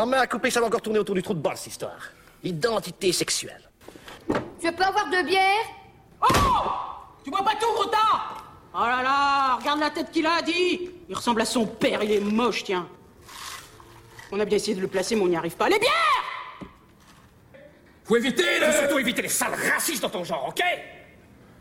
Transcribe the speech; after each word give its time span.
Ma 0.00 0.06
main 0.06 0.20
à 0.20 0.26
couper, 0.26 0.50
ça 0.50 0.60
va 0.60 0.66
encore 0.66 0.80
tourner 0.80 0.98
autour 0.98 1.14
du 1.14 1.22
trou 1.22 1.34
de 1.34 1.40
balle, 1.40 1.58
cette 1.58 1.72
histoire. 1.72 2.00
Identité 2.42 3.12
sexuelle. 3.12 3.60
Je 4.30 4.70
peux 4.70 4.82
avoir 4.82 5.10
de 5.10 5.26
bière? 5.26 5.66
Oh 6.22 6.34
Tu 7.22 7.30
bois 7.30 7.44
pas 7.44 7.52
tout, 7.60 7.70
retard 7.76 8.42
Oh 8.72 8.78
là 8.78 9.02
là, 9.02 9.56
regarde 9.56 9.78
la 9.78 9.90
tête 9.90 10.10
qu'il 10.10 10.24
a, 10.24 10.40
dit 10.40 10.90
Il 11.06 11.14
ressemble 11.14 11.42
à 11.42 11.44
son 11.44 11.66
père, 11.66 12.02
il 12.02 12.12
est 12.12 12.20
moche, 12.20 12.64
tiens. 12.64 12.88
On 14.32 14.40
a 14.40 14.46
bien 14.46 14.56
essayé 14.56 14.74
de 14.74 14.80
le 14.80 14.88
placer, 14.88 15.16
mais 15.16 15.20
on 15.20 15.28
n'y 15.28 15.36
arrive 15.36 15.56
pas. 15.56 15.68
Les 15.68 15.78
bières 15.78 16.70
Faut 18.04 18.16
éviter 18.16 18.42
Faut 18.42 18.72
surtout 18.72 18.98
éviter 19.00 19.20
les 19.20 19.28
sales 19.28 19.54
racistes 19.70 20.00
dans 20.00 20.08
ton 20.08 20.24
genre, 20.24 20.46
ok? 20.48 20.64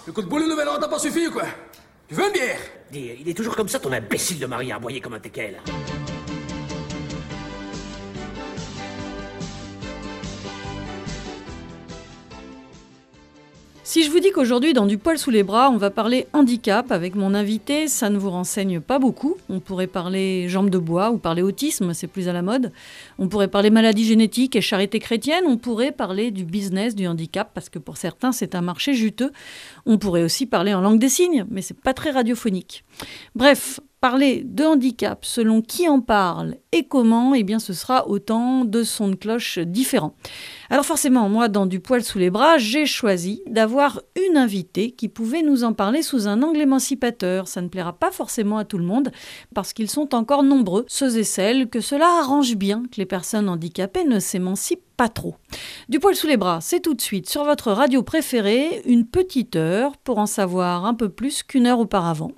Le 0.08 0.14
coup 0.14 0.22
de 0.22 0.28
boule 0.28 0.44
le 0.44 0.48
nouvel 0.48 0.70
an 0.70 0.80
t'a 0.80 0.88
pas 0.88 1.00
suffi 1.00 1.28
ou 1.28 1.32
quoi? 1.34 1.44
Tu 2.08 2.16
veux 2.16 2.26
une 2.26 2.32
bière? 2.32 2.60
Dis, 2.90 3.18
il 3.20 3.28
est 3.28 3.34
toujours 3.34 3.58
comme 3.58 3.68
ça, 3.68 3.80
ton 3.80 3.92
imbécile 3.92 4.40
de 4.40 4.46
mari 4.46 4.72
aboyé 4.72 5.02
comme 5.02 5.16
un 5.16 5.20
teckel. 5.20 5.60
Si 13.90 14.04
je 14.04 14.12
vous 14.12 14.20
dis 14.20 14.30
qu'aujourd'hui, 14.30 14.74
dans 14.74 14.86
Du 14.86 15.00
poil 15.00 15.18
sous 15.18 15.32
les 15.32 15.42
bras, 15.42 15.72
on 15.72 15.78
va 15.78 15.90
parler 15.90 16.28
handicap 16.34 16.92
avec 16.92 17.16
mon 17.16 17.34
invité, 17.34 17.88
ça 17.88 18.12
ne 18.12 18.20
vous 18.20 18.30
renseigne 18.30 18.82
pas 18.82 19.00
beaucoup. 19.00 19.36
On 19.50 19.60
pourrait 19.60 19.88
parler 19.88 20.48
jambes 20.48 20.70
de 20.70 20.78
bois 20.78 21.10
ou 21.10 21.18
parler 21.18 21.42
autisme, 21.42 21.96
c'est 21.96 22.06
plus 22.06 22.28
à 22.28 22.34
la 22.34 22.44
mode. 22.44 22.72
On 23.18 23.28
pourrait 23.28 23.48
parler 23.48 23.72
maladie 23.72 24.06
génétique 24.06 24.56
et 24.56 24.62
charité 24.62 25.00
chrétienne. 25.00 25.44
On 25.48 25.58
pourrait 25.58 25.92
parler 25.92 26.30
du 26.30 26.46
business 26.46 26.94
du 26.94 27.08
handicap 27.08 27.50
parce 27.52 27.70
que 27.70 27.80
pour 27.80 27.98
certains, 27.98 28.32
c'est 28.32 28.54
un 28.54 28.62
marché 28.62 28.94
juteux. 28.94 29.32
On 29.88 29.98
pourrait 29.98 30.22
aussi 30.22 30.46
parler 30.46 30.76
en 30.76 30.82
langue 30.82 31.00
des 31.00 31.10
signes, 31.10 31.48
mais 31.50 31.64
c'est 31.64 31.80
pas 31.80 31.96
très 31.96 32.12
radiophonique. 32.12 32.84
Bref, 33.34 33.80
Parler 34.02 34.44
de 34.46 34.64
handicap 34.64 35.26
selon 35.26 35.62
qui 35.62 35.90
en 35.90 36.00
parle 36.00 36.56
et 36.72 36.88
comment, 36.88 37.36
eh 37.36 37.44
bien 37.44 37.60
ce 37.60 37.74
sera 37.74 38.08
autant 38.08 38.64
de 38.64 38.84
sons 38.84 39.10
de 39.10 39.16
cloche 39.16 39.60
différents. 39.60 40.16
Alors 40.70 40.86
forcément, 40.86 41.28
moi, 41.28 41.50
dans 41.50 41.66
Du 41.66 41.82
poil 41.82 42.02
sous 42.02 42.18
les 42.18 42.30
bras, 42.30 42.58
j'ai 42.58 42.86
choisi 42.86 43.42
d'avoir 43.46 44.02
une 44.16 44.38
invitée 44.38 44.92
qui 44.92 45.10
pouvait 45.10 45.42
nous 45.42 45.66
en 45.66 45.74
parler 45.74 46.02
sous 46.02 46.30
un 46.30 46.42
angle 46.44 46.62
émancipateur. 46.62 47.50
Ça 47.50 47.62
ne 47.62 47.68
plaira 47.68 47.92
pas 47.92 48.10
forcément 48.10 48.58
à 48.58 48.64
tout 48.64 48.78
le 48.78 48.86
monde, 48.86 49.12
parce 49.54 49.74
qu'ils 49.74 49.90
sont 49.90 50.16
encore 50.16 50.44
nombreux, 50.44 50.86
ceux 50.88 51.18
et 51.18 51.26
celles, 51.26 51.70
que 51.70 51.82
cela 51.82 52.08
arrange 52.22 52.56
bien 52.56 52.84
que 52.90 53.02
les 53.02 53.06
personnes 53.06 53.50
handicapées 53.50 54.06
ne 54.06 54.20
s'émancipent 54.20 54.80
pas 54.96 55.10
trop. 55.10 55.36
Du 55.90 56.00
poil 56.00 56.16
sous 56.16 56.28
les 56.28 56.38
bras, 56.38 56.60
c'est 56.62 56.80
tout 56.80 56.94
de 56.94 57.02
suite 57.02 57.30
sur 57.30 57.44
votre 57.44 57.74
radio 57.74 58.02
préférée, 58.02 58.82
une 58.86 59.06
petite 59.06 59.58
heure 59.58 59.98
pour 59.98 60.20
en 60.20 60.26
savoir 60.26 60.86
un 60.86 60.94
peu 60.94 61.10
plus 61.10 61.44
qu'une 61.44 61.68
heure 61.68 61.80
auparavant. 61.80 62.32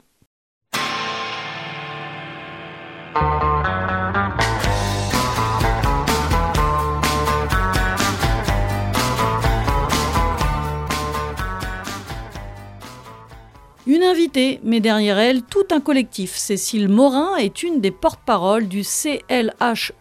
Une 13.87 14.03
invitée, 14.03 14.59
mais 14.63 14.79
derrière 14.79 15.17
elle, 15.17 15.41
tout 15.41 15.65
un 15.71 15.81
collectif. 15.81 16.37
Cécile 16.37 16.87
Morin 16.87 17.35
est 17.35 17.63
une 17.63 17.81
des 17.81 17.91
porte-paroles 17.91 18.67
du 18.67 18.83
CLHEE, 18.83 19.51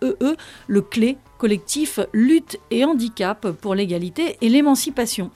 E, 0.03 0.37
le 0.69 0.81
CLÉ, 0.83 1.17
collectif 1.39 1.99
Lutte 2.13 2.59
et 2.71 2.85
Handicap 2.85 3.51
pour 3.51 3.75
l'égalité 3.75 4.37
et 4.43 4.49
l'émancipation. 4.49 5.31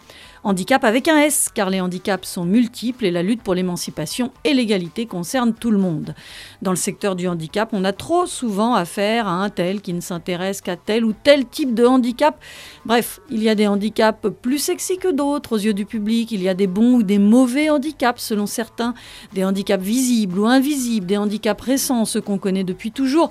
Handicap 0.47 0.84
avec 0.84 1.09
un 1.09 1.17
S, 1.17 1.48
car 1.55 1.70
les 1.70 1.81
handicaps 1.81 2.28
sont 2.28 2.45
multiples 2.45 3.06
et 3.06 3.11
la 3.11 3.23
lutte 3.23 3.42
pour 3.42 3.55
l'émancipation 3.55 4.31
et 4.45 4.53
l'égalité 4.53 5.06
concerne 5.06 5.55
tout 5.55 5.70
le 5.70 5.78
monde. 5.78 6.14
Dans 6.61 6.70
le 6.70 6.77
secteur 6.77 7.17
du 7.17 7.27
handicap, 7.27 7.70
on 7.73 7.83
a 7.83 7.95
trop 7.95 8.27
souvent 8.27 8.75
affaire 8.75 9.27
à 9.27 9.42
un 9.42 9.48
tel 9.48 9.81
qui 9.81 9.95
ne 9.95 10.03
s'intéresse 10.03 10.61
qu'à 10.61 10.77
tel 10.77 11.06
ou 11.06 11.15
tel 11.15 11.47
type 11.47 11.72
de 11.72 11.87
handicap. 11.87 12.39
Bref, 12.84 13.20
il 13.31 13.42
y 13.42 13.48
a 13.48 13.55
des 13.55 13.67
handicaps 13.67 14.28
plus 14.42 14.59
sexy 14.59 14.98
que 14.98 15.11
d'autres 15.11 15.55
aux 15.55 15.59
yeux 15.59 15.72
du 15.72 15.87
public, 15.87 16.31
il 16.31 16.42
y 16.42 16.48
a 16.50 16.55
des 16.55 16.67
bons 16.67 16.97
ou 16.97 17.03
des 17.03 17.19
mauvais 17.19 17.70
handicaps 17.70 18.22
selon 18.22 18.45
certains, 18.45 18.93
des 19.33 19.47
handicaps 19.47 19.83
visibles 19.83 20.38
ou 20.38 20.44
invisibles, 20.44 21.06
des 21.06 21.16
handicaps 21.16 21.62
récents, 21.62 22.04
ceux 22.04 22.21
qu'on 22.21 22.37
connaît 22.37 22.65
depuis 22.65 22.93
toujours. 22.93 23.31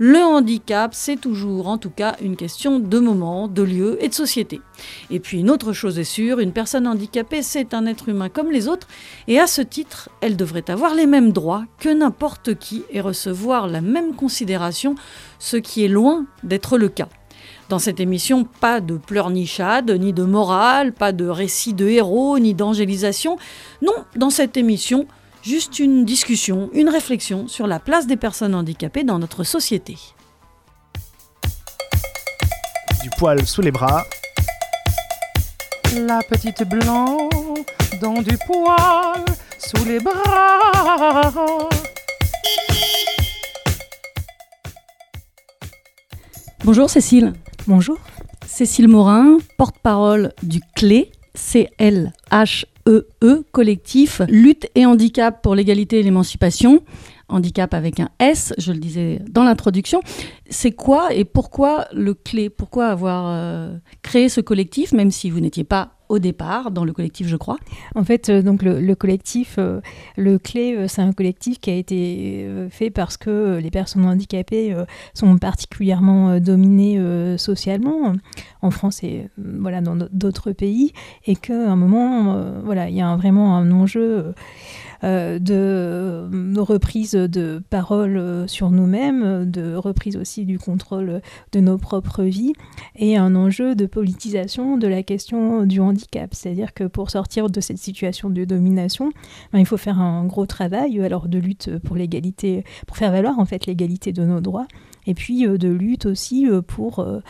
Le 0.00 0.20
handicap, 0.20 0.94
c'est 0.94 1.16
toujours 1.16 1.66
en 1.66 1.76
tout 1.76 1.90
cas 1.90 2.14
une 2.22 2.36
question 2.36 2.78
de 2.78 2.98
moment, 3.00 3.48
de 3.48 3.62
lieu 3.62 3.98
et 4.00 4.08
de 4.08 4.14
société. 4.14 4.60
Et 5.10 5.18
puis 5.18 5.40
une 5.40 5.50
autre 5.50 5.72
chose 5.72 5.98
est 5.98 6.04
sûre, 6.04 6.38
une 6.38 6.52
personne 6.52 6.86
handicapée, 6.86 7.42
c'est 7.42 7.74
un 7.74 7.84
être 7.84 8.08
humain 8.08 8.28
comme 8.28 8.52
les 8.52 8.68
autres, 8.68 8.86
et 9.26 9.40
à 9.40 9.48
ce 9.48 9.60
titre, 9.60 10.08
elle 10.20 10.36
devrait 10.36 10.70
avoir 10.70 10.94
les 10.94 11.06
mêmes 11.06 11.32
droits 11.32 11.64
que 11.80 11.88
n'importe 11.88 12.54
qui 12.54 12.84
et 12.92 13.00
recevoir 13.00 13.66
la 13.66 13.80
même 13.80 14.14
considération, 14.14 14.94
ce 15.40 15.56
qui 15.56 15.84
est 15.84 15.88
loin 15.88 16.26
d'être 16.44 16.78
le 16.78 16.88
cas. 16.88 17.08
Dans 17.68 17.80
cette 17.80 17.98
émission, 17.98 18.44
pas 18.44 18.80
de 18.80 18.96
pleurnichade, 18.96 19.90
ni 19.90 20.12
de 20.12 20.22
morale, 20.22 20.92
pas 20.92 21.10
de 21.10 21.26
récit 21.26 21.74
de 21.74 21.88
héros, 21.88 22.38
ni 22.38 22.54
d'angélisation. 22.54 23.36
Non, 23.82 23.92
dans 24.14 24.30
cette 24.30 24.56
émission, 24.56 25.06
juste 25.42 25.78
une 25.78 26.04
discussion, 26.04 26.70
une 26.72 26.88
réflexion 26.88 27.48
sur 27.48 27.66
la 27.66 27.78
place 27.78 28.06
des 28.06 28.16
personnes 28.16 28.54
handicapées 28.54 29.04
dans 29.04 29.18
notre 29.18 29.44
société. 29.44 29.96
Du 33.02 33.10
poil 33.18 33.46
sous 33.46 33.62
les 33.62 33.70
bras. 33.70 34.04
La 35.94 36.20
petite 36.22 36.68
blanc 36.68 37.28
dans 38.00 38.20
du 38.20 38.36
poil 38.46 39.24
sous 39.58 39.84
les 39.84 40.00
bras. 40.00 41.68
Bonjour 46.64 46.90
Cécile. 46.90 47.32
Bonjour. 47.66 47.98
Cécile 48.46 48.88
Morin, 48.88 49.38
porte-parole 49.56 50.32
du 50.42 50.60
CLÉ, 50.74 51.12
C-L-H-E-E, 51.34 52.77
E 52.88 53.42
collectif 53.52 54.22
Lutte 54.28 54.68
et 54.74 54.86
Handicap 54.86 55.42
pour 55.42 55.54
l'égalité 55.54 56.00
et 56.00 56.02
l'émancipation. 56.02 56.82
Handicap 57.28 57.74
avec 57.74 58.00
un 58.00 58.08
S, 58.18 58.54
je 58.56 58.72
le 58.72 58.78
disais 58.78 59.20
dans 59.30 59.44
l'introduction. 59.44 60.00
C'est 60.48 60.72
quoi 60.72 61.12
et 61.12 61.24
pourquoi 61.24 61.86
le 61.92 62.14
CLÉ 62.14 62.48
Pourquoi 62.48 62.86
avoir 62.86 63.26
euh, 63.28 63.76
créé 64.02 64.30
ce 64.30 64.40
collectif, 64.40 64.92
même 64.92 65.10
si 65.10 65.28
vous 65.28 65.40
n'étiez 65.40 65.64
pas 65.64 65.90
au 66.08 66.18
départ 66.18 66.70
dans 66.70 66.86
le 66.86 66.94
collectif, 66.94 67.28
je 67.28 67.36
crois? 67.36 67.58
En 67.94 68.02
fait, 68.02 68.30
euh, 68.30 68.40
donc 68.40 68.62
le, 68.62 68.80
le 68.80 68.94
collectif, 68.94 69.56
euh, 69.58 69.82
le 70.16 70.38
Clé, 70.38 70.88
c'est 70.88 71.02
un 71.02 71.12
collectif 71.12 71.58
qui 71.60 71.68
a 71.68 71.74
été 71.74 72.48
fait 72.70 72.88
parce 72.88 73.18
que 73.18 73.58
les 73.58 73.70
personnes 73.70 74.06
handicapées 74.06 74.74
sont 75.12 75.36
particulièrement 75.36 76.40
dominées 76.40 76.98
socialement 77.36 78.14
en 78.62 78.70
France 78.70 79.04
et 79.04 79.28
voilà 79.36 79.82
dans 79.82 79.96
d'autres 80.10 80.52
pays, 80.52 80.92
et 81.26 81.36
qu'à 81.36 81.70
un 81.70 81.76
moment, 81.76 82.62
voilà, 82.64 82.88
il 82.88 82.96
y 82.96 83.02
a 83.02 83.14
vraiment 83.16 83.56
un 83.56 83.70
enjeu. 83.70 84.32
Euh, 85.04 85.38
de, 85.38 86.28
de 86.54 86.60
reprise 86.60 87.12
de 87.12 87.62
parole 87.70 88.16
euh, 88.16 88.46
sur 88.46 88.70
nous-mêmes, 88.70 89.50
de 89.50 89.74
reprise 89.74 90.16
aussi 90.16 90.44
du 90.44 90.58
contrôle 90.58 91.20
de 91.52 91.60
nos 91.60 91.78
propres 91.78 92.24
vies, 92.24 92.52
et 92.96 93.16
un 93.16 93.34
enjeu 93.34 93.74
de 93.74 93.86
politisation 93.86 94.76
de 94.76 94.86
la 94.86 95.02
question 95.02 95.64
du 95.64 95.80
handicap. 95.80 96.34
C'est-à-dire 96.34 96.74
que 96.74 96.84
pour 96.84 97.10
sortir 97.10 97.50
de 97.50 97.60
cette 97.60 97.78
situation 97.78 98.30
de 98.30 98.44
domination, 98.44 99.10
ben, 99.52 99.58
il 99.58 99.66
faut 99.66 99.76
faire 99.76 100.00
un 100.00 100.24
gros 100.24 100.46
travail 100.46 101.00
alors 101.00 101.28
de 101.28 101.38
lutte 101.38 101.78
pour 101.78 101.96
l'égalité, 101.96 102.64
pour 102.86 102.96
faire 102.96 103.12
valoir 103.12 103.38
en 103.38 103.44
fait 103.44 103.66
l'égalité 103.66 104.12
de 104.12 104.24
nos 104.24 104.40
droits, 104.40 104.66
et 105.08 105.14
puis 105.14 105.46
euh, 105.46 105.56
de 105.56 105.68
lutte 105.68 106.06
aussi 106.06 106.46
euh, 106.46 106.60
pour 106.62 107.00
euh, 107.00 107.20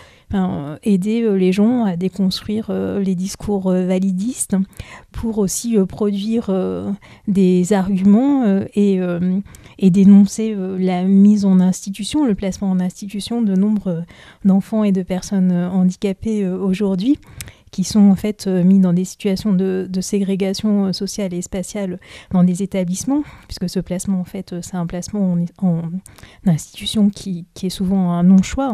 aider 0.82 1.26
les 1.38 1.52
gens 1.52 1.84
à 1.84 1.96
déconstruire 1.96 2.70
les 2.70 3.14
discours 3.14 3.70
validistes, 3.70 4.56
pour 5.10 5.38
aussi 5.38 5.78
produire 5.88 6.50
des 7.26 7.72
arguments 7.72 8.44
et, 8.74 9.00
et 9.78 9.90
dénoncer 9.90 10.54
la 10.78 11.04
mise 11.04 11.46
en 11.46 11.60
institution, 11.60 12.26
le 12.26 12.34
placement 12.34 12.70
en 12.70 12.78
institution 12.78 13.40
de 13.40 13.54
nombre 13.54 14.04
d'enfants 14.44 14.84
et 14.84 14.92
de 14.92 15.02
personnes 15.02 15.50
handicapées 15.50 16.46
aujourd'hui 16.46 17.18
qui 17.70 17.84
sont 17.84 18.10
en 18.10 18.16
fait 18.16 18.46
euh, 18.46 18.62
mis 18.64 18.80
dans 18.80 18.92
des 18.92 19.04
situations 19.04 19.52
de, 19.52 19.88
ségrégation 20.00 20.86
euh, 20.86 20.92
sociale 20.92 21.34
et 21.34 21.42
spatiale 21.42 21.98
dans 22.30 22.44
des 22.44 22.62
établissements, 22.62 23.22
puisque 23.46 23.68
ce 23.68 23.80
placement 23.80 24.20
en 24.20 24.24
fait 24.24 24.52
euh, 24.52 24.60
c'est 24.62 24.76
un 24.76 24.86
placement 24.86 25.36
en, 25.58 25.82
institution 26.46 27.10
qui, 27.10 27.46
qui 27.54 27.66
est 27.66 27.70
souvent 27.70 28.12
un 28.12 28.22
non-choix. 28.22 28.68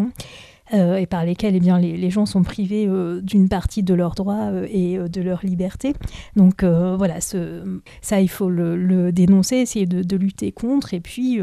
hein, 0.73 0.97
et 0.97 1.07
par 1.07 1.25
lesquels 1.25 1.55
eh 1.55 1.61
bien, 1.61 1.79
les, 1.79 2.11
gens 2.11 2.25
sont 2.25 2.43
privés 2.43 2.89
d'une 3.23 3.49
partie 3.51 3.83
de 3.83 3.93
leurs 3.93 4.15
droits 4.15 4.51
et 4.67 4.97
de 4.97 5.21
leur 5.21 5.45
liberté. 5.45 5.93
Donc 6.37 6.65
voilà, 6.65 7.21
ça 7.21 8.21
il 8.21 8.31
faut 8.31 8.49
le, 8.49 9.13
dénoncer, 9.13 9.57
essayer 9.57 9.87
de, 9.87 10.17
lutter 10.17 10.53
contre, 10.53 10.95
et 10.95 11.01
puis 11.01 11.41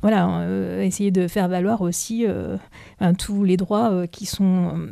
voilà, 0.00 0.48
essayer 0.80 1.10
de 1.10 1.28
faire 1.28 1.48
valoir 1.48 1.82
aussi 1.82 2.24
ben, 2.98 3.14
tous 3.14 3.44
les 3.44 3.58
droits 3.58 4.06
qui 4.06 4.24
sont... 4.24 4.88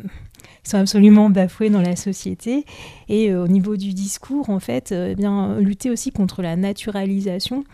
sont 0.63 0.79
absolument 0.79 1.31
bafoués 1.31 1.71
dans 1.71 1.83
la 1.83 1.97
société. 1.97 2.65
Et 3.09 3.31
euh, 3.31 3.45
au 3.45 3.49
niveau 3.49 3.77
du 3.77 3.93
discours 3.93 4.51
en 4.51 4.61
fait 4.61 4.93
euh, 4.93 5.11
eh 5.13 5.15
bien 5.15 5.59
lutter 5.59 5.91
aussi 5.91 6.13
contre 6.13 6.43
la 6.43 6.57
naturalisation 6.57 7.65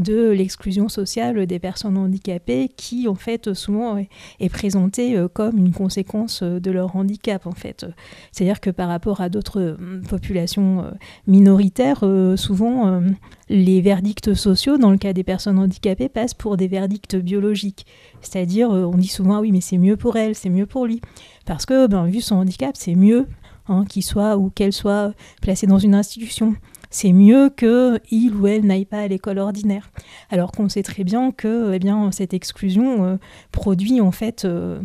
de 0.00 0.30
l'exclusion 0.30 0.88
sociale 0.88 1.46
des 1.46 1.58
personnes 1.58 1.96
handicapées 1.96 2.70
qui, 2.76 3.08
en 3.08 3.14
fait, 3.14 3.54
souvent 3.54 3.96
est, 3.96 4.48
présentée 4.48 5.16
euh, 5.16 5.28
comme 5.28 5.58
une 5.58 5.72
conséquence 5.72 6.40
euh, 6.42 6.60
de 6.60 6.70
leur 6.70 6.96
handicap, 6.96 7.46
en 7.46 7.52
fait. 7.52 7.86
C'est-à-dire 8.32 8.60
que 8.60 8.70
par 8.70 8.88
rapport 8.88 9.20
à 9.20 9.28
d'autres 9.28 9.60
euh, 9.60 10.02
populations 10.08 10.84
euh, 10.84 10.90
minoritaires, 11.26 12.04
souvent 12.36 13.02
les 13.48 13.80
verdicts 13.80 14.34
sociaux, 14.34 14.78
dans 14.78 14.90
le 14.90 14.98
cas 14.98 15.12
des 15.12 15.24
personnes 15.24 15.58
handicapées, 15.58 16.08
passent 16.08 16.34
pour 16.34 16.56
des 16.56 16.68
verdicts 16.68 17.16
biologiques. 17.16 17.86
C'est-à-dire, 18.20 18.70
on 18.70 18.96
dit 18.96 19.08
souvent, 19.08 19.36
Ah 19.36 19.40
oui, 19.40 19.52
mais 19.52 19.60
c'est 19.60 19.78
mieux 19.78 19.96
pour 19.96 20.16
elle, 20.16 20.34
c'est 20.34 20.50
mieux 20.50 20.66
pour 20.66 20.86
lui. 20.86 21.00
Parce 21.44 21.66
que, 21.66 21.86
ben, 21.86 22.06
vu 22.06 22.20
son 22.20 22.36
handicap, 22.36 22.76
c'est 22.76 22.94
mieux 22.94 23.26
hein, 23.68 23.84
qu'il 23.88 24.02
soit 24.02 24.36
ou 24.36 24.50
qu'elle 24.50 24.72
soit 24.72 25.12
placée 25.40 25.66
dans 25.66 25.78
une 25.78 25.94
institution. 25.94 26.54
C'est 26.90 27.12
mieux 27.12 27.50
que 27.50 28.00
il 28.10 28.34
ou 28.34 28.46
elle 28.46 28.64
n'aille 28.64 28.84
pas 28.84 29.00
à 29.00 29.08
l'école 29.08 29.38
ordinaire. 29.38 29.90
Alors 30.30 30.52
qu'on 30.52 30.68
sait 30.68 30.82
très 30.82 31.04
bien 31.04 31.32
que 31.32 31.72
eh 31.72 31.78
bien, 31.78 32.10
cette 32.12 32.34
exclusion 32.34 33.04
euh, 33.04 33.16
produit 33.52 34.00
en 34.00 34.12
fait 34.12 34.44
euh, 34.44 34.80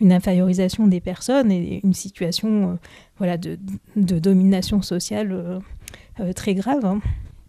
une 0.00 0.12
infériorisation 0.12 0.86
des 0.86 1.00
personnes 1.00 1.50
et 1.50 1.80
une 1.84 1.94
situation 1.94 2.70
euh, 2.70 2.74
voilà, 3.18 3.36
de, 3.36 3.58
domination 3.96 4.82
sociale 4.82 5.60
très 6.34 6.54
grave. 6.54 6.84
hein. 6.84 7.00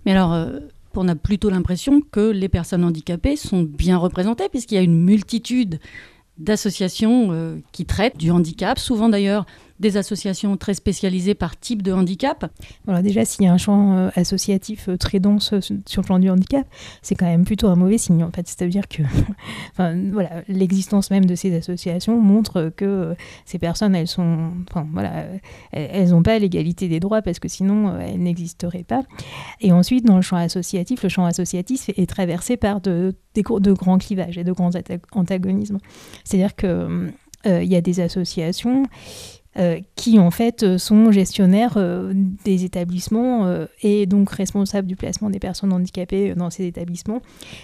Mais 0.05 0.11
alors, 0.11 0.47
on 0.95 1.07
a 1.07 1.15
plutôt 1.15 1.49
l'impression 1.49 2.01
que 2.01 2.29
les 2.29 2.49
personnes 2.49 2.83
handicapées 2.83 3.35
sont 3.35 3.63
bien 3.63 3.97
représentées, 3.97 4.49
puisqu'il 4.49 4.75
y 4.75 4.77
a 4.77 4.81
une 4.81 5.01
multitude 5.01 5.79
d'associations 6.37 7.61
qui 7.71 7.85
traitent 7.85 8.17
du 8.17 8.29
handicap, 8.29 8.77
souvent 8.77 9.09
d'ailleurs 9.09 9.45
des 9.79 9.97
associations 9.97 10.55
très 10.57 10.73
spécialisées 10.73 11.33
par 11.35 11.59
type 11.59 11.81
de 11.81 11.91
handicap. 11.91 12.51
Voilà, 12.85 13.01
déjà, 13.01 13.25
s'il 13.25 13.45
y 13.45 13.47
a 13.47 13.53
un 13.53 13.57
champ 13.57 13.97
euh, 13.97 14.09
associatif 14.15 14.89
euh, 14.89 14.97
très 14.97 15.19
dense 15.19 15.53
euh, 15.53 15.59
sur 15.85 16.01
le 16.01 16.05
plan 16.05 16.19
du 16.19 16.29
handicap, 16.29 16.67
c'est 17.01 17.15
quand 17.15 17.25
même 17.25 17.45
plutôt 17.45 17.67
un 17.67 17.75
mauvais 17.75 17.97
signe. 17.97 18.23
En 18.23 18.31
fait, 18.31 18.47
c'est-à-dire 18.47 18.87
que 18.87 19.03
enfin, 19.71 19.95
voilà, 20.11 20.43
l'existence 20.47 21.11
même 21.11 21.25
de 21.25 21.35
ces 21.35 21.55
associations 21.55 22.19
montre 22.19 22.71
que 22.75 22.85
euh, 22.85 23.15
ces 23.45 23.59
personnes, 23.59 23.95
elles 23.95 24.07
sont, 24.07 24.51
enfin, 24.69 24.87
voilà, 24.91 25.11
euh, 25.13 25.37
elles 25.71 26.09
n'ont 26.09 26.23
pas 26.23 26.39
l'égalité 26.39 26.87
des 26.87 26.99
droits 26.99 27.21
parce 27.21 27.39
que 27.39 27.47
sinon, 27.47 27.89
euh, 27.89 27.99
elles 27.99 28.21
n'existeraient 28.21 28.83
pas. 28.83 29.03
Et 29.61 29.71
ensuite, 29.71 30.05
dans 30.05 30.15
le 30.15 30.21
champ 30.21 30.37
associatif, 30.37 31.03
le 31.03 31.09
champ 31.09 31.25
associatif 31.25 31.89
est 31.89 32.09
traversé 32.09 32.57
par 32.57 32.81
de, 32.81 33.15
grands 33.35 33.97
clivages 33.97 34.37
et 34.37 34.43
de 34.43 34.51
grands 34.51 34.71
anta- 34.71 34.99
antagonismes. 35.11 35.79
C'est-à-dire 36.23 36.55
que 36.55 37.11
euh, 37.45 37.63
il 37.63 37.71
y 37.71 37.75
a 37.75 37.81
des 37.81 37.99
associations 37.99 38.83
euh, 39.57 39.79
qui 39.95 40.17
en 40.17 40.31
fait 40.31 40.63
euh, 40.63 40.77
sont 40.77 41.11
gestionnaires 41.11 41.75
euh, 41.77 42.11
des 42.43 42.65
établissements 42.65 43.63
et 43.81 44.05
donc 44.05 44.31
responsables 44.31 44.87
du 44.87 44.95
placement 44.95 45.29
des 45.29 45.39
personnes 45.39 45.71
handicapées 45.71 46.33
dans 46.35 46.49
ces 46.49 46.65
établissements, 46.65 47.21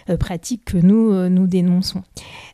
euh, 0.09 0.18
pratique 0.18 0.65
que 0.65 0.77
nous, 0.77 1.30
nous 1.30 1.47
dénonçons. 1.47 2.03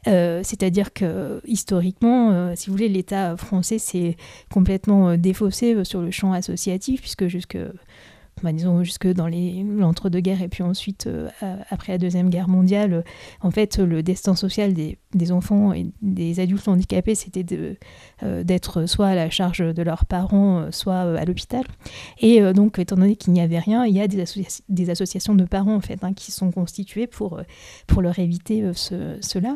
C'est-à-dire 0.05 0.93
que 0.93 1.41
historiquement, 1.45 2.55
si 2.55 2.67
vous 2.67 2.73
voulez, 2.73 2.89
l'État 2.89 3.35
français 3.37 3.79
s'est 3.79 4.17
complètement 4.53 5.17
défaussé 5.17 5.83
sur 5.83 6.01
le 6.01 6.11
champ 6.11 6.31
associatif, 6.31 7.01
puisque 7.01 7.27
jusque 7.27 7.57
bah, 8.43 8.51
disons 8.51 8.83
jusque 8.83 9.07
dans 9.07 9.29
l'entre-deux-guerres 9.29 10.41
et 10.41 10.49
puis 10.49 10.61
ensuite 10.61 11.07
euh, 11.07 11.29
après 11.69 11.93
la 11.93 11.97
deuxième 11.97 12.29
guerre 12.29 12.49
mondiale, 12.49 13.05
en 13.39 13.49
fait 13.49 13.77
le 13.77 14.03
destin 14.03 14.35
social 14.35 14.73
des, 14.73 14.97
enfants 15.31 15.71
et 15.71 15.87
des 16.01 16.41
adultes 16.41 16.67
handicapés 16.67 17.15
c'était 17.15 17.45
euh, 18.23 18.43
d'être 18.43 18.87
soit 18.87 19.07
à 19.07 19.15
la 19.15 19.29
charge 19.29 19.59
de 19.59 19.81
leurs 19.81 20.05
parents, 20.05 20.59
euh, 20.59 20.71
soit 20.71 20.99
à 21.17 21.23
l'hôpital. 21.23 21.63
Et 22.19 22.41
donc 22.53 22.77
étant 22.77 22.97
donné 22.97 23.15
qu'il 23.15 23.31
n'y 23.31 23.39
avait 23.39 23.59
rien, 23.59 23.85
il 23.85 23.95
y 23.95 24.01
a 24.01 24.07
des, 24.07 24.25
des 24.67 24.89
associations 24.89 25.33
de 25.33 25.45
parents 25.45 25.75
en 25.75 25.81
fait 25.81 26.03
hein, 26.03 26.13
qui 26.13 26.33
sont 26.33 26.51
constituées 26.51 27.07
pour, 27.07 27.39
pour 27.87 28.01
leur 28.01 28.19
éviter 28.19 28.69
ce- 28.73 29.17
cela. 29.21 29.55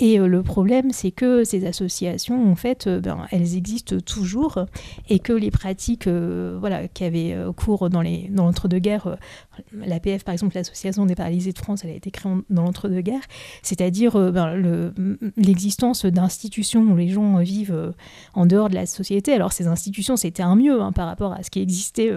Et 0.00 0.18
le 0.18 0.42
problème 0.42 0.90
c'est 0.90 1.12
que 1.12 1.44
ces 1.44 1.66
associations 1.66 2.50
en 2.50 2.56
fait 2.56 2.88
ben, 2.88 3.26
elles 3.30 3.56
existent 3.56 3.98
toujours 4.00 4.66
et 5.08 5.20
que 5.20 5.32
les 5.32 5.52
pratiques 5.52 6.08
voilà, 6.08 6.88
qui 6.88 7.04
avaient 7.04 7.36
cours 7.56 7.88
dans, 7.90 8.02
les, 8.02 8.07
dans 8.30 8.46
l'entre-deux-guerres, 8.46 9.06
euh, 9.06 9.16
l'APF 9.72 10.24
par 10.24 10.32
exemple, 10.32 10.54
l'Association 10.54 11.06
des 11.06 11.14
paralysés 11.14 11.52
de 11.52 11.58
France, 11.58 11.84
elle 11.84 11.90
a 11.90 11.94
été 11.94 12.10
créée 12.10 12.32
dans 12.50 12.62
l'entre-deux-guerres, 12.62 13.26
c'est-à-dire 13.62 14.16
euh, 14.16 14.30
ben, 14.30 14.54
le- 14.54 14.92
l'existence 15.36 16.04
d'institutions 16.04 16.82
où 16.82 16.96
les 16.96 17.08
gens 17.08 17.38
euh, 17.38 17.42
vivent 17.42 17.94
en 18.34 18.46
dehors 18.46 18.68
de 18.68 18.74
la 18.74 18.86
société. 18.86 19.32
Alors 19.32 19.52
ces 19.52 19.66
institutions, 19.66 20.16
c'était 20.16 20.42
un 20.42 20.56
mieux 20.56 20.80
hein, 20.80 20.92
par 20.92 21.06
rapport 21.06 21.32
à 21.32 21.42
ce 21.42 21.50
qui 21.50 21.60
existait 21.60 22.10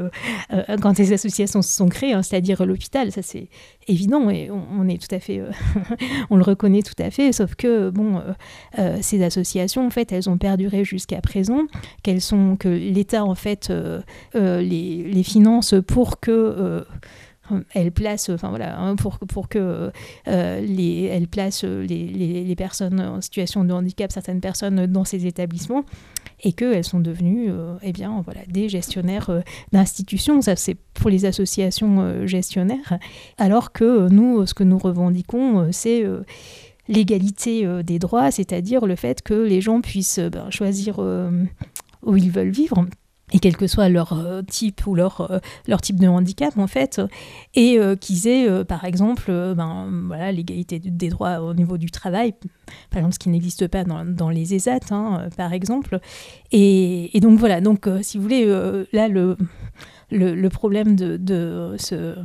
quand 0.82 0.98
les 0.98 1.14
associations 1.14 1.62
se 1.62 1.74
sont 1.74 1.90
créées, 1.90 2.14
hein, 2.14 2.24
c'est-à-dire 2.24 2.66
l'hôpital, 2.66 3.12
ça 3.12 3.22
c'est 3.22 3.48
évident 3.88 4.30
et 4.30 4.50
on, 4.52 4.88
est 4.88 5.02
tout 5.02 5.14
à 5.14 5.20
fait, 5.20 5.40
euh, 5.40 5.52
on 6.30 6.36
le 6.36 6.44
reconnaît 6.44 6.82
tout 6.82 7.02
à 7.02 7.10
fait, 7.12 7.32
sauf 7.32 7.56
que 7.56 7.90
bon, 7.90 8.18
euh, 8.18 8.34
euh, 8.80 8.98
ces 9.02 9.24
associations, 9.24 9.86
en 9.86 9.90
fait, 9.90 10.12
elles 10.12 10.30
ont 10.30 10.38
perduré 10.38 10.84
jusqu'à 10.84 11.22
présent, 11.22 11.64
qu'elles 12.04 12.22
sont, 12.22 12.56
que 12.58 12.70
l'État 12.70 13.24
en 13.24 13.36
fait 13.36 13.72
les, 14.34 15.04
les 15.04 15.24
finance 15.24 15.76
pour 15.88 16.20
que 16.20 16.86
elle 17.74 17.92
enfin 18.30 18.50
voilà, 18.50 18.80
hein, 18.80 18.96
pour, 18.96 19.20
pour 19.20 19.50
que 19.50 19.92
les, 20.26 20.62
les, 21.88 21.88
les, 21.88 22.44
les 22.44 22.56
personnes 22.56 23.02
en 23.02 23.20
situation 23.22 23.66
de 23.66 23.74
handicap, 23.74 24.12
certaines 24.12 24.42
personnes 24.42 24.86
dans 24.86 25.04
ces 25.04 25.26
établissements, 25.26 25.84
et 26.44 26.54
qu'elles 26.54 26.84
sont 26.84 27.00
devenues, 27.00 27.50
euh, 27.50 27.76
eh 27.82 27.92
bien, 27.92 28.22
voilà, 28.24 28.42
des 28.48 28.70
gestionnaires 28.70 29.30
euh, 29.30 29.42
d'institutions. 29.72 30.42
Ça, 30.42 30.56
c'est 30.56 30.76
pour 30.94 31.10
les 31.10 31.26
associations 31.26 32.02
euh, 32.02 32.28
gestionnaires. 32.28 32.98
Alors 33.38 33.72
que 33.72 34.10
nous, 34.10 34.46
ce 34.46 34.54
que 34.54 34.64
nous 34.64 34.78
revendiquons, 34.78 35.70
c'est 35.72 36.04
l'égalité 36.88 37.68
des 37.84 38.00
droits, 38.00 38.32
c'est-à-dire 38.32 38.86
le 38.86 38.96
fait 38.96 39.22
que 39.22 39.34
les 39.34 39.62
gens 39.62 39.82
puissent 39.82 40.20
ben, 40.20 40.50
choisir 40.50 41.00
où 41.00 42.18
ils 42.18 42.32
veulent 42.32 42.50
vivre 42.50 42.86
et 43.32 43.40
quel 43.40 43.58
que 43.58 43.68
soit 43.68 43.90
leur 43.90 44.14
euh, 44.14 44.42
type 44.42 44.86
ou 44.88 44.96
leur, 44.96 45.22
euh, 45.22 45.40
leur 45.68 45.82
type 45.82 46.00
de 46.00 46.08
handicap 46.08 46.58
en 46.58 46.68
fait, 46.68 47.02
et 47.56 47.78
euh, 47.80 47.96
qu'ils 47.96 48.28
aient 48.28 48.64
par 48.66 48.86
exemple 48.86 49.32
ben, 49.56 49.90
voilà, 50.08 50.32
l'égalité 50.32 50.80
des 50.80 51.10
droits 51.10 51.42
au 51.42 51.54
niveau 51.54 51.78
du 51.78 51.92
travail, 51.92 52.34
par 52.90 52.98
exemple 52.98 53.14
ce 53.14 53.20
qui 53.20 53.30
n'existe 53.30 53.68
pas 53.68 53.84
dans, 53.84 54.06
dans 54.06 54.30
les 54.30 54.54
ESAT 54.54 54.92
hein, 54.92 55.30
par 55.38 55.54
exemple. 55.54 56.00
Et, 56.52 57.16
et 57.16 57.20
donc 57.20 57.40
voilà, 57.40 57.62
donc 57.62 57.88
si 58.02 58.18
vous 58.18 58.24
voulez, 58.24 58.46
là 58.92 59.08
le, 59.08 59.38
le, 60.12 60.36
le 60.36 60.50
problème 60.50 60.96
de, 60.96 61.18
de 61.18 61.76
ce 61.78 62.16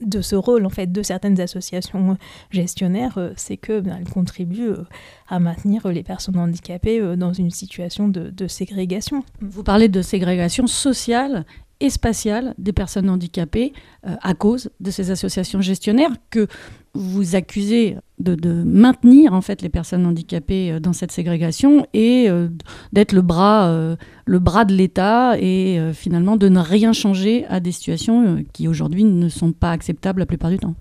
de 0.00 0.20
ce 0.20 0.36
rôle 0.36 0.66
en 0.66 0.70
fait 0.70 0.90
de 0.90 1.02
certaines 1.02 1.40
associations 1.40 2.16
gestionnaires, 2.50 3.18
euh, 3.18 3.30
c'est 3.36 3.56
que 3.56 3.80
ben, 3.80 3.96
elles 3.98 4.08
contribuent 4.08 4.70
euh, 4.70 4.84
à 5.28 5.38
maintenir 5.38 5.88
les 5.88 6.02
personnes 6.02 6.38
handicapées 6.38 7.00
euh, 7.00 7.16
dans 7.16 7.32
une 7.32 7.50
situation 7.50 8.08
de, 8.08 8.30
de 8.30 8.46
ségrégation. 8.48 9.24
Vous 9.40 9.62
parlez 9.62 9.88
de 9.88 10.02
ségrégation 10.02 10.66
sociale 10.66 11.44
et 11.80 11.90
spatiale 11.90 12.54
des 12.58 12.72
personnes 12.72 13.08
handicapées 13.08 13.72
euh, 14.06 14.14
à 14.22 14.34
cause 14.34 14.70
de 14.80 14.90
ces 14.90 15.10
associations 15.10 15.60
gestionnaires 15.60 16.12
que 16.30 16.46
vous 16.92 17.36
accusez 17.36 17.96
de, 18.18 18.52
maintenir 18.64 19.32
en 19.32 19.40
fait 19.40 19.62
les 19.62 19.68
personnes 19.68 20.04
handicapées 20.04 20.72
euh, 20.72 20.80
dans 20.80 20.92
cette 20.92 21.12
ségrégation 21.12 21.86
et 21.94 22.28
euh, 22.28 22.48
d'être 22.92 23.12
le 23.12 23.22
bras, 23.22 23.96
le 24.26 24.38
bras 24.38 24.64
de 24.64 24.74
l'État 24.74 25.36
et 25.38 25.78
finalement 25.94 26.36
de 26.36 26.48
ne 26.48 26.60
rien 26.60 26.92
changer 26.92 27.46
à 27.46 27.60
des 27.60 27.72
situations 27.72 28.44
qui 28.52 28.68
aujourd'hui 28.68 29.04
ne 29.04 29.28
sont 29.28 29.52
pas 29.52 29.70
acceptables 29.70 30.20
la 30.20 30.26
plupart 30.26 30.50
du 30.50 30.58
temps. 30.58 30.74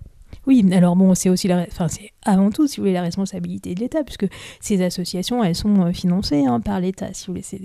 Oui, 0.48 0.66
alors 0.72 0.96
bon, 0.96 1.14
c'est 1.16 1.30
aussi 1.30 1.48
la, 1.48 1.66
enfin 1.70 1.88
c'est 1.88 2.12
avant 2.24 2.50
tout, 2.50 2.68
si 2.68 2.78
vous 2.78 2.84
voulez, 2.84 2.94
la 2.94 3.02
responsabilité 3.02 3.76
de 3.76 3.80
l'État, 3.82 4.04
puisque 4.04 4.28
ces 4.60 4.82
associations, 4.82 5.44
elles 5.44 5.56
sont 5.56 5.94
financées 5.94 6.46
hein, 6.46 6.60
par 6.60 6.80
l'État. 6.80 7.14
Si 7.14 7.28
vous 7.28 7.34
voulez, 7.34 7.44
c'est 7.44 7.62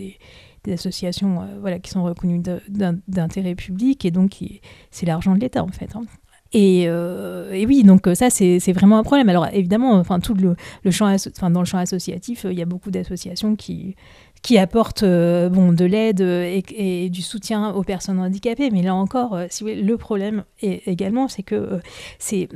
des 0.65 0.73
associations, 0.73 1.43
euh, 1.43 1.45
voilà, 1.61 1.79
qui 1.79 1.91
sont 1.91 2.03
reconnues 2.03 2.43
d'intérêt 3.09 3.55
public, 3.55 4.05
et 4.05 4.11
donc 4.11 4.39
c'est 4.91 5.07
l'argent 5.07 5.35
de 5.35 5.41
l'État 5.41 5.63
en 5.63 5.69
fait. 5.69 5.95
hein. 5.95 6.03
Et, 6.57 6.85
euh, 6.87 7.53
et 7.53 7.67
oui, 7.67 7.83
donc 7.83 8.07
euh, 8.07 8.15
ça 8.15 8.31
c'est 8.31 8.73
vraiment 8.73 8.99
un 8.99 9.03
problème. 9.03 9.29
Alors 9.29 9.49
évidemment, 9.53 9.95
enfin 9.95 10.21
tout 10.21 10.35
le, 10.35 10.91
champ, 10.91 11.13
enfin 11.13 11.51
dans 11.51 11.61
le 11.61 11.67
champ 11.67 11.79
associatif, 11.79 12.47
il 12.49 12.57
y 12.57 12.63
a 12.63 12.67
beaucoup 12.67 12.91
d'associations 12.91 13.57
qui 13.57 13.97
qui 14.43 14.59
apportent 14.59 15.05
bon 15.05 15.73
de 15.73 15.85
l'aide 15.87 16.21
et, 16.21 17.09
du 17.09 17.23
soutien 17.23 17.71
aux 17.71 17.83
personnes 17.83 18.21
handicapées. 18.21 18.71
Mais 18.71 18.83
là 18.83 18.95
encore, 18.95 19.39
si 19.49 19.65
le 19.65 19.97
problème 19.97 20.45
est, 20.61 20.87
également, 20.87 21.29
c'est 21.29 21.43
que 21.43 21.81
c'est 22.19 22.49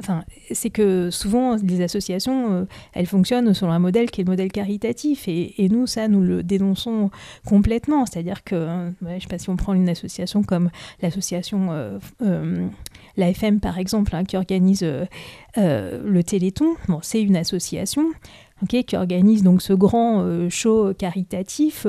Enfin, 0.00 0.24
c'est 0.50 0.70
que 0.70 1.10
souvent 1.10 1.56
les 1.56 1.80
associations, 1.80 2.52
euh, 2.52 2.64
elles 2.94 3.06
fonctionnent 3.06 3.54
selon 3.54 3.70
un 3.70 3.78
modèle 3.78 4.10
qui 4.10 4.20
est 4.20 4.24
le 4.24 4.30
modèle 4.30 4.50
caritatif, 4.50 5.28
et, 5.28 5.68
nous, 5.70 5.86
ça, 5.86 6.08
nous 6.08 6.20
le 6.20 6.42
dénonçons 6.42 7.10
complètement. 7.46 8.04
C'est-à-dire 8.04 8.42
que, 8.42 8.56
euh, 8.56 8.90
je 9.02 9.14
ne 9.14 9.20
sais 9.20 9.28
pas 9.28 9.38
si 9.38 9.50
on 9.50 9.56
prend 9.56 9.72
une 9.72 9.88
association 9.88 10.42
comme 10.42 10.70
l'association, 11.00 11.68
euh, 11.70 12.68
l'AFM 13.16 13.60
par 13.60 13.78
exemple, 13.78 14.16
hein, 14.16 14.24
qui 14.24 14.36
organise 14.36 14.84
le 15.56 16.22
Téléthon. 16.22 16.74
Bon, 16.88 16.98
c'est 17.02 17.22
une 17.22 17.36
association. 17.36 18.04
qui 18.68 18.96
organise 18.96 19.42
donc 19.42 19.62
ce 19.62 19.74
grand 19.74 20.48
show 20.48 20.94
caritatif 20.94 21.86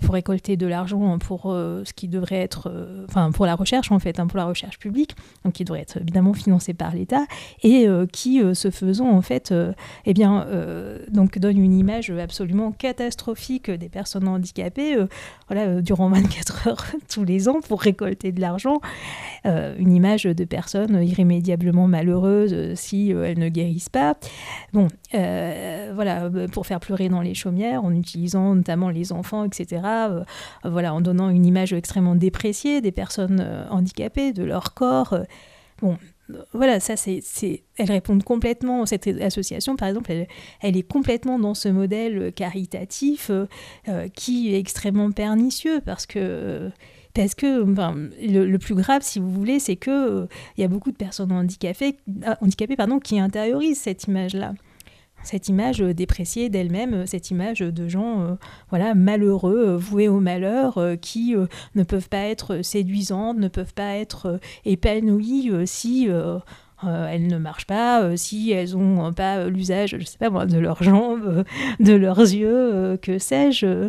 pour 0.00 0.14
récolter 0.14 0.56
de 0.56 0.66
l'argent 0.66 1.18
pour 1.18 1.52
euh, 1.52 1.82
ce 1.84 1.92
qui 1.92 2.08
devrait 2.08 2.40
être, 2.40 2.70
euh, 2.70 3.04
enfin 3.08 3.30
pour 3.32 3.44
la 3.44 3.54
recherche 3.54 3.92
en 3.92 3.98
fait, 3.98 4.18
hein, 4.18 4.26
pour 4.26 4.38
la 4.38 4.46
recherche 4.46 4.78
publique, 4.78 5.14
donc 5.44 5.54
qui 5.54 5.64
devrait 5.64 5.80
être 5.80 5.98
évidemment 5.98 6.32
financé 6.32 6.72
par 6.72 6.94
l'État 6.94 7.24
et 7.62 7.86
qui, 8.12 8.40
se 8.54 8.70
faisant 8.70 9.10
en 9.10 9.22
fait, 9.22 9.54
eh 10.04 10.14
bien, 10.14 10.46
donc 11.08 11.38
donne 11.38 11.58
une 11.58 11.74
image 11.74 12.10
absolument 12.10 12.72
catastrophique 12.72 13.70
des 13.70 13.88
personnes 13.88 14.28
handicapées, 14.28 14.96
voilà, 15.48 15.80
durant 15.80 16.08
24 16.14 16.68
heures 16.68 16.86
tous 17.08 17.24
les 17.24 17.48
ans 17.48 17.60
pour 17.60 17.80
récolter 17.80 18.32
de 18.32 18.40
l'argent, 18.40 18.80
une 19.44 19.92
image 19.92 20.24
de 20.24 20.44
personnes 20.44 21.02
irrémédiablement 21.02 21.86
malheureuses 21.86 22.74
si 22.74 23.10
elles 23.10 23.38
ne 23.38 23.48
guérissent 23.48 23.88
pas. 23.88 24.16
Bon, 24.72 24.88
voilà, 25.12 26.30
pour 26.52 26.66
faire 26.66 26.80
pleurer 26.80 27.08
dans 27.08 27.22
les 27.22 27.34
chaumières 27.34 27.84
en 27.84 27.94
utilisant 27.94 28.54
notamment 28.54 28.90
les 28.90 29.12
enfants, 29.12 29.44
etc 29.44 29.73
euh, 29.82 30.24
voilà, 30.64 30.94
en 30.94 31.00
donnant 31.00 31.30
une 31.30 31.46
image 31.46 31.72
extrêmement 31.72 32.14
dépréciée 32.14 32.80
des 32.80 32.92
personnes 32.92 33.40
euh, 33.40 33.66
handicapées, 33.70 34.32
de 34.32 34.44
leur 34.44 34.74
corps. 34.74 35.12
Euh. 35.12 35.24
bon, 35.80 35.98
voilà, 36.52 36.80
ça, 36.80 36.96
c'est, 36.96 37.20
elles 37.76 37.90
répondent 37.90 38.24
complètement, 38.24 38.86
cette 38.86 39.06
association, 39.06 39.76
par 39.76 39.88
exemple, 39.88 40.10
elle, 40.60 40.76
est 40.76 40.82
complètement 40.90 41.38
dans 41.38 41.52
ce 41.52 41.68
modèle 41.68 42.32
caritatif 42.32 43.30
qui 44.14 44.54
est 44.54 44.58
extrêmement 44.58 45.10
pernicieux 45.10 45.82
parce 45.84 46.06
que. 46.06 46.70
parce 47.12 47.34
que 47.34 47.62
le, 47.62 48.56
plus 48.56 48.74
grave, 48.74 49.02
si 49.02 49.18
vous 49.18 49.30
voulez, 49.30 49.58
c'est 49.58 49.76
qu'il 49.76 50.26
il 50.56 50.62
y 50.62 50.64
a 50.64 50.68
beaucoup 50.68 50.92
de 50.92 50.96
personnes 50.96 51.30
handicapées, 51.30 51.98
handicapées 52.40 52.76
pardon, 52.76 53.00
qui 53.00 53.20
intériorisent 53.20 53.80
cette 53.80 54.04
image-là 54.04 54.54
cette 55.24 55.48
image 55.48 55.82
euh, 55.82 55.94
dépréciée 55.94 56.48
d'elle-même, 56.48 56.94
euh, 56.94 57.06
cette 57.06 57.30
image 57.30 57.60
de 57.60 57.88
gens 57.88 58.22
euh, 58.22 58.34
voilà 58.70 58.94
malheureux, 58.94 59.74
voués 59.74 60.08
au 60.08 60.20
malheur, 60.20 60.78
qui 61.00 61.34
ne 61.74 61.82
peuvent 61.82 62.08
pas 62.08 62.24
être 62.24 62.62
séduisantes, 62.62 63.38
ne 63.38 63.48
peuvent 63.48 63.74
pas 63.74 63.96
être 63.96 64.38
épanouies 64.64 65.50
si 65.66 66.08
elles 66.82 67.26
ne 67.26 67.38
marchent 67.38 67.66
pas, 67.66 68.16
si 68.16 68.50
elles 68.50 68.76
n'ont 68.76 69.12
pas 69.12 69.46
l'usage, 69.46 69.96
je 69.98 70.04
sais 70.04 70.18
pas 70.18 70.30
moi, 70.30 70.46
de 70.46 70.58
leurs 70.58 70.82
jambes, 70.82 71.44
de 71.80 71.92
leurs 71.94 72.20
yeux, 72.20 72.98
que 73.00 73.18
sais-je. 73.18 73.88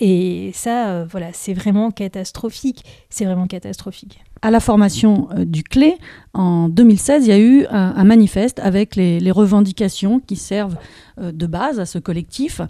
Et 0.00 0.52
ça, 0.54 1.04
voilà, 1.04 1.32
c'est 1.32 1.54
vraiment 1.54 1.90
catastrophique. 1.90 2.84
C'est 3.10 3.24
vraiment 3.24 3.46
catastrophique 3.46 4.20
à 4.42 4.50
la 4.50 4.60
formation 4.60 5.28
euh, 5.32 5.44
du 5.44 5.62
clé, 5.62 5.96
en 6.34 6.68
2016, 6.68 7.26
il 7.26 7.28
y 7.28 7.32
a 7.32 7.38
eu 7.38 7.66
un, 7.70 8.04
manifeste 8.04 8.60
avec 8.60 8.96
les, 8.96 9.30
revendications 9.30 10.20
qui 10.20 10.36
servent 10.36 10.76
euh, 11.20 11.32
de 11.32 11.46
base 11.46 11.80
à 11.80 11.86
ce 11.86 11.98
collectif. 11.98 12.60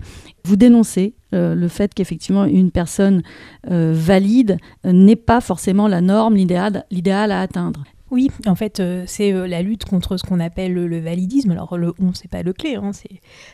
Vous 0.44 0.56
dénoncez 0.56 1.14
euh, 1.34 1.54
le 1.54 1.68
fait 1.68 1.94
qu'effectivement 1.94 2.44
une 2.44 2.70
personne 2.70 3.22
valide 3.64 4.58
n'est 4.84 5.16
pas 5.16 5.40
forcément 5.40 5.88
la 5.88 6.00
norme, 6.00 6.36
l'idéal 6.36 7.32
à 7.32 7.40
atteindre. 7.40 7.84
Oui, 8.10 8.30
en 8.46 8.54
fait, 8.54 8.80
euh, 8.80 9.04
c'est 9.06 9.32
euh, 9.32 9.46
la 9.46 9.62
lutte 9.62 9.84
contre 9.84 10.16
ce 10.16 10.24
qu'on 10.24 10.40
appelle 10.40 10.72
le, 10.72 11.00
validisme. 11.00 11.50
Alors, 11.50 11.76
le 11.76 11.92
on, 12.00 12.14
c'est 12.14 12.30
pas 12.30 12.42
le 12.42 12.52
clé, 12.52 12.76
hein, 12.76 12.92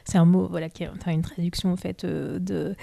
c'est 0.04 0.18
un 0.18 0.24
mot 0.24 0.46
voilà, 0.48 0.68
qui 0.68 0.84
est 0.84 0.88
une 1.06 1.22
traduction 1.22 1.72
en 1.72 1.76
euh, 2.04 2.38
de, 2.38 2.74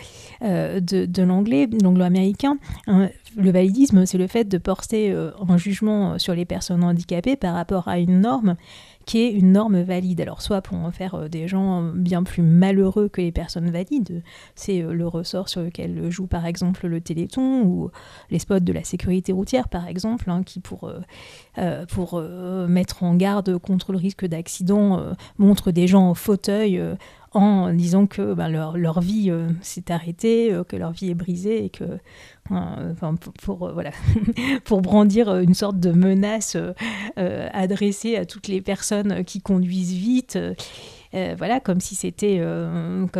de, 0.41 1.05
de 1.05 1.23
l'anglais, 1.23 1.69
l'anglo-américain. 1.81 2.57
Hein, 2.87 3.09
le 3.37 3.51
validisme, 3.51 4.05
c'est 4.05 4.17
le 4.17 4.27
fait 4.27 4.45
de 4.45 4.57
porter 4.57 5.11
un 5.11 5.57
jugement 5.57 6.19
sur 6.19 6.35
les 6.35 6.45
personnes 6.45 6.83
handicapées 6.83 7.37
par 7.37 7.53
rapport 7.53 7.87
à 7.87 7.99
une 7.99 8.19
norme 8.19 8.55
qui 9.05 9.20
est 9.20 9.31
une 9.31 9.51
norme 9.51 9.81
valide. 9.81 10.22
Alors 10.22 10.41
soit 10.41 10.62
pour 10.62 10.77
en 10.77 10.91
faire 10.91 11.15
euh, 11.15 11.27
des 11.27 11.48
gens 11.48 11.84
bien 11.93 12.24
plus 12.24 12.43
malheureux 12.43 13.10
que 13.10 13.22
les 13.22 13.31
personnes 13.31 13.70
valides, 13.70 14.24
c'est 14.55 14.81
euh, 14.81 14.93
le 14.93 15.08
ressort 15.08 15.50
sur 15.50 15.62
lequel 15.62 16.10
joue 16.10 16.27
par 16.27 16.46
exemple 16.46 16.88
le 16.88 17.01
Téléthon 17.01 17.63
ou 17.63 17.89
les 18.29 18.39
spots 18.39 18.60
de 18.60 18.74
la 18.74 18.84
sécurité 18.84 19.31
routière 19.31 19.67
par 19.70 19.88
exemple, 19.88 20.29
hein, 20.29 20.43
qui 20.43 20.60
pour, 20.60 20.91
euh, 21.58 21.86
pour 21.88 22.22
mettre 22.67 23.03
en 23.03 23.15
garde 23.15 23.58
contre 23.58 23.91
le 23.91 23.98
risque 23.98 24.25
d'accident 24.25 25.03
montrent 25.38 25.72
des 25.72 25.88
gens 25.88 26.10
en 26.10 26.13
fauteuil 26.13 26.81
en 27.33 27.71
disant 27.73 28.07
que 28.07 28.33
ben, 28.33 28.50
leur, 28.50 28.77
leur, 28.77 29.00
vie 29.00 29.29
euh, 29.29 29.47
s'est 29.61 29.89
arrêtée, 29.91 30.51
euh, 30.51 30.65
que 30.65 30.75
leur 30.75 30.91
vie 30.91 31.11
est 31.11 31.15
brisée 31.15 31.63
et 31.63 31.69
que 31.69 32.00
enfin, 32.50 33.15
pour, 33.41 33.67
euh, 33.67 33.73
voilà, 33.73 33.91
pour 34.65 34.81
brandir 34.81 35.38
une 35.38 35.53
sorte 35.53 35.79
de 35.79 35.91
menace 35.91 36.57
adressée 37.15 38.17
à 38.17 38.25
toutes 38.25 38.50
les 38.50 38.61
personnes 38.61 39.23
qui 39.23 39.41
conduisent 39.41 39.93
vite. 39.93 40.38
voilà, 41.13 41.61
comme 41.61 41.79
si 41.79 41.95
c'était 41.95 42.41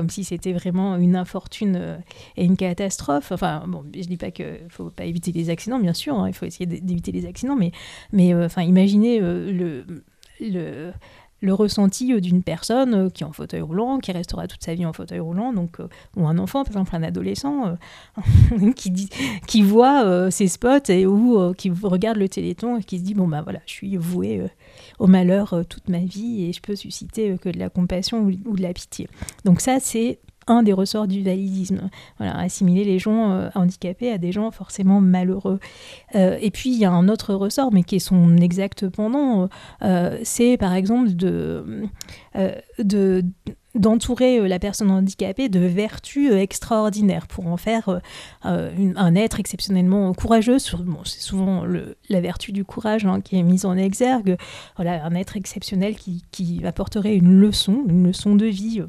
si 0.10 0.54
vraiment 0.54 0.98
une 0.98 1.16
infortune 1.16 2.00
et 2.36 2.44
une 2.44 2.58
catastrophe. 2.58 3.32
Enfin, 3.32 3.64
bon, 3.68 3.86
je 3.96 4.02
dis 4.02 4.18
pas 4.18 4.32
qu'il 4.32 4.60
faut 4.68 4.90
pas 4.90 5.06
éviter 5.06 5.32
les 5.32 5.50
accidents, 5.50 5.80
bien 5.80 5.94
sûr, 5.94 6.20
hein, 6.20 6.28
il 6.28 6.34
faut 6.34 6.46
essayer 6.46 6.66
d'éviter 6.66 7.14
les 7.14 7.26
accidents, 7.26 7.56
mais 7.56 7.72
mais 8.12 8.36
enfin, 8.36 8.64
imaginez 8.64 9.20
le, 9.20 9.86
le 10.42 10.92
le 11.42 11.54
ressenti 11.54 12.14
euh, 12.14 12.22
d'une 12.22 12.44
personne 12.44 12.94
euh, 12.94 13.10
qui 13.10 13.24
est 13.24 13.26
en 13.26 13.34
fauteuil 13.34 13.62
roulant, 13.62 14.00
qui 14.00 14.12
restera 14.12 14.48
toute 14.48 14.64
sa 14.64 14.76
vie 14.76 14.86
en 14.86 14.94
fauteuil 14.94 15.20
roulant, 15.20 15.52
donc, 15.52 15.80
euh, 15.80 15.88
ou 16.16 16.28
un 16.28 16.38
enfant, 16.38 16.64
par 16.64 16.74
exemple 16.74 16.96
un 16.96 17.04
adolescent, 17.04 17.76
qui, 19.48 19.62
voit 19.64 20.32
ces 20.32 20.48
spots 20.48 20.90
et 20.90 21.06
qui 21.58 21.70
regarde 21.70 22.18
le 22.18 22.30
téléthon 22.30 22.78
et 22.78 22.84
qui 22.84 23.00
se 23.00 23.04
dit 23.04 23.14
bon 23.14 23.28
ben 23.28 23.42
voilà, 23.42 23.60
je 23.66 23.72
suis 23.72 23.98
voué 23.98 24.42
au 25.00 25.08
malheur 25.08 25.64
toute 25.68 25.90
ma 25.90 26.00
vie 26.00 26.46
et 26.46 26.54
je 26.54 26.62
peux 26.62 26.76
susciter 26.76 27.38
que 27.38 27.50
de 27.50 27.58
la 27.58 27.70
compassion 27.70 28.30
ou 28.46 28.56
de 28.56 28.62
la 28.62 28.74
pitié. 28.74 29.08
Donc 29.46 29.62
ça, 29.62 29.80
c'est 29.80 30.20
un 30.52 30.64
des 30.64 30.74
ressorts 30.74 31.08
du 31.08 31.24
validisme. 31.24 31.90
Voilà, 32.18 32.38
assimiler 32.38 32.84
les 32.84 33.00
gens 33.00 33.32
euh, 33.32 33.50
handicapés 33.56 34.12
à 34.12 34.18
des 34.18 34.32
gens 34.32 34.52
forcément 34.52 35.02
malheureux. 35.02 35.60
Euh, 36.16 36.38
et 36.42 36.52
puis 36.52 36.72
il 36.72 36.78
y 36.78 36.86
a 36.86 36.92
un 36.92 37.08
autre 37.08 37.34
ressort, 37.34 37.72
mais 37.72 37.84
qui 37.84 37.96
est 37.96 38.00
son 38.00 38.38
exact 38.38 38.90
pendant, 38.90 39.48
euh, 39.82 40.20
c'est 40.24 40.58
par 40.58 40.74
exemple 40.74 41.14
de, 41.14 41.88
de 42.80 43.24
d'entourer 43.76 44.40
euh, 44.40 44.48
la 44.48 44.60
personne 44.60 44.92
handicapée 44.92 45.50
de 45.50 45.60
vertus 45.60 46.32
euh, 46.32 46.38
extraordinaires 46.38 47.28
pour 47.28 47.48
en 47.48 47.58
faire 47.58 48.02
euh, 48.46 48.92
un 48.96 49.16
être 49.16 49.40
exceptionnellement 49.40 50.14
courageux. 50.14 50.60
c'est 50.60 51.22
souvent 51.22 51.64
la 52.10 52.22
vertu 52.22 52.52
du 52.52 52.66
courage 52.66 53.06
hein, 53.06 53.22
qui 53.22 53.38
est 53.38 53.44
mise 53.44 53.66
en 53.66 53.78
exergue. 53.78 54.38
Voilà, 54.76 55.06
un 55.06 55.16
être 55.16 55.38
exceptionnel 55.38 55.96
qui, 55.96 56.62
apporterait 56.66 57.16
une 57.16 57.40
leçon, 57.40 57.84
une 57.88 58.08
leçon 58.08 58.36
de 58.36 58.46
vie. 58.46 58.84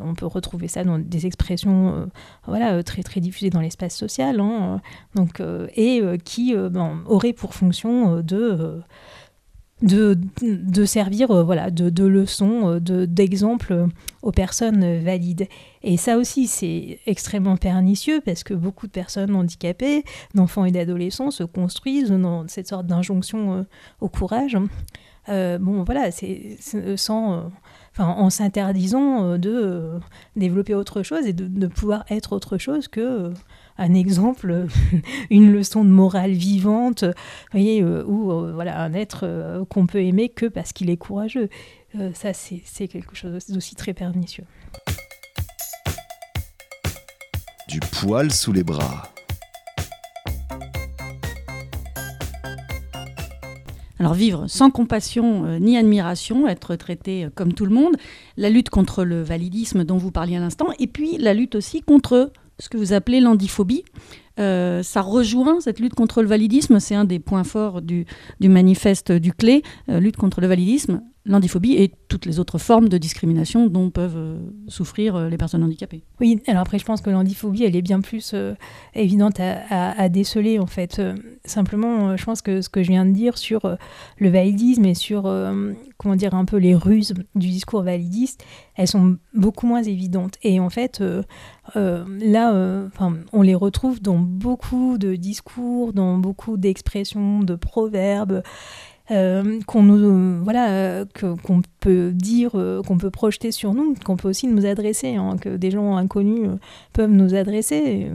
On 0.00 0.14
peut 0.14 0.26
retrouver 0.26 0.68
ça 0.68 0.84
dans 0.84 0.98
des 0.98 1.26
expressions 1.26 2.08
voilà, 2.46 2.82
très, 2.82 3.02
très 3.02 3.20
diffusées 3.20 3.50
dans 3.50 3.60
l'espace 3.60 3.96
social. 3.96 4.40
Hein. 4.40 4.80
donc, 5.14 5.42
et 5.76 6.02
qui 6.24 6.54
ben, 6.54 7.02
aurait 7.06 7.32
pour 7.32 7.54
fonction 7.54 8.20
de 8.20 8.82
de, 9.82 10.18
de 10.42 10.84
servir 10.84 11.30
euh, 11.30 11.42
voilà, 11.42 11.70
de, 11.70 11.90
de 11.90 12.04
leçon, 12.04 12.68
euh, 12.68 12.80
de, 12.80 13.04
d'exemple 13.04 13.86
aux 14.22 14.32
personnes 14.32 15.02
valides. 15.02 15.48
Et 15.82 15.96
ça 15.96 16.16
aussi, 16.16 16.46
c'est 16.46 17.00
extrêmement 17.06 17.56
pernicieux 17.56 18.20
parce 18.24 18.44
que 18.44 18.54
beaucoup 18.54 18.86
de 18.86 18.92
personnes 18.92 19.34
handicapées, 19.34 20.04
d'enfants 20.34 20.64
et 20.64 20.72
d'adolescents, 20.72 21.30
se 21.30 21.44
construisent 21.44 22.10
dans 22.10 22.48
cette 22.48 22.68
sorte 22.68 22.86
d'injonction 22.86 23.54
euh, 23.54 23.62
au 24.00 24.08
courage. 24.08 24.56
bon, 25.28 25.84
voilà, 25.84 26.10
c'est 26.10 26.56
sans, 26.96 27.50
en 27.98 28.28
s'interdisant 28.30 29.38
de 29.38 30.00
développer 30.36 30.74
autre 30.74 31.02
chose 31.02 31.26
et 31.26 31.32
de, 31.32 31.66
pouvoir 31.66 32.04
être 32.10 32.32
autre 32.32 32.58
chose 32.58 32.88
que 32.88 33.32
un 33.76 33.94
exemple, 33.94 34.66
une 35.30 35.52
leçon 35.52 35.84
de 35.84 35.90
morale 35.90 36.32
vivante, 36.32 37.04
euh, 37.54 38.04
ou 38.04 38.30
euh, 38.30 38.52
voilà, 38.54 38.80
un 38.80 38.94
être 38.94 39.20
euh, 39.24 39.64
qu'on 39.64 39.86
peut 39.86 40.02
aimer 40.02 40.28
que 40.28 40.46
parce 40.46 40.72
qu'il 40.72 40.90
est 40.90 40.96
courageux. 40.96 41.48
ça, 42.14 42.32
c'est 42.32 42.88
quelque 42.88 43.14
chose 43.14 43.46
d'aussi 43.48 43.74
très 43.74 43.94
pernicieux. 43.94 44.44
Du 47.68 47.80
poil 47.80 48.30
sous 48.30 48.52
les 48.52 48.64
bras. 48.64 49.13
Alors 54.04 54.14
vivre 54.14 54.44
sans 54.48 54.70
compassion 54.70 55.58
ni 55.58 55.78
admiration, 55.78 56.46
être 56.46 56.76
traité 56.76 57.26
comme 57.34 57.54
tout 57.54 57.64
le 57.64 57.74
monde, 57.74 57.96
la 58.36 58.50
lutte 58.50 58.68
contre 58.68 59.02
le 59.02 59.22
validisme 59.22 59.82
dont 59.82 59.96
vous 59.96 60.10
parliez 60.10 60.36
à 60.36 60.40
l'instant, 60.40 60.66
et 60.78 60.86
puis 60.86 61.16
la 61.16 61.32
lutte 61.32 61.54
aussi 61.54 61.80
contre 61.80 62.30
ce 62.58 62.68
que 62.68 62.76
vous 62.76 62.92
appelez 62.92 63.20
l'andiphobie. 63.20 63.82
Euh, 64.40 64.82
ça 64.82 65.00
rejoint 65.00 65.60
cette 65.60 65.78
lutte 65.78 65.94
contre 65.94 66.20
le 66.20 66.28
validisme, 66.28 66.80
c'est 66.80 66.94
un 66.94 67.04
des 67.04 67.18
points 67.18 67.44
forts 67.44 67.82
du, 67.82 68.06
manifeste 68.42 69.12
du 69.12 69.32
clé, 69.32 69.62
euh, 69.88 70.00
lutte 70.00 70.16
contre 70.16 70.40
le 70.40 70.48
validisme. 70.48 71.02
L'indiphobie 71.26 71.74
et 71.74 71.90
toutes 72.08 72.26
les 72.26 72.38
autres 72.38 72.58
formes 72.58 72.88
de 72.88 72.98
discrimination 72.98 73.66
dont 73.66 73.88
peuvent 73.88 74.16
euh, 74.16 74.38
souffrir 74.68 75.16
euh, 75.16 75.28
les 75.30 75.38
personnes 75.38 75.62
handicapées. 75.62 76.02
Oui, 76.20 76.42
alors 76.46 76.62
après, 76.62 76.78
je 76.78 76.84
pense 76.84 77.00
que 77.00 77.08
l'indiphobie, 77.08 77.64
elle 77.64 77.74
est 77.76 77.82
bien 77.82 78.02
plus 78.02 78.32
euh, 78.34 78.54
évidente 78.94 79.40
à, 79.40 79.90
à, 79.98 80.08
déceler, 80.10 80.58
en 80.58 80.66
fait. 80.66 81.00
simplement, 81.44 82.16
je 82.16 82.24
pense 82.24 82.42
que 82.42 82.60
ce 82.60 82.68
que 82.68 82.82
je 82.82 82.88
viens 82.88 83.06
de 83.06 83.12
dire 83.12 83.38
sur 83.38 83.76
le 84.18 84.28
validisme 84.28 84.84
et 84.84 84.94
sur, 84.94 85.22
comment 85.96 86.16
dire, 86.16 86.34
un 86.34 86.44
peu 86.44 86.56
les 86.56 86.74
ruses 86.74 87.14
du 87.34 87.48
discours 87.48 87.82
validiste, 87.82 88.44
elles 88.76 88.88
sont 88.88 89.16
beaucoup 89.34 89.66
moins 89.66 89.82
évidentes. 89.82 90.36
Et 90.42 90.60
en 90.60 90.70
fait, 90.70 91.02
là, 91.74 92.88
on 93.32 93.42
les 93.42 93.54
retrouve 93.54 94.00
dans 94.00 94.18
beaucoup 94.18 94.98
de 94.98 95.16
discours, 95.16 95.92
dans 95.92 96.18
beaucoup 96.18 96.56
d'expressions, 96.56 97.40
de 97.40 97.54
proverbes. 97.54 98.42
Euh, 99.10 99.60
qu'on 99.66 99.82
nous 99.82 100.42
voilà 100.42 100.70
euh, 100.70 101.04
qu'on 101.14 101.60
peut 101.80 102.12
dire 102.12 102.52
euh, 102.54 102.80
qu'on 102.80 102.96
peut 102.96 103.10
projeter 103.10 103.52
sur 103.52 103.74
nous 103.74 103.94
qu'on 104.02 104.16
peut 104.16 104.30
aussi 104.30 104.46
nous 104.46 104.64
adresser 104.64 105.16
hein, 105.16 105.36
que 105.38 105.58
des 105.58 105.70
gens 105.70 105.96
inconnus 105.96 106.48
peuvent 106.94 107.10
nous 107.10 107.34
adresser 107.34 108.10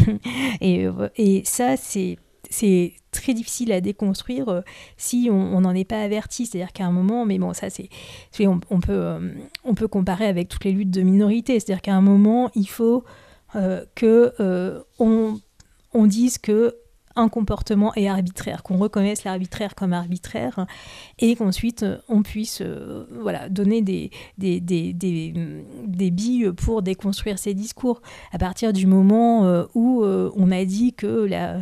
et, 0.60 0.88
et 1.16 1.42
ça 1.46 1.78
c'est 1.78 2.18
c'est 2.50 2.92
très 3.12 3.32
difficile 3.32 3.72
à 3.72 3.80
déconstruire 3.80 4.62
si 4.98 5.30
on 5.32 5.60
n'en 5.62 5.74
est 5.74 5.84
pas 5.84 6.00
averti. 6.00 6.46
C'est-à-dire 6.46 6.72
qu'à 6.72 6.84
un 6.84 6.92
moment, 6.92 7.26
mais 7.26 7.40
bon, 7.40 7.52
ça 7.52 7.70
c'est, 7.70 7.88
on, 8.46 8.60
peut, 8.60 9.18
on 9.64 9.74
peut 9.74 9.88
comparer 9.88 10.26
avec 10.26 10.48
toutes 10.48 10.64
les 10.64 10.70
luttes 10.70 10.92
de 10.92 11.02
minorité. 11.02 11.58
C'est-à-dire 11.58 11.82
qu'à 11.82 11.96
un 11.96 12.00
moment, 12.00 12.52
il 12.54 12.68
faut 12.68 13.02
que 13.96 14.84
on, 15.00 15.40
on 15.92 16.06
dise 16.06 16.38
que 16.38 16.76
un 17.16 17.28
comportement 17.28 17.94
est 17.94 18.08
arbitraire, 18.08 18.62
qu'on 18.62 18.76
reconnaisse 18.76 19.24
l'arbitraire 19.24 19.74
comme 19.74 19.92
arbitraire 19.92 20.66
et 21.18 21.34
qu'ensuite 21.34 21.82
euh, 21.82 21.98
on 22.08 22.22
puisse 22.22 22.60
euh, 22.60 23.06
voilà, 23.20 23.48
donner 23.48 23.82
des, 23.82 24.10
des, 24.38 24.60
des, 24.60 24.92
des, 24.92 26.10
billes 26.10 26.52
pour 26.56 26.82
déconstruire 26.82 27.38
ces 27.38 27.54
discours. 27.54 28.02
À 28.32 28.38
partir 28.38 28.72
du 28.72 28.86
moment 28.86 29.44
euh, 29.44 29.64
où 29.74 30.04
on 30.04 30.50
a 30.50 30.64
dit 30.64 30.92
que 30.92 31.06
la, 31.06 31.58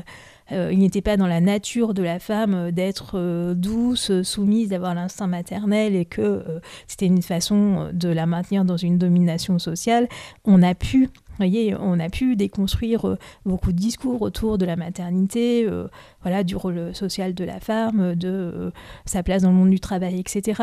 il 0.50 0.78
n'était 0.78 1.00
pas 1.00 1.16
dans 1.16 1.26
la 1.26 1.40
nature 1.40 1.94
de 1.94 2.02
la 2.02 2.18
femme 2.18 2.70
d'être 2.70 3.54
douce, 3.54 4.22
soumise, 4.22 4.68
d'avoir 4.68 4.94
l'instinct 4.94 5.26
maternel 5.26 5.94
et 5.94 6.04
que 6.04 6.42
c'était 6.86 7.06
une 7.06 7.22
façon 7.22 7.90
de 7.92 8.08
la 8.08 8.26
maintenir 8.26 8.64
dans 8.64 8.76
une 8.76 8.98
domination 8.98 9.58
sociale, 9.58 10.08
on 10.44 10.62
a 10.62 10.74
pu 10.74 11.08
voyez, 11.38 11.74
on 11.78 11.98
a 11.98 12.08
pu 12.08 12.36
déconstruire 12.36 13.08
euh, 13.08 13.18
beaucoup 13.44 13.72
de 13.72 13.78
discours 13.78 14.22
autour 14.22 14.58
de 14.58 14.64
la 14.64 14.76
maternité, 14.76 15.66
euh, 15.66 15.88
voilà, 16.22 16.44
du 16.44 16.56
rôle 16.56 16.94
social 16.94 17.34
de 17.34 17.44
la 17.44 17.60
femme, 17.60 18.14
de 18.14 18.28
euh, 18.28 18.70
sa 19.04 19.22
place 19.22 19.42
dans 19.42 19.50
le 19.50 19.56
monde 19.56 19.70
du 19.70 19.80
travail, 19.80 20.20
etc. 20.20 20.62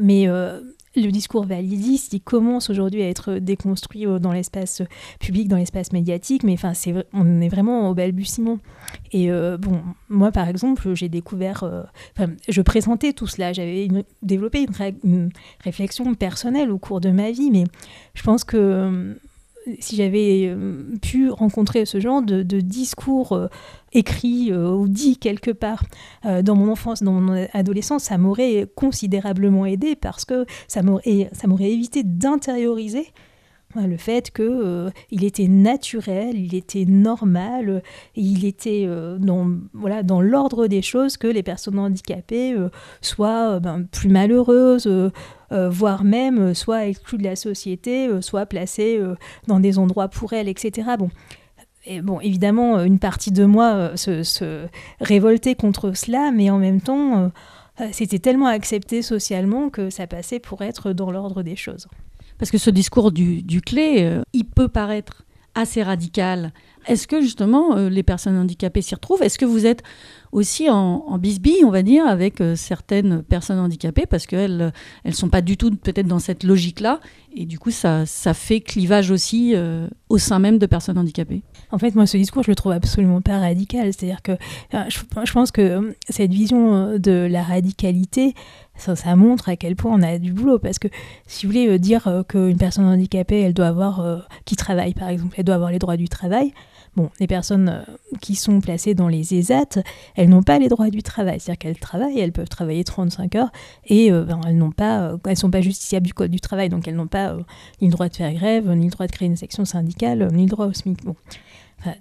Mais 0.00 0.26
le 0.26 1.10
discours 1.10 1.44
validiste, 1.44 2.12
il 2.12 2.20
commence 2.20 2.70
aujourd'hui 2.70 3.02
à 3.02 3.08
être 3.08 3.34
déconstruit 3.34 4.06
dans 4.20 4.32
l'espace 4.32 4.82
public, 5.20 5.48
dans 5.48 5.56
l'espace 5.56 5.92
médiatique, 5.92 6.42
mais 6.42 6.54
enfin, 6.54 6.74
c'est, 6.74 6.94
on 7.12 7.40
est 7.40 7.48
vraiment 7.48 7.88
au 7.88 7.94
balbutiement. 7.94 8.58
Et 9.12 9.30
bon, 9.30 9.80
moi, 10.08 10.32
par 10.32 10.48
exemple, 10.48 10.94
j'ai 10.94 11.08
découvert, 11.08 11.64
je 12.48 12.62
présentais 12.62 13.12
tout 13.12 13.26
cela, 13.26 13.52
j'avais 13.52 13.88
développé 14.22 14.66
une, 15.04 15.30
réflexion 15.60 16.14
personnelle 16.14 16.70
au 16.70 16.78
cours 16.78 17.00
de 17.00 17.10
ma 17.10 17.30
vie, 17.30 17.50
mais 17.50 17.64
je 18.14 18.22
pense 18.22 18.44
que 18.44 19.16
si 19.78 19.96
j'avais 19.96 20.46
euh, 20.46 20.96
pu 21.00 21.30
rencontrer 21.30 21.84
ce 21.86 22.00
genre 22.00 22.22
de, 22.22 22.42
discours 22.42 23.32
euh, 23.32 23.48
écrits 23.92 24.50
euh, 24.50 24.70
ou 24.70 24.88
dit 24.88 25.16
quelque 25.16 25.50
part 25.50 25.84
dans 26.24 26.54
mon 26.54 26.70
enfance, 26.70 27.02
dans 27.02 27.12
mon 27.12 27.46
adolescence, 27.52 28.04
ça 28.04 28.18
m'aurait 28.18 28.66
considérablement 28.74 29.66
aidé 29.66 29.96
parce 29.96 30.24
que 30.24 30.46
ça 30.68 30.82
m'aurait 30.82 31.70
évité 31.70 32.02
d'intérioriser 32.04 33.06
le 33.80 33.96
fait 33.96 34.30
qu'il 34.30 34.44
euh, 34.48 34.90
il 35.10 35.24
était 35.24 35.48
naturel, 35.48 36.36
il 36.36 36.54
était 36.54 36.84
normal, 36.84 37.82
il 38.14 38.44
était 38.44 38.84
euh, 38.86 39.18
dans, 39.18 39.50
voilà, 39.72 40.02
dans 40.02 40.20
l'ordre 40.20 40.66
des 40.66 40.82
choses 40.82 41.16
que 41.16 41.26
les 41.26 41.42
personnes 41.42 41.78
handicapées 41.78 42.54
euh, 42.54 42.68
soient 43.00 43.60
ben, 43.60 43.84
plus 43.90 44.08
malheureuses, 44.08 44.90
voire 45.50 46.02
même 46.02 46.54
soient 46.54 46.86
exclues 46.86 47.18
de 47.18 47.24
la 47.24 47.36
société, 47.36 48.08
soient 48.22 48.46
placées 48.46 48.98
dans 49.48 49.60
des 49.60 49.78
endroits 49.78 50.08
pour 50.08 50.32
elles, 50.32 50.48
etc. 50.48 50.92
Bon. 50.98 51.10
Bon, 52.02 52.20
évidemment, 52.20 52.80
une 52.84 53.00
partie 53.00 53.32
de 53.32 53.44
moi 53.44 53.96
se, 53.96 54.66
révoltait 55.00 55.56
contre 55.56 55.94
cela, 55.94 56.30
mais 56.30 56.48
en 56.48 56.58
même 56.58 56.80
temps, 56.80 57.30
c'était 57.90 58.20
tellement 58.20 58.46
accepté 58.46 59.02
socialement 59.02 59.68
que 59.68 59.90
ça 59.90 60.06
passait 60.06 60.38
pour 60.38 60.62
être 60.62 60.92
dans 60.92 61.10
l'ordre 61.10 61.42
des 61.42 61.56
choses. 61.56 61.88
Parce 62.42 62.50
que 62.50 62.58
ce 62.58 62.70
discours 62.70 63.12
du, 63.12 63.60
clé, 63.64 63.98
euh, 64.00 64.22
il 64.32 64.44
peut 64.44 64.66
paraître 64.66 65.22
assez 65.54 65.80
radical. 65.80 66.52
Est-ce 66.88 67.06
que 67.06 67.20
justement 67.20 67.76
euh, 67.76 67.88
les 67.88 68.02
personnes 68.02 68.36
handicapées 68.36 68.82
s'y 68.82 68.96
retrouvent? 68.96 69.22
Est-ce 69.22 69.38
que 69.38 69.44
vous 69.44 69.64
êtes 69.64 69.84
aussi 70.32 70.68
en, 70.68 71.04
en 71.06 71.18
bisbille, 71.18 71.64
on 71.64 71.70
va 71.70 71.82
dire, 71.84 72.04
avec 72.04 72.40
euh, 72.40 72.56
certaines 72.56 73.22
personnes 73.22 73.60
handicapées? 73.60 74.06
Parce 74.06 74.26
qu'elles 74.26 74.72
elles 75.04 75.14
sont 75.14 75.28
pas 75.28 75.40
du 75.40 75.56
tout 75.56 75.70
peut-être 75.70 76.08
dans 76.08 76.18
cette 76.18 76.42
logique-là 76.42 76.98
et 77.32 77.46
du 77.46 77.60
coup 77.60 77.70
ça, 77.70 78.06
ça 78.06 78.34
fait 78.34 78.60
clivage 78.60 79.12
aussi 79.12 79.54
au 80.08 80.18
sein 80.18 80.40
même 80.40 80.58
de 80.58 80.66
personnes 80.66 80.98
handicapées 80.98 81.42
En 81.70 81.78
fait, 81.78 81.94
moi, 81.94 82.06
ce 82.06 82.16
discours, 82.16 82.42
je 82.42 82.50
le 82.50 82.56
trouve 82.56 82.72
absolument 82.72 83.20
pas 83.20 83.38
radical. 83.38 83.92
C'est-à-dire 83.92 84.20
que 84.20 84.32
je, 84.72 84.98
je, 85.24 85.32
pense 85.32 85.52
que 85.52 85.94
cette 86.08 86.32
vision 86.32 86.98
de 86.98 87.28
la 87.30 87.44
radicalité, 87.44 88.34
ça, 88.82 89.16
montre 89.16 89.48
à 89.48 89.56
quel 89.56 89.76
point 89.76 89.92
on 89.94 90.02
a 90.02 90.18
du 90.18 90.32
boulot. 90.32 90.58
Parce 90.58 90.78
que 90.78 90.88
si 91.26 91.46
vous 91.46 91.52
voulez 91.52 91.68
euh, 91.68 91.78
dire 91.78 92.06
euh, 92.08 92.22
qu'une 92.22 92.56
personne 92.56 92.84
handicapée, 92.84 93.40
elle 93.40 93.54
doit 93.54 93.68
avoir, 93.68 94.00
euh, 94.00 94.18
qui 94.44 94.56
travaille 94.56 94.94
par 94.94 95.08
exemple, 95.08 95.34
elle 95.38 95.44
doit 95.44 95.54
avoir 95.54 95.70
les 95.70 95.78
droits 95.78 95.96
du 95.96 96.08
travail, 96.08 96.52
Bon, 96.94 97.08
les 97.20 97.26
personnes 97.26 97.86
qui 98.20 98.34
sont 98.34 98.60
placées 98.60 98.92
dans 98.92 99.08
les 99.08 99.32
ESAT, 99.32 99.82
elles 100.14 100.28
n'ont 100.28 100.42
pas 100.42 100.58
les 100.58 100.68
droits 100.68 100.90
du 100.90 101.02
travail. 101.02 101.40
C'est-à-dire 101.40 101.58
qu'elles 101.58 101.78
travaillent, 101.78 102.18
elles 102.18 102.32
peuvent 102.32 102.50
travailler 102.50 102.84
35 102.84 103.34
heures 103.34 103.50
et 103.86 104.10
ben, 104.10 104.38
elles 104.46 104.58
n'ont 104.58 104.72
pas, 104.72 105.12
elles 105.24 105.38
sont 105.38 105.50
pas 105.50 105.62
justiciables 105.62 106.06
du 106.06 106.12
code 106.12 106.30
du 106.30 106.38
travail, 106.38 106.68
donc 106.68 106.86
elles 106.86 106.94
n'ont 106.94 107.06
pas 107.06 107.34
ni 107.80 107.88
le 107.88 107.92
droit 107.92 108.10
de 108.10 108.14
faire 108.14 108.30
grève, 108.34 108.70
ni 108.72 108.84
le 108.84 108.90
droit 108.90 109.06
de 109.06 109.12
créer 109.12 109.26
une 109.26 109.38
section 109.38 109.64
syndicale, 109.64 110.28
ni 110.34 110.42
le 110.42 110.50
droit 110.50 110.66
au 110.66 110.74
SMIC. 110.74 110.98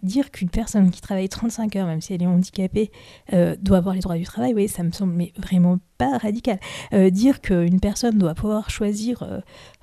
Dire 0.04 0.32
qu'une 0.32 0.50
personne 0.50 0.92
qui 0.92 1.02
travaille 1.02 1.30
35 1.30 1.76
heures, 1.76 1.88
même 1.88 2.02
si 2.02 2.14
elle 2.14 2.22
est 2.22 2.28
handicapée, 2.28 2.92
euh, 3.34 3.56
doit 3.60 3.78
avoir 3.78 3.96
les 3.96 4.02
droits 4.02 4.18
du 4.18 4.24
travail, 4.24 4.54
oui, 4.54 4.68
ça 4.68 4.84
me 4.84 4.92
semble 4.92 5.14
mais 5.14 5.34
vraiment 5.38 5.80
radical. 6.22 6.60
Euh, 6.94 7.10
dire 7.10 7.42
qu'une 7.42 7.80
personne 7.80 8.18
doit 8.18 8.34
pouvoir 8.34 8.70
choisir 8.70 9.24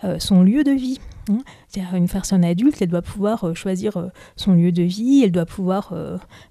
euh, 0.05 0.19
son 0.19 0.43
lieu 0.43 0.65
de 0.65 0.71
vie, 0.71 1.01
hein, 1.29 1.39
c'est-à-dire 1.69 1.95
une 1.95 2.09
personne 2.09 2.45
adulte, 2.45 2.81
elle 2.81 2.89
doit 2.89 3.03
pouvoir 3.03 3.55
choisir 3.55 4.11
son 4.37 4.55
lieu 4.55 4.73
de 4.73 4.83
vie, 4.83 5.23
elle 5.25 5.33
doit 5.33 5.47
pouvoir, 5.47 5.95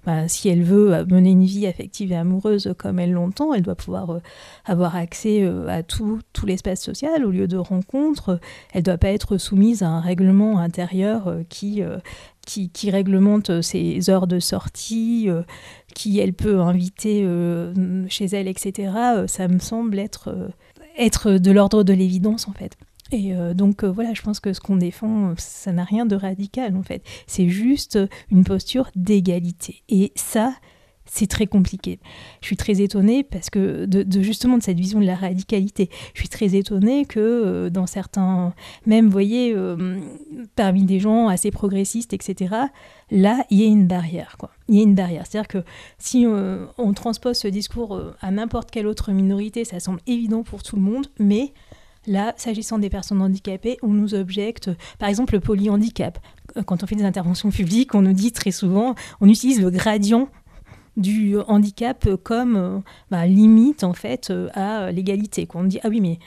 bah, 0.04 0.28
si 0.28 0.48
elle 0.48 0.62
veut 0.62 1.04
mener 1.06 1.30
une 1.30 1.44
vie 1.44 1.66
affective 1.66 2.12
et 2.12 2.16
amoureuse 2.16 2.74
comme 2.76 2.98
elle 2.98 3.12
l'entend, 3.12 3.54
elle 3.54 3.62
doit 3.62 3.74
pouvoir 3.74 4.20
avoir 4.64 4.96
accès 4.96 5.50
à 5.68 5.82
tout, 5.82 6.20
tout 6.32 6.46
l'espace 6.46 6.82
social 6.82 7.24
au 7.24 7.30
lieu 7.30 7.48
de 7.48 7.56
rencontre, 7.56 8.38
elle 8.72 8.82
doit 8.82 8.98
pas 8.98 9.10
être 9.10 9.38
soumise 9.38 9.82
à 9.82 9.88
un 9.88 10.00
règlement 10.00 10.58
intérieur 10.58 11.34
qui 11.48 11.82
qui, 12.48 12.90
réglemente 12.90 13.60
ses 13.60 14.08
heures 14.10 14.26
de 14.26 14.40
sortie, 14.40 15.26
euh, 15.28 15.42
qui 15.94 16.18
elle 16.18 16.32
peut 16.32 16.60
inviter 16.60 17.22
euh, 17.24 18.06
chez 18.08 18.26
elle, 18.26 18.48
etc., 18.48 18.92
euh, 18.96 19.26
ça 19.26 19.48
me 19.48 19.58
semble 19.58 19.98
être, 19.98 20.50
être 20.96 21.32
de 21.32 21.50
l'ordre 21.50 21.82
de 21.82 21.92
l'évidence 21.92 22.48
en 22.48 22.52
fait. 22.52 22.76
Et 23.10 23.32
donc 23.54 23.84
voilà, 23.84 24.12
je 24.12 24.20
pense 24.20 24.38
que 24.38 24.52
ce 24.52 24.60
qu'on 24.60 24.76
défend, 24.76 25.32
ça 25.38 25.72
n'a 25.72 25.84
rien 25.84 26.04
de 26.04 26.14
radical 26.14 26.76
en 26.76 26.82
fait. 26.82 27.02
C'est 27.26 27.48
juste 27.48 27.98
une 28.30 28.44
posture 28.44 28.90
d'égalité. 28.94 29.82
Et 29.88 30.12
ça, 30.14 30.52
c'est 31.08 31.26
très 31.26 31.46
compliqué. 31.46 31.98
Je 32.40 32.46
suis 32.46 32.56
très 32.56 32.80
étonnée 32.80 33.24
parce 33.24 33.50
que 33.50 33.86
de, 33.86 34.22
justement 34.22 34.58
de 34.58 34.62
cette 34.62 34.78
vision 34.78 35.00
de 35.00 35.06
la 35.06 35.16
radicalité. 35.16 35.88
Je 36.14 36.20
suis 36.20 36.28
très 36.28 36.54
étonnée 36.54 37.06
que 37.06 37.18
euh, 37.18 37.70
dans 37.70 37.86
certains, 37.86 38.54
même 38.86 39.08
voyez, 39.08 39.52
euh, 39.54 39.98
parmi 40.54 40.84
des 40.84 41.00
gens 41.00 41.28
assez 41.28 41.50
progressistes, 41.50 42.12
etc. 42.12 42.54
Là, 43.10 43.44
il 43.50 43.58
y 43.58 43.64
a 43.64 43.66
une 43.66 43.86
barrière, 43.86 44.36
quoi. 44.38 44.50
Il 44.68 44.76
y 44.76 44.80
a 44.80 44.82
une 44.82 44.94
barrière. 44.94 45.24
C'est-à-dire 45.26 45.48
que 45.48 45.64
si 45.98 46.26
euh, 46.26 46.66
on 46.76 46.92
transpose 46.92 47.38
ce 47.38 47.48
discours 47.48 48.00
à 48.20 48.30
n'importe 48.30 48.70
quelle 48.70 48.86
autre 48.86 49.12
minorité, 49.12 49.64
ça 49.64 49.80
semble 49.80 50.00
évident 50.06 50.42
pour 50.42 50.62
tout 50.62 50.76
le 50.76 50.82
monde, 50.82 51.06
mais 51.18 51.52
Là, 52.06 52.32
s'agissant 52.38 52.78
des 52.78 52.88
personnes 52.88 53.20
handicapées, 53.20 53.76
on 53.82 53.88
nous 53.88 54.14
objecte, 54.14 54.70
par 54.98 55.10
exemple, 55.10 55.34
le 55.34 55.40
polyhandicap. 55.40 56.18
Quand 56.64 56.82
on 56.82 56.86
fait 56.86 56.94
des 56.94 57.04
interventions 57.04 57.50
publiques, 57.50 57.94
on 57.94 58.00
nous 58.00 58.14
dit 58.14 58.32
très 58.32 58.50
souvent, 58.50 58.94
on 59.20 59.28
utilise 59.28 59.60
le 59.60 59.70
gradient 59.70 60.30
du 60.96 61.38
handicap 61.46 62.08
comme 62.24 62.56
euh, 62.56 62.78
bah, 63.10 63.26
limite 63.26 63.84
en 63.84 63.92
fait 63.92 64.30
euh, 64.30 64.48
à 64.54 64.90
l'égalité. 64.90 65.46
Qu'on 65.46 65.64
dit 65.64 65.78
ah 65.84 65.88
oui 65.88 66.00
mais 66.00 66.18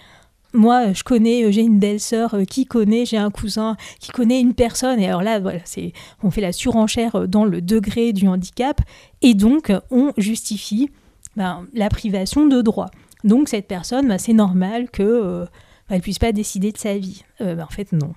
moi, 0.53 0.93
je 0.93 1.03
connais, 1.03 1.45
euh, 1.45 1.51
j'ai 1.51 1.61
une 1.61 1.79
belle-sœur 1.79 2.35
qui 2.49 2.65
connaît, 2.65 3.05
j'ai 3.05 3.17
un 3.17 3.31
cousin 3.31 3.77
qui 3.99 4.11
connaît 4.11 4.39
une 4.41 4.53
personne. 4.53 4.99
Et 4.99 5.07
alors 5.07 5.23
là, 5.23 5.39
voilà, 5.39 5.59
c'est, 5.65 5.93
on 6.23 6.31
fait 6.31 6.41
la 6.41 6.51
surenchère 6.51 7.27
dans 7.27 7.45
le 7.45 7.61
degré 7.61 8.13
du 8.13 8.27
handicap. 8.27 8.81
Et 9.21 9.33
donc, 9.33 9.71
on 9.89 10.11
justifie 10.17 10.89
ben, 11.35 11.65
la 11.73 11.89
privation 11.89 12.47
de 12.47 12.61
droits. 12.61 12.91
Donc 13.23 13.49
cette 13.49 13.67
personne, 13.67 14.07
bah, 14.07 14.17
c'est 14.17 14.33
normal 14.33 14.89
que 14.89 15.03
euh, 15.03 15.45
bah, 15.89 15.95
elle 15.95 16.01
puisse 16.01 16.19
pas 16.19 16.31
décider 16.31 16.71
de 16.71 16.77
sa 16.77 16.97
vie. 16.97 17.23
Euh, 17.41 17.59
en 17.59 17.67
fait, 17.67 17.91
non. 17.91 18.13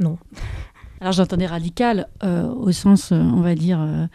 Non. 0.00 0.18
Alors 1.00 1.12
j'entendais 1.12 1.46
radical 1.46 2.08
euh, 2.22 2.48
au 2.48 2.72
sens, 2.72 3.12
euh, 3.12 3.16
on 3.16 3.40
va 3.40 3.54
dire, 3.54 3.80
euh, 3.80 3.84
euh, 3.84 4.06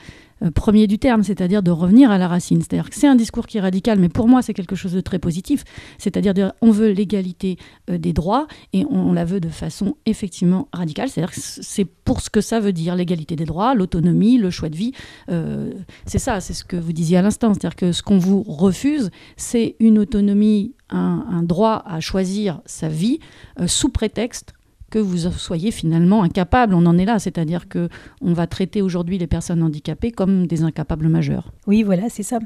premier 0.49 0.87
du 0.87 0.97
terme, 0.97 1.23
c'est-à-dire 1.23 1.61
de 1.61 1.71
revenir 1.71 2.11
à 2.11 2.17
la 2.17 2.27
racine. 2.27 2.61
C'est-à-dire 2.61 2.89
que 2.89 2.95
c'est 2.95 3.07
un 3.07 3.15
discours 3.15 3.47
qui 3.47 3.57
est 3.57 3.61
radical, 3.61 3.99
mais 3.99 4.09
pour 4.09 4.27
moi 4.27 4.41
c'est 4.41 4.53
quelque 4.53 4.75
chose 4.75 4.93
de 4.93 5.01
très 5.01 5.19
positif. 5.19 5.63
C'est-à-dire 5.97 6.33
dire 6.33 6.53
on 6.61 6.71
veut 6.71 6.91
l'égalité 6.91 7.57
euh, 7.89 7.97
des 7.97 8.13
droits 8.13 8.47
et 8.73 8.85
on, 8.89 9.13
la 9.13 9.25
veut 9.25 9.39
de 9.39 9.49
façon 9.49 9.95
effectivement 10.05 10.67
radicale. 10.73 11.09
C'est-à-dire 11.09 11.33
que 11.33 11.39
c'est 11.41 11.85
pour 11.85 12.21
ce 12.21 12.29
que 12.29 12.41
ça 12.41 12.59
veut 12.59 12.73
dire 12.73 12.95
l'égalité 12.95 13.35
des 13.35 13.45
droits, 13.45 13.75
l'autonomie, 13.75 14.37
le 14.37 14.49
choix 14.49 14.69
de 14.69 14.75
vie. 14.75 14.93
Euh, 15.29 15.71
c'est 16.05 16.19
ça, 16.19 16.39
c'est 16.41 16.53
ce 16.53 16.63
que 16.63 16.75
vous 16.75 16.93
disiez 16.93 17.17
à 17.17 17.21
l'instant. 17.21 17.53
C'est-à-dire 17.53 17.75
que 17.75 17.91
ce 17.91 18.01
qu'on 18.03 18.17
vous 18.17 18.43
refuse, 18.43 19.11
c'est 19.37 19.75
une 19.79 19.99
autonomie, 19.99 20.73
un, 20.89 21.43
droit 21.43 21.83
à 21.85 21.99
choisir 21.99 22.61
sa 22.65 22.87
vie 22.87 23.19
euh, 23.59 23.67
sous 23.67 23.89
prétexte 23.89 24.53
que 24.91 24.99
vous 24.99 25.17
soyez 25.31 25.71
finalement 25.71 26.21
incapable. 26.21 26.75
On 26.75 26.85
en 26.85 26.97
est 26.97 27.05
là, 27.05 27.17
c'est-à-dire 27.17 27.67
que 27.67 27.89
on 28.21 28.33
va 28.33 28.45
traiter 28.45 28.83
aujourd'hui 28.83 29.17
les 29.17 29.25
personnes 29.25 29.63
handicapées 29.63 30.11
comme 30.11 30.45
des 30.45 30.61
incapables 30.61 31.07
majeurs. 31.07 31.51
Oui, 31.65 31.81
voilà, 31.81 32.09
c'est 32.09 32.23
ça. 32.23 32.39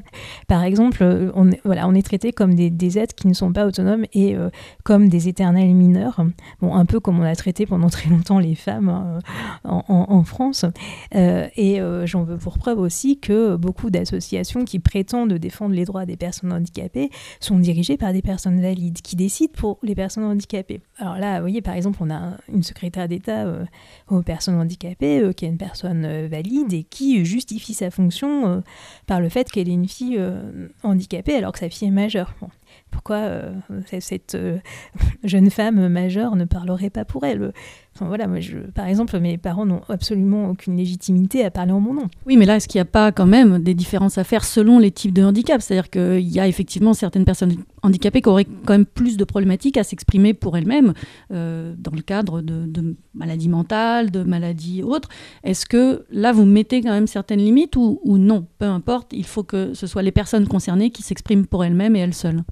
Par 0.46 0.62
exemple, 0.62 1.02
euh, 1.02 1.30
on 1.34 1.50
est, 1.50 1.60
voilà, 1.64 1.86
on 1.88 1.94
est 1.94 2.02
traité 2.02 2.32
comme 2.32 2.54
des, 2.54 2.98
êtres 2.98 3.14
qui 3.14 3.26
ne 3.26 3.34
sont 3.34 3.52
pas 3.52 3.66
autonomes 3.66 4.06
et 4.14 4.36
euh, 4.36 4.48
comme 4.84 5.08
des 5.08 5.28
éternels 5.28 5.74
mineurs. 5.74 6.24
Bon, 6.60 6.74
un 6.74 6.86
peu 6.86 7.00
comme 7.00 7.18
on 7.18 7.24
a 7.24 7.34
traité 7.34 7.66
pendant 7.66 7.90
très 7.90 8.08
longtemps 8.08 8.38
les 8.38 8.54
femmes 8.54 8.88
hein, 8.88 9.20
en, 9.64 10.22
France. 10.24 10.64
Euh, 11.14 11.48
et 11.56 11.80
euh, 11.80 12.06
j'en 12.06 12.22
veux 12.22 12.38
pour 12.38 12.58
preuve 12.58 12.78
aussi 12.78 13.18
que 13.18 13.56
beaucoup 13.56 13.90
d'associations 13.90 14.64
qui 14.64 14.78
prétendent 14.78 15.32
défendre 15.34 15.74
les 15.74 15.84
droits 15.84 16.06
des 16.06 16.16
personnes 16.16 16.52
handicapées 16.52 17.10
sont 17.40 17.58
dirigées 17.58 17.96
par 17.96 18.12
des 18.12 18.22
personnes 18.22 18.60
valides 18.60 19.00
qui 19.02 19.16
décident 19.16 19.52
pour 19.56 19.78
les 19.82 19.94
personnes 19.94 20.24
handicapées. 20.24 20.80
Alors 20.98 21.16
là, 21.16 21.36
vous 21.36 21.42
voyez, 21.42 21.62
par 21.62 21.74
exemple, 21.74 21.98
on 22.00 22.10
a 22.10 22.35
un- 22.36 22.52
une 22.54 22.62
secrétaire 22.62 23.08
d'État 23.08 23.44
euh, 23.46 23.64
aux 24.08 24.22
personnes 24.22 24.56
handicapées 24.56 25.20
euh, 25.20 25.32
qui 25.32 25.44
est 25.44 25.48
une 25.48 25.58
personne 25.58 26.04
euh, 26.04 26.28
valide 26.28 26.72
et 26.72 26.84
qui 26.84 27.24
justifie 27.24 27.74
sa 27.74 27.90
fonction 27.90 28.62
par 29.06 29.20
le 29.20 29.28
fait 29.28 29.50
qu'elle 29.50 29.68
est 29.68 29.72
une 29.74 29.88
fille 29.88 30.20
handicapée 30.82 31.34
alors 31.34 31.52
que 31.52 31.58
sa 31.58 31.68
fille 31.68 31.88
est 31.88 31.92
majeure. 31.92 32.34
Pourquoi 32.90 33.28
cette 34.00 34.36
jeune 35.24 35.50
femme 35.50 35.88
majeure 35.88 36.36
ne 36.36 36.44
parlerait 36.44 36.90
pas 36.90 37.04
pour 37.04 37.24
elle? 37.24 37.52
Enfin, 37.96 38.08
voilà, 38.08 38.26
moi, 38.26 38.40
je, 38.40 38.58
par 38.58 38.86
exemple, 38.86 39.18
mes 39.20 39.38
parents 39.38 39.64
n'ont 39.64 39.80
absolument 39.88 40.50
aucune 40.50 40.76
légitimité 40.76 41.42
à 41.46 41.50
parler 41.50 41.72
en 41.72 41.80
mon 41.80 41.94
nom. 41.94 42.10
Oui, 42.26 42.36
mais 42.36 42.44
là, 42.44 42.56
est-ce 42.56 42.68
qu'il 42.68 42.78
n'y 42.78 42.82
a 42.82 42.84
pas 42.84 43.10
quand 43.10 43.24
même 43.24 43.58
des 43.58 43.72
différences 43.72 44.18
à 44.18 44.24
faire 44.24 44.44
selon 44.44 44.78
les 44.78 44.90
types 44.90 45.14
de 45.14 45.22
handicap 45.22 45.62
C'est-à-dire 45.62 45.88
qu'il 45.88 46.28
y 46.28 46.38
a 46.38 46.46
effectivement 46.46 46.92
certaines 46.92 47.24
personnes 47.24 47.54
handicapées 47.82 48.20
qui 48.20 48.28
auraient 48.28 48.44
quand 48.44 48.74
même 48.74 48.84
plus 48.84 49.16
de 49.16 49.24
problématiques 49.24 49.78
à 49.78 49.82
s'exprimer 49.82 50.34
pour 50.34 50.58
elles-mêmes 50.58 50.92
euh, 51.32 51.74
dans 51.78 51.92
le 51.92 52.02
cadre 52.02 52.42
de, 52.42 52.66
de 52.66 52.96
maladies 53.14 53.48
mentales, 53.48 54.10
de 54.10 54.22
maladies 54.24 54.82
autres. 54.82 55.08
Est-ce 55.42 55.64
que 55.64 56.04
là, 56.10 56.32
vous 56.32 56.44
mettez 56.44 56.82
quand 56.82 56.92
même 56.92 57.06
certaines 57.06 57.40
limites 57.40 57.76
ou, 57.76 57.98
ou 58.04 58.18
non? 58.18 58.46
Peu 58.58 58.66
importe, 58.66 59.14
il 59.14 59.24
faut 59.24 59.42
que 59.42 59.72
ce 59.72 59.86
soit 59.86 60.02
les 60.02 60.12
personnes 60.12 60.46
concernées 60.46 60.90
qui 60.90 61.02
s'expriment 61.02 61.46
pour 61.46 61.64
elles-mêmes 61.64 61.96
et 61.96 62.00
elles 62.00 62.12
seules. 62.12 62.42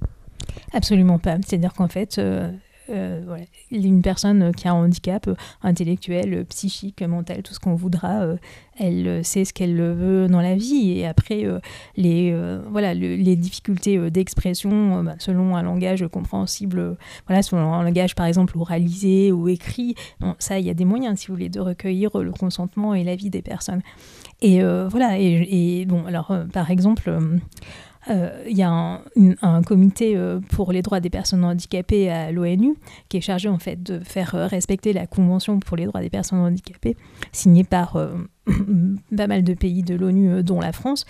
Absolument 0.72 1.18
pas. 1.18 1.36
C'est-à-dire 1.46 1.74
qu'en 1.74 1.88
fait, 1.88 2.16
euh, 2.16 2.50
euh, 2.90 3.22
une 3.70 4.02
personne 4.02 4.52
qui 4.54 4.68
a 4.68 4.72
un 4.72 4.84
handicap 4.84 5.28
euh, 5.28 5.34
intellectuel, 5.62 6.34
euh, 6.34 6.44
psychique, 6.44 7.02
mental, 7.02 7.42
tout 7.42 7.54
ce 7.54 7.60
qu'on 7.60 7.74
voudra, 7.74 8.22
euh, 8.22 8.36
elle 8.78 9.06
euh, 9.06 9.22
sait 9.22 9.44
ce 9.44 9.52
qu'elle 9.52 9.76
veut 9.80 10.26
dans 10.28 10.40
la 10.40 10.54
vie. 10.56 10.98
Et 10.98 11.06
après, 11.06 11.44
euh, 11.44 11.60
les, 11.96 12.30
euh, 12.32 12.60
voilà, 12.70 12.94
le- 12.94 13.16
les 13.16 13.36
difficultés 13.36 13.96
euh, 13.98 14.10
d'expression, 14.10 14.98
euh, 14.98 15.02
bah, 15.02 15.14
selon 15.18 15.56
un 15.56 15.62
langage 15.62 16.06
compréhensible, 16.08 16.78
euh, 16.78 16.94
voilà, 17.26 17.42
selon 17.42 17.72
un 17.72 17.82
langage 17.84 18.14
par 18.14 18.26
exemple 18.26 18.58
oralisé 18.58 19.32
ou 19.32 19.48
écrit, 19.48 19.94
ça, 20.38 20.58
il 20.58 20.66
y 20.66 20.70
a 20.70 20.74
des 20.74 20.84
moyens, 20.84 21.20
si 21.20 21.28
vous 21.28 21.34
voulez, 21.34 21.48
de 21.48 21.60
recueillir 21.60 22.18
euh, 22.18 22.22
le 22.24 22.32
consentement 22.32 22.94
et 22.94 23.04
l'avis 23.04 23.30
des 23.30 23.42
personnes. 23.42 23.82
Et 24.42 24.62
euh, 24.62 24.88
voilà, 24.88 25.18
et, 25.18 25.86
bon, 25.86 26.04
alors, 26.06 26.30
euh, 26.30 26.44
par 26.44 26.70
exemple, 26.70 27.04
euh, 27.08 27.20
euh, 27.20 27.38
il 28.08 28.56
y 28.56 28.62
a 28.62 28.70
un, 29.42 29.62
comité 29.62 30.16
euh, 30.16 30.40
pour 30.50 30.72
les 30.72 30.82
droits 30.82 31.00
des 31.00 31.10
personnes 31.10 31.44
handicapées 31.44 32.10
à 32.10 32.30
l'ONU 32.30 32.76
qui 33.08 33.16
est 33.16 33.22
chargé 33.22 33.48
en 33.48 33.58
fait 33.58 33.82
de 33.82 34.00
faire 34.00 34.34
euh, 34.34 34.46
respecter 34.46 34.92
la 34.92 35.06
convention 35.06 35.58
pour 35.60 35.76
les 35.76 35.86
droits 35.86 36.00
des 36.00 36.10
personnes 36.10 36.40
handicapées 36.40 36.96
signée 37.32 37.64
par 37.64 37.96
euh, 37.96 38.14
pas 39.16 39.26
mal 39.26 39.42
de 39.42 39.54
pays 39.54 39.82
de 39.82 39.94
l'ONU 39.94 40.30
euh, 40.30 40.42
dont 40.42 40.60
la 40.60 40.72
France 40.72 41.06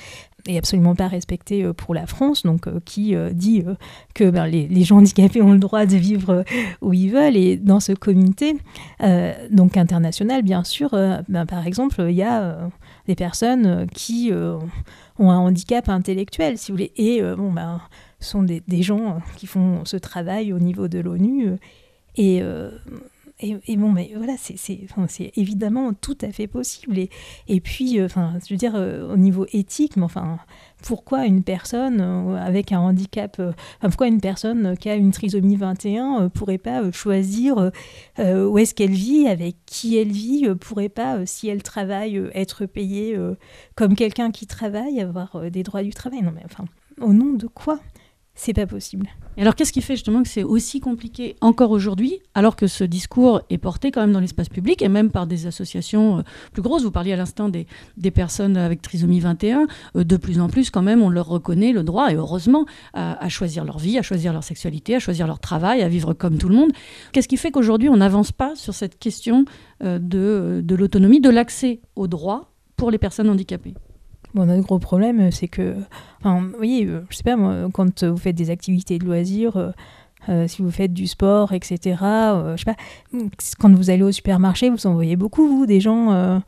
et 0.47 0.59
absolument 0.59 0.95
pas 0.95 1.09
respectée 1.09 1.65
euh, 1.65 1.73
pour 1.73 1.95
la 1.95 2.07
France 2.07 2.43
donc 2.43 2.67
euh, 2.67 2.81
qui 2.85 3.15
euh, 3.15 3.31
dit 3.31 3.63
euh, 3.67 3.75
que 4.15 4.29
ben, 4.29 4.47
les, 4.47 4.69
les 4.69 4.83
gens 4.83 4.99
handicapés 4.99 5.41
ont 5.43 5.53
le 5.53 5.59
droit 5.59 5.87
de 5.87 5.97
vivre 5.97 6.31
euh, 6.31 6.43
où 6.83 6.93
ils 6.93 7.11
veulent. 7.11 7.37
Et 7.37 7.57
dans 7.57 7.81
ce 7.81 7.93
comité 7.93 8.57
euh, 9.03 9.33
donc 9.51 9.77
international 9.77 10.43
bien 10.43 10.65
sûr 10.65 10.93
euh, 10.95 11.19
ben, 11.29 11.47
par 11.47 11.67
exemple 11.67 12.05
il 12.09 12.15
y 12.15 12.23
a 12.23 12.43
euh, 12.43 12.69
des 13.07 13.15
personnes 13.15 13.67
euh, 13.67 13.87
qui 13.87 14.31
euh, 14.33 14.59
ont 15.19 15.31
un 15.31 15.39
handicap 15.39 15.89
intellectuel, 15.89 16.59
si 16.59 16.71
vous 16.71 16.77
voulez. 16.77 16.93
Et 16.97 17.23
euh, 17.23 17.37
bon, 17.37 17.53
ben, 17.53 17.81
sont 18.21 18.43
des, 18.43 18.63
des 18.67 18.83
gens 18.83 19.17
euh, 19.17 19.19
qui 19.37 19.47
font 19.47 19.85
ce 19.85 19.97
travail 19.97 20.53
au 20.53 20.59
niveau 20.59 20.89
de 20.89 20.99
l'ONU. 20.99 21.49
euh, 21.49 21.57
et, 22.17 22.43
et, 23.67 23.77
bon, 23.77 23.93
mais 23.93 24.13
voilà, 24.17 24.35
c'est 24.39 25.33
évidemment 25.37 25.93
tout 25.93 26.17
à 26.23 26.31
fait 26.31 26.47
possible. 26.47 26.99
Et, 27.49 27.61
puis, 27.61 27.99
euh, 27.99 28.07
enfin, 28.07 28.35
je 28.47 28.55
veux 28.55 28.59
dire, 28.59 28.75
euh, 28.75 29.13
au 29.13 29.17
niveau 29.17 29.47
éthique, 29.53 29.97
mais 29.97 30.05
enfin, 30.05 30.39
pourquoi 30.83 31.27
une 31.27 31.43
personne 31.43 32.01
euh, 32.01 32.37
avec 32.37 32.73
un 32.73 32.81
handicap, 32.81 33.41
pourquoi 33.81 34.07
une 34.07 34.21
personne 34.21 34.77
qui 34.77 34.89
a 34.89 34.95
une 34.95 35.13
trisomie 35.13 35.57
21 35.57 36.23
euh, 36.23 36.29
pourrait 36.29 36.59
pas 36.59 36.91
choisir 36.93 37.71
où 38.19 38.59
est-ce 38.59 38.75
qu'elle 38.75 38.91
vit, 38.91 39.29
avec 39.29 39.57
qui 39.67 39.97
elle 39.97 40.13
vit, 40.13 40.47
pourrait 40.61 40.89
pas, 40.89 41.27
si 41.27 41.49
elle 41.49 41.63
travaille, 41.63 42.23
être 42.35 42.67
payée 42.67 43.17
comme 43.75 43.95
quelqu'un 43.95 44.31
qui 44.31 44.47
travaille, 44.47 45.01
avoir 45.01 45.51
des 45.51 45.63
droits 45.63 45.83
du 45.83 45.91
travail? 45.91 46.23
Non 46.23 46.33
mais 46.35 46.43
enfin, 46.45 46.65
au 47.01 47.13
nom 47.13 47.33
de 47.33 47.47
quoi? 47.47 47.81
C'est 48.37 48.53
pas 48.53 48.67
possible. 48.67 49.09
Alors, 49.37 49.55
qu'est-ce 49.55 49.73
qui 49.73 49.81
fait 49.81 49.95
justement 49.95 50.23
que 50.23 50.29
c'est 50.29 50.43
aussi 50.43 50.81
compliqué 50.81 51.37
encore 51.41 51.71
aujourd'hui, 51.71 52.21
alors 52.35 52.57
que 52.57 52.67
ce 52.67 52.83
discours 52.83 53.43
est 53.49 53.59
porté 53.59 53.93
quand 53.93 54.01
même 54.01 54.13
dans 54.13 54.21
l'espace 54.21 54.49
public 54.49 54.83
et 54.83 54.89
même 54.89 55.11
par 55.11 55.29
des 55.29 55.47
associations 55.47 56.19
euh, 56.19 56.23
plus 56.53 56.63
grosses? 56.63 56.83
Vous 56.83 56.91
parliez 56.91 57.13
à 57.13 57.17
l'instant 57.17 57.49
des, 57.49 57.67
personnes 58.11 58.57
avec 58.57 58.83
trisomie 58.83 59.21
21. 59.21 59.67
euh, 59.97 60.05
de 60.05 60.17
plus 60.17 60.41
en 60.41 60.49
plus, 60.49 60.71
quand 60.71 60.83
même, 60.83 61.01
on 61.01 61.11
leur 61.11 61.27
reconnaît 61.27 61.73
le 61.73 61.85
droit, 61.85 62.11
et 62.11 62.17
heureusement, 62.17 62.67
à, 62.93 63.29
choisir 63.29 63.65
leur 63.65 63.79
vie, 63.79 63.99
à 63.99 64.03
choisir 64.03 64.33
leur 64.33 64.45
sexualité, 64.45 64.97
à 64.97 64.99
choisir 64.99 65.27
leur 65.27 65.39
travail, 65.39 65.83
à 65.83 65.89
vivre 65.89 66.13
comme 66.13 66.37
tout 66.39 66.49
le 66.49 66.57
monde. 66.57 66.73
Qu'est-ce 67.13 67.29
qui 67.29 67.37
fait 67.37 67.53
qu'aujourd'hui, 67.53 67.89
on 67.89 67.97
n'avance 67.97 68.33
pas 68.33 68.55
sur 68.57 68.75
cette 68.75 68.99
question 68.99 69.45
euh, 69.83 69.99
de 70.01 70.75
l'autonomie, 70.75 71.21
de 71.21 71.31
l'accès 71.31 71.81
aux 71.95 72.09
droits 72.09 72.53
pour 72.77 72.91
les 72.91 72.99
personnes 72.99 73.31
handicapées? 73.31 73.75
Bon, 74.35 74.47
notre 74.47 74.63
gros 74.65 74.81
problème, 74.81 75.21
euh, 75.21 75.31
c'est 75.31 75.47
que, 75.47 75.77
enfin, 76.21 76.41
vous 76.41 76.57
voyez, 76.57 76.87
euh, 76.87 77.03
je 77.09 77.17
sais 77.17 77.23
pas, 77.23 77.37
quand 77.73 78.03
euh, 78.03 78.11
vous 78.11 78.17
faites 78.17 78.35
des 78.35 78.51
activités 78.51 78.99
de 78.99 79.05
loisirs, 79.05 79.73
si 80.47 80.63
vous 80.63 80.71
faites 80.71 80.93
du 80.95 81.07
sport, 81.07 81.53
etc., 81.53 81.99
euh, 82.03 82.57
je 82.57 82.65
sais 82.65 82.73
pas, 82.73 82.77
quand 83.61 83.73
vous 83.73 83.91
allez 83.91 84.03
au 84.03 84.11
supermarché, 84.11 84.71
vous 84.71 84.87
en 84.87 84.95
voyez 84.95 85.17
beaucoup, 85.17 85.47
vous, 85.47 85.67
des 85.67 85.81
gens, 85.81 86.41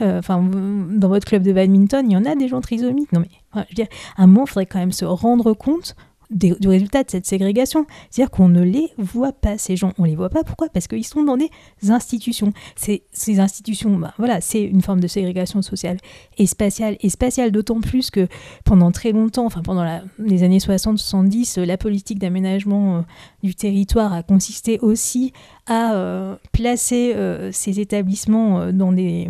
enfin, 0.00 0.42
dans 0.42 1.08
votre 1.08 1.26
club 1.26 1.42
de 1.42 1.52
badminton, 1.52 2.04
il 2.10 2.12
y 2.12 2.16
en 2.16 2.24
a 2.24 2.34
des 2.34 2.48
gens 2.48 2.60
trisomiques. 2.60 3.12
Non, 3.12 3.20
mais, 3.20 3.30
je 3.54 3.60
veux 3.60 3.74
dire, 3.74 3.86
à 4.16 4.24
un 4.24 4.26
moment, 4.26 4.44
il 4.46 4.48
faudrait 4.50 4.66
quand 4.66 4.80
même 4.80 4.92
se 4.92 5.04
rendre 5.04 5.54
compte 5.54 5.94
du 6.30 6.54
résultat 6.68 7.02
de 7.02 7.10
cette 7.10 7.26
ségrégation. 7.26 7.86
C'est-à-dire 8.10 8.30
qu'on 8.30 8.48
ne 8.48 8.62
les 8.62 8.90
voit 8.98 9.32
pas, 9.32 9.58
ces 9.58 9.76
gens. 9.76 9.92
On 9.98 10.04
les 10.04 10.16
voit 10.16 10.30
pas. 10.30 10.44
Pourquoi? 10.44 10.68
Parce 10.68 10.86
qu'ils 10.86 11.06
sont 11.06 11.22
dans 11.22 11.36
des 11.36 11.50
institutions. 11.88 12.52
Ces, 12.76 13.02
institutions, 13.40 13.96
bah, 13.96 14.14
voilà, 14.18 14.40
c'est 14.40 14.62
une 14.62 14.82
forme 14.82 15.00
de 15.00 15.08
ségrégation 15.08 15.62
sociale 15.62 15.98
et 16.38 16.46
spatiale. 16.46 16.96
Et 17.00 17.08
spatiale 17.08 17.50
d'autant 17.50 17.80
plus 17.80 18.10
que 18.10 18.28
pendant 18.64 18.92
très 18.92 19.12
longtemps, 19.12 19.46
enfin 19.46 19.62
pendant 19.62 20.00
les 20.18 20.42
années 20.42 20.58
60-70, 20.58 21.58
euh, 21.58 21.64
la 21.64 21.76
politique 21.76 22.18
d'aménagement 22.18 22.98
euh, 22.98 23.00
du 23.42 23.54
territoire 23.54 24.12
a 24.12 24.22
consisté 24.22 24.78
aussi 24.80 25.32
à 25.66 25.94
euh, 25.94 26.36
placer 26.52 27.14
ces 27.52 27.78
établissements 27.78 28.72
dans 28.72 28.92
des, 28.92 29.28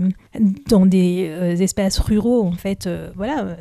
dans 0.69 0.87
des 0.87 1.57
espaces 1.61 1.99
ruraux, 1.99 2.45
en 2.45 2.53
fait, 2.53 2.89
voilà, 3.15 3.57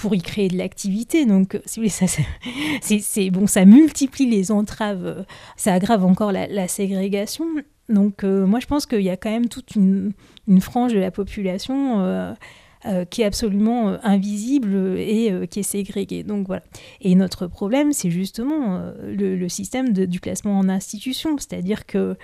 pour 0.00 0.14
y 0.14 0.22
créer 0.22 0.48
de 0.48 0.56
l'activité. 0.56 1.26
Donc, 1.26 1.54
euh, 1.54 1.60
si 1.66 1.78
vous 1.78 1.82
voulez, 1.82 1.88
ça, 1.90 2.06
c'est, 2.80 3.30
bon, 3.30 3.46
ça 3.46 3.64
multiplie 3.64 4.28
les 4.28 4.50
entraves, 4.50 5.04
euh, 5.04 5.22
ça 5.56 5.74
aggrave 5.74 6.04
encore 6.04 6.32
la, 6.32 6.68
ségrégation. 6.68 7.44
Donc, 7.88 8.24
euh, 8.24 8.46
moi, 8.46 8.60
je 8.60 8.66
pense 8.66 8.86
qu'il 8.86 9.02
y 9.02 9.10
a 9.10 9.16
quand 9.16 9.30
même 9.30 9.48
toute 9.48 9.76
une, 9.76 10.12
frange 10.60 10.92
de 10.92 10.98
la 10.98 11.10
population 11.10 12.34
qui 13.10 13.22
est 13.22 13.24
absolument 13.24 13.98
invisible 14.02 14.98
et 14.98 15.32
qui 15.48 15.60
est 15.60 15.64
ségrégée. 15.64 16.24
Donc, 16.24 16.48
voilà. 16.48 16.62
Et 17.00 17.14
notre 17.14 17.46
problème, 17.46 17.92
c'est 17.92 18.10
justement 18.10 18.82
le, 19.04 19.48
système 19.48 19.92
du 19.92 20.18
placement 20.18 20.58
en 20.58 20.68
institution, 20.68 21.36
c'est-à-dire 21.38 21.86
que 21.86 22.16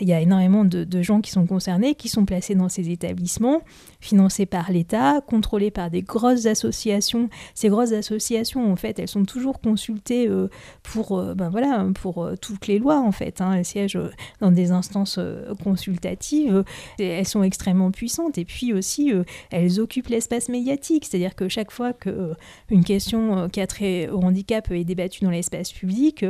il 0.00 0.08
y 0.08 0.12
a 0.12 0.20
énormément 0.20 0.64
de, 0.64 1.02
gens 1.02 1.20
qui 1.20 1.30
sont 1.30 1.46
concernés, 1.46 1.94
qui 1.94 2.08
sont 2.08 2.24
placés 2.24 2.54
dans 2.54 2.68
ces 2.68 2.90
établissements, 2.90 3.62
financés 4.00 4.46
par 4.46 4.70
l'État, 4.70 5.20
contrôlés 5.20 5.70
par 5.70 5.90
des 5.90 6.02
grosses 6.02 6.46
associations. 6.46 7.28
Ces 7.54 7.68
grosses 7.68 7.92
associations, 7.92 8.70
en 8.70 8.76
fait, 8.76 8.98
elles 8.98 9.08
sont 9.08 9.24
toujours 9.24 9.60
consultées 9.60 10.28
euh, 10.28 10.48
pour, 10.82 11.18
euh, 11.18 11.34
ben 11.34 11.48
voilà, 11.48 11.86
pour 11.94 12.24
euh, 12.24 12.34
toutes 12.40 12.66
les 12.66 12.78
lois, 12.78 13.00
en 13.00 13.12
fait. 13.12 13.40
Hein. 13.40 13.54
Elles 13.54 13.64
siègent 13.64 14.00
dans 14.40 14.50
des 14.50 14.70
instances 14.70 15.18
consultatives. 15.62 16.64
Elles 16.98 17.26
sont 17.26 17.42
extrêmement 17.42 17.90
puissantes. 17.90 18.38
Et 18.38 18.44
puis 18.44 18.72
aussi, 18.72 19.12
elles 19.50 19.80
occupent 19.80 20.08
l'espace 20.08 20.48
médiatique. 20.48 21.04
C'est-à-dire 21.04 21.34
que 21.34 21.48
chaque 21.48 21.70
fois 21.70 21.92
qu'une 21.92 22.84
question 22.84 23.48
qui 23.48 23.60
a 23.60 23.66
trait 23.66 24.08
au 24.08 24.22
handicap 24.22 24.70
est 24.70 24.84
débattue 24.84 25.24
dans 25.24 25.30
l'espace 25.30 25.72
public, 25.72 26.24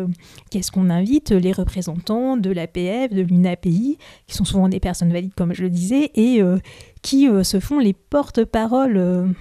qu'est-ce 0.51 0.71
qu'on 0.71 0.91
invite? 0.91 1.31
Les 1.31 1.53
représentants 1.53 2.37
de 2.37 2.51
l'APF, 2.51 3.13
de 3.13 3.23
l'UNAPI, 3.65 3.99
qui 4.27 4.35
sont 4.35 4.45
souvent 4.45 4.69
des 4.69 4.81
personnes 4.81 5.13
valides, 5.13 5.35
comme 5.37 5.55
je 5.55 5.63
le 5.63 5.71
disais, 5.71 6.11
et 6.15 6.43
qui 7.03 7.29
se 7.43 7.61
font 7.61 7.79
les 7.79 7.93
porte-paroles 7.93 9.35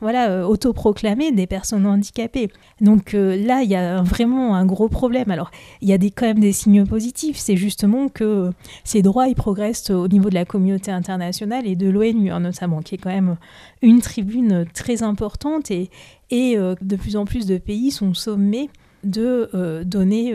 voilà, 0.00 0.30
euh, 0.30 0.44
autoproclamés 0.44 1.32
des 1.32 1.46
personnes 1.46 1.86
handicapées. 1.86 2.48
Donc 2.80 3.14
euh, 3.14 3.36
là, 3.36 3.62
il 3.62 3.70
y 3.70 3.76
a 3.76 4.02
vraiment 4.02 4.54
un 4.54 4.64
gros 4.64 4.88
problème. 4.88 5.30
Alors, 5.30 5.50
il 5.80 5.88
y 5.88 5.92
a 5.92 5.98
des, 5.98 6.10
quand 6.10 6.26
même 6.26 6.40
des 6.40 6.52
signes 6.52 6.86
positifs. 6.86 7.36
C'est 7.36 7.56
justement 7.56 8.08
que 8.08 8.50
ces 8.84 9.02
droits, 9.02 9.28
ils 9.28 9.34
progressent 9.34 9.90
au 9.90 10.08
niveau 10.08 10.30
de 10.30 10.34
la 10.34 10.44
communauté 10.44 10.90
internationale 10.90 11.66
et 11.66 11.76
de 11.76 11.88
l'ONU, 11.88 12.30
hein, 12.30 12.40
notamment, 12.40 12.80
qui 12.80 12.94
est 12.94 12.98
quand 12.98 13.10
même 13.10 13.36
une 13.82 14.00
tribune 14.00 14.64
très 14.72 15.02
importante. 15.02 15.70
Et, 15.70 15.90
et 16.30 16.56
euh, 16.56 16.74
de 16.80 16.96
plus 16.96 17.16
en 17.16 17.24
plus 17.24 17.46
de 17.46 17.58
pays 17.58 17.90
sont 17.90 18.14
sommés 18.14 18.70
de 19.04 19.82
donner 19.84 20.34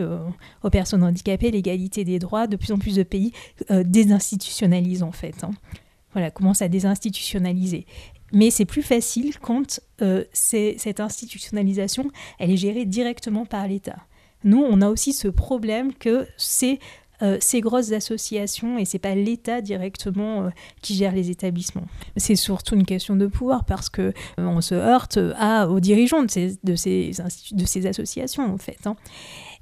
aux 0.62 0.70
personnes 0.70 1.02
handicapées 1.02 1.50
l'égalité 1.50 2.04
des 2.04 2.18
droits. 2.18 2.46
De 2.46 2.56
plus 2.56 2.72
en 2.72 2.78
plus 2.78 2.96
de 2.96 3.02
pays 3.02 3.32
désinstitutionnalisent, 3.68 5.02
en 5.02 5.12
fait. 5.12 5.44
Hein 5.44 5.50
voilà, 6.12 6.30
commencent 6.30 6.62
à 6.62 6.68
désinstitutionnaliser 6.68 7.86
mais 8.32 8.50
c'est 8.50 8.64
plus 8.64 8.82
facile 8.82 9.38
quand 9.38 9.80
euh, 10.02 10.24
cette 10.32 11.00
institutionnalisation, 11.00 12.10
elle 12.38 12.50
est 12.50 12.56
gérée 12.56 12.84
directement 12.84 13.46
par 13.46 13.66
l'État. 13.66 13.98
Nous, 14.44 14.62
on 14.62 14.82
a 14.82 14.88
aussi 14.88 15.12
ce 15.12 15.28
problème 15.28 15.94
que 15.94 16.26
c'est 16.36 16.78
euh, 17.22 17.38
ces 17.40 17.60
grosses 17.60 17.92
associations 17.92 18.78
et 18.78 18.84
c'est 18.84 18.98
pas 18.98 19.14
l'État 19.14 19.60
directement 19.60 20.44
euh, 20.44 20.50
qui 20.82 20.94
gère 20.94 21.12
les 21.12 21.30
établissements. 21.30 21.86
C'est 22.16 22.36
surtout 22.36 22.74
une 22.74 22.86
question 22.86 23.16
de 23.16 23.26
pouvoir 23.26 23.64
parce 23.64 23.88
que 23.88 24.12
on 24.38 24.60
se 24.60 24.74
heurte 24.74 25.18
à, 25.36 25.68
aux 25.68 25.80
dirigeants 25.80 26.22
de 26.22 26.30
ces, 26.30 26.58
de 26.64 26.74
ces, 26.74 27.12
de 27.52 27.64
ces 27.64 27.86
associations 27.86 28.52
en 28.52 28.58
fait. 28.58 28.86
Hein. 28.86 28.96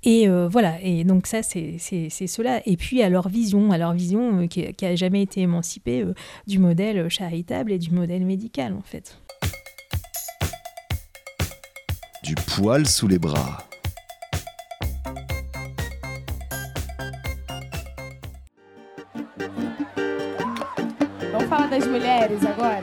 Et 0.05 0.29
euh, 0.29 0.49
voilà, 0.49 0.81
et 0.83 1.03
donc 1.05 1.27
ça, 1.27 1.43
c'est 1.43 1.79
cela. 1.79 2.61
Et 2.67 2.77
puis 2.77 3.03
à 3.03 3.09
leur 3.09 3.29
vision, 3.29 3.73
à 3.73 3.79
leur 3.79 3.95
vision 3.95 4.43
euh, 4.43 4.47
qui, 4.47 4.67
n'a 4.83 4.97
jamais 4.97 5.23
été 5.23 5.41
émancipée 5.41 6.03
euh, 6.03 6.15
du 6.47 6.59
modèle 6.59 7.09
charitable 7.09 7.73
et 7.73 7.79
du 7.79 7.91
modèle 7.91 8.25
médical, 8.27 8.75
en 8.75 8.83
fait. 8.83 9.19
Du 12.23 12.35
poil 12.35 12.87
sous 12.87 13.09
les 13.09 13.19
bras. 13.19 13.65
Mulheres 21.95 22.45
agora? 22.45 22.83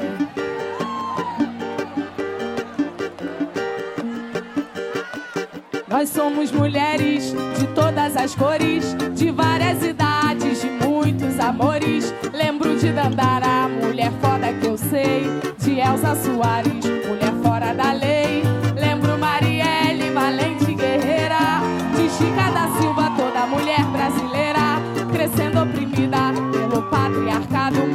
Nós 5.89 6.08
somos 6.10 6.50
mulheres 6.50 7.34
de 7.60 7.67
todas 7.76 8.15
as 8.15 8.34
cores, 8.34 8.95
de 9.13 9.30
várias 9.30 9.84
idades, 9.84 10.62
de 10.62 10.69
muitos 10.69 11.38
amores. 11.39 12.13
Lembro 12.32 12.78
de 12.78 12.93
Dandara, 12.93 13.67
mulher 13.67 14.12
foda 14.21 14.54
que 14.54 14.67
eu 14.67 14.78
sei, 14.78 15.26
de 15.60 15.82
Elza 15.82 16.15
Soares, 16.15 16.86
mulher 17.06 17.34
fora 17.43 17.74
da 17.74 17.91
lei. 17.91 18.43
Lembro 18.80 19.17
Marielle, 19.17 20.10
valente 20.12 20.74
guerreira, 20.74 21.60
de 21.97 22.10
Chica 22.12 22.50
da 22.50 22.80
Silva, 22.80 23.12
toda 23.17 23.45
mulher 23.45 23.84
brasileira, 23.88 24.80
crescendo 25.12 25.63
oprimida 25.63 26.32
pelo 26.54 26.82
patriarcado. 26.84 27.90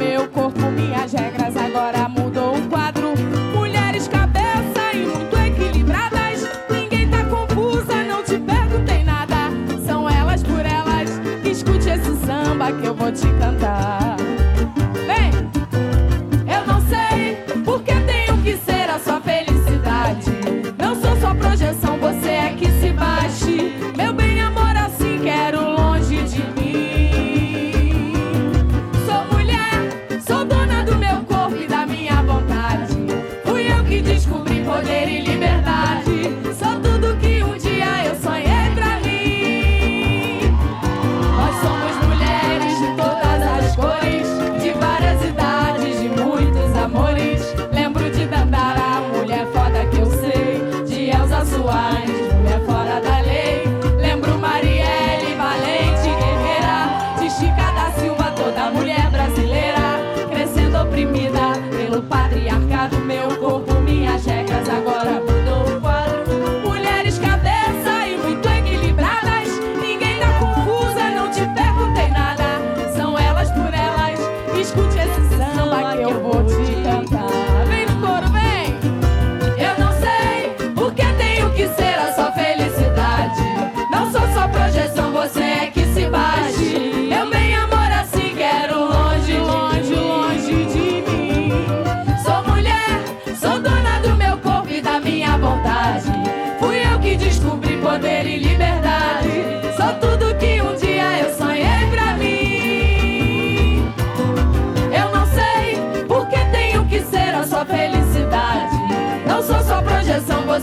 oprimido. 60.97 61.36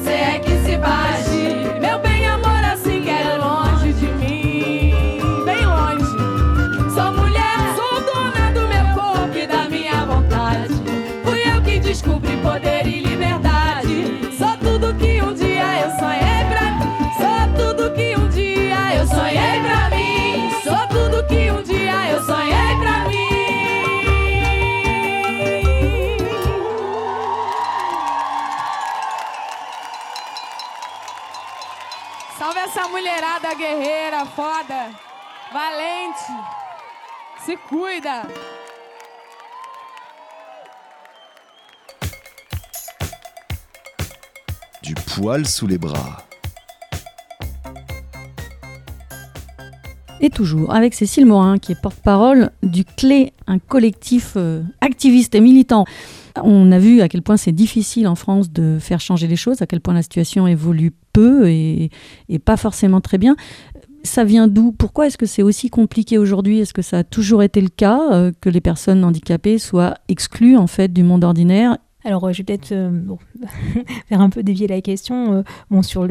você 0.04 0.10
é 0.10 0.38
que 0.38 0.50
se 0.58 0.76
bate. 0.76 1.43
mulherada 32.94 33.52
guerreira, 33.54 34.24
foda, 34.24 34.90
valente. 35.52 36.32
Se 37.44 37.56
cuida. 37.56 38.22
Du 44.80 44.94
poil 45.16 45.44
sous 45.44 45.66
les 45.66 45.78
bras. 45.78 46.23
Toujours 50.34 50.74
avec 50.74 50.92
Cécile 50.94 51.24
Morin, 51.24 51.58
qui 51.58 51.72
est 51.72 51.80
porte-parole 51.80 52.50
du 52.62 52.84
CLÉ, 52.84 53.32
un 53.46 53.58
collectif 53.58 54.34
euh, 54.36 54.62
activiste 54.80 55.34
et 55.34 55.40
militant. 55.40 55.86
On 56.42 56.72
a 56.72 56.78
vu 56.78 57.00
à 57.00 57.08
quel 57.08 57.22
point 57.22 57.36
c'est 57.36 57.52
difficile 57.52 58.08
en 58.08 58.16
France 58.16 58.50
de 58.50 58.78
faire 58.80 59.00
changer 59.00 59.28
les 59.28 59.36
choses, 59.36 59.62
à 59.62 59.66
quel 59.66 59.80
point 59.80 59.94
la 59.94 60.02
situation 60.02 60.46
évolue 60.46 60.92
peu 61.12 61.48
et, 61.48 61.90
pas 62.44 62.56
forcément 62.56 63.00
très 63.00 63.16
bien. 63.16 63.36
Ça 64.02 64.24
vient 64.24 64.48
d'où? 64.48 64.72
Pourquoi 64.72 65.06
est-ce 65.06 65.16
que 65.16 65.24
c'est 65.24 65.42
aussi 65.42 65.70
compliqué 65.70 66.18
aujourd'hui? 66.18 66.58
Est-ce 66.58 66.74
que 66.74 66.82
ça 66.82 66.98
a 66.98 67.04
toujours 67.04 67.42
été 67.42 67.60
le 67.60 67.68
cas 67.68 68.00
euh, 68.12 68.32
que 68.40 68.50
les 68.50 68.60
personnes 68.60 69.04
handicapées 69.04 69.58
soient 69.58 69.94
exclues 70.08 70.56
en 70.56 70.66
fait 70.66 70.92
du 70.92 71.04
monde 71.04 71.24
ordinaire 71.24 71.78
alors, 72.04 72.24
euh, 72.24 72.32
je 72.32 72.38
vais 72.38 72.44
peut-être 72.44 72.72
euh, 72.72 73.00
faire 74.08 74.20
un 74.20 74.28
peu 74.28 74.42
dévier 74.42 74.66
la 74.66 74.80
question. 74.82 75.32
Euh, 75.32 75.42
bon, 75.70 75.82
sur 75.82 76.06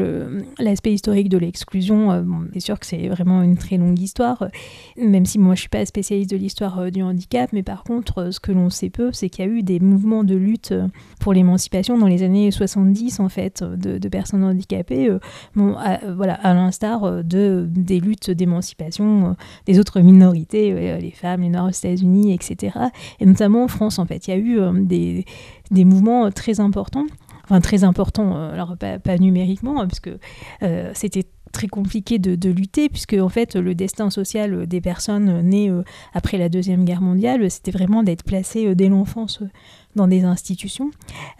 l'aspect 0.58 0.92
historique 0.92 1.28
de 1.28 1.38
l'exclusion, 1.38 2.20
bon, 2.22 2.48
c'est 2.52 2.60
sûr 2.60 2.78
que 2.78 2.86
c'est 2.86 3.08
vraiment 3.08 3.42
une 3.42 3.56
très 3.56 3.76
longue 3.76 3.98
histoire, 3.98 4.48
même 4.96 5.24
si 5.24 5.38
moi 5.38 5.54
je 5.54 5.60
suis 5.60 5.68
pas 5.68 5.84
spécialiste 5.86 6.30
de 6.30 6.36
l'histoire 6.36 6.90
du 6.90 7.02
handicap, 7.02 7.50
mais 7.52 7.62
par 7.62 7.84
contre, 7.84 8.32
ce 8.32 8.40
que 8.40 8.52
l'on 8.52 8.70
sait 8.70 8.90
peu, 8.90 9.12
c'est 9.12 9.28
qu'il 9.28 9.44
y 9.44 9.48
a 9.48 9.50
eu 9.50 9.62
des 9.62 9.80
mouvements 9.80 10.24
de 10.24 10.34
lutte 10.34 10.74
pour 11.20 11.32
l'émancipation 11.32 11.96
dans 11.96 12.06
les 12.06 12.22
années 12.22 12.50
70, 12.50 13.20
en 13.20 13.28
fait, 13.28 13.62
de, 13.62 14.08
personnes 14.08 14.44
handicapées, 14.44 15.10
à, 15.56 16.00
voilà, 16.14 16.34
à 16.34 16.54
l'instar 16.54 17.24
de, 17.24 17.66
des 17.68 18.00
luttes 18.00 18.30
d'émancipation 18.30 19.36
des 19.66 19.78
autres 19.78 20.00
minorités, 20.00 20.98
les 21.00 21.10
femmes, 21.10 21.42
les 21.42 21.48
Noirs 21.48 21.66
aux 21.66 21.70
États-Unis, 21.70 22.32
etc. 22.32 22.78
Et 23.20 23.26
notamment 23.26 23.64
en 23.64 23.68
France, 23.68 23.98
en 23.98 24.06
fait, 24.06 24.26
il 24.26 24.30
y 24.30 24.34
a 24.34 24.38
eu 24.38 24.60
des 24.84 25.24
des 25.70 25.84
mouvements 25.84 26.26
euh, 26.26 26.30
très 26.30 26.60
importants. 26.60 27.06
Enfin, 27.44 27.60
très 27.60 27.84
importants, 27.84 28.36
euh, 28.36 28.52
alors 28.52 28.76
pas, 28.76 29.18
numériquement, 29.18 29.80
hein, 29.80 29.86
puisque 29.86 30.10
euh, 30.62 30.90
c'était 30.94 31.24
très 31.54 31.68
compliqué 31.68 32.18
de, 32.18 32.50
lutter, 32.50 32.88
puisque 32.90 33.14
en 33.14 33.30
fait 33.30 33.56
le 33.56 33.74
destin 33.74 34.10
social 34.10 34.66
des 34.66 34.80
personnes 34.80 35.40
nées 35.40 35.72
après 36.12 36.36
la 36.36 36.48
Deuxième 36.48 36.84
Guerre 36.84 37.00
mondiale, 37.00 37.50
c'était 37.50 37.70
vraiment 37.70 38.02
d'être 38.02 38.24
placées 38.24 38.74
dès 38.74 38.88
l'enfance 38.88 39.40
dans 39.94 40.08
des 40.08 40.24
institutions. 40.24 40.90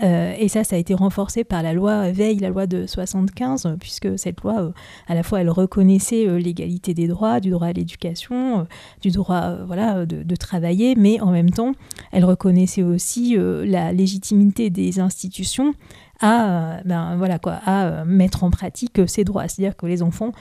Euh, 0.03 0.35
et 0.38 0.48
ça, 0.48 0.64
ça 0.64 0.77
a 0.77 0.79
été 0.79 0.94
renforcé 0.94 1.44
par 1.44 1.62
la 1.62 1.72
loi 1.72 2.11
Veil, 2.11 2.38
la 2.38 2.50
loi 2.50 2.66
de 2.66 2.87
75, 2.87 3.77
puisque 3.81 4.18
cette 4.18 4.40
loi, 4.42 4.61
euh, 4.61 4.70
à 5.09 5.14
la 5.14 5.22
fois, 5.22 5.40
elle 5.40 5.50
reconnaissait 5.50 6.27
euh, 6.29 6.38
l'égalité 6.38 6.94
des 6.94 7.09
droits, 7.09 7.40
du 7.40 7.50
droit 7.50 7.68
à 7.68 7.72
l'éducation, 7.72 8.66
du 9.03 9.11
droit 9.11 9.57
voilà, 9.66 10.07
de, 10.07 10.37
travailler, 10.37 10.94
mais 10.96 11.20
en 11.20 11.31
même 11.31 11.50
temps, 11.50 11.72
elle 12.12 12.24
reconnaissait 12.24 12.83
aussi 12.83 13.37
la 13.38 13.92
légitimité 13.92 14.68
des 14.68 14.98
institutions 14.98 15.74
à, 16.20 16.79
ben, 16.85 17.16
voilà 17.16 17.38
quoi, 17.38 17.55
à 17.64 18.05
mettre 18.05 18.44
en 18.44 18.50
pratique 18.50 19.00
ces 19.07 19.24
droits. 19.24 19.48
C'est-à-dire 19.48 19.77
que 19.77 19.87
les 19.87 20.03
enfants 20.03 20.33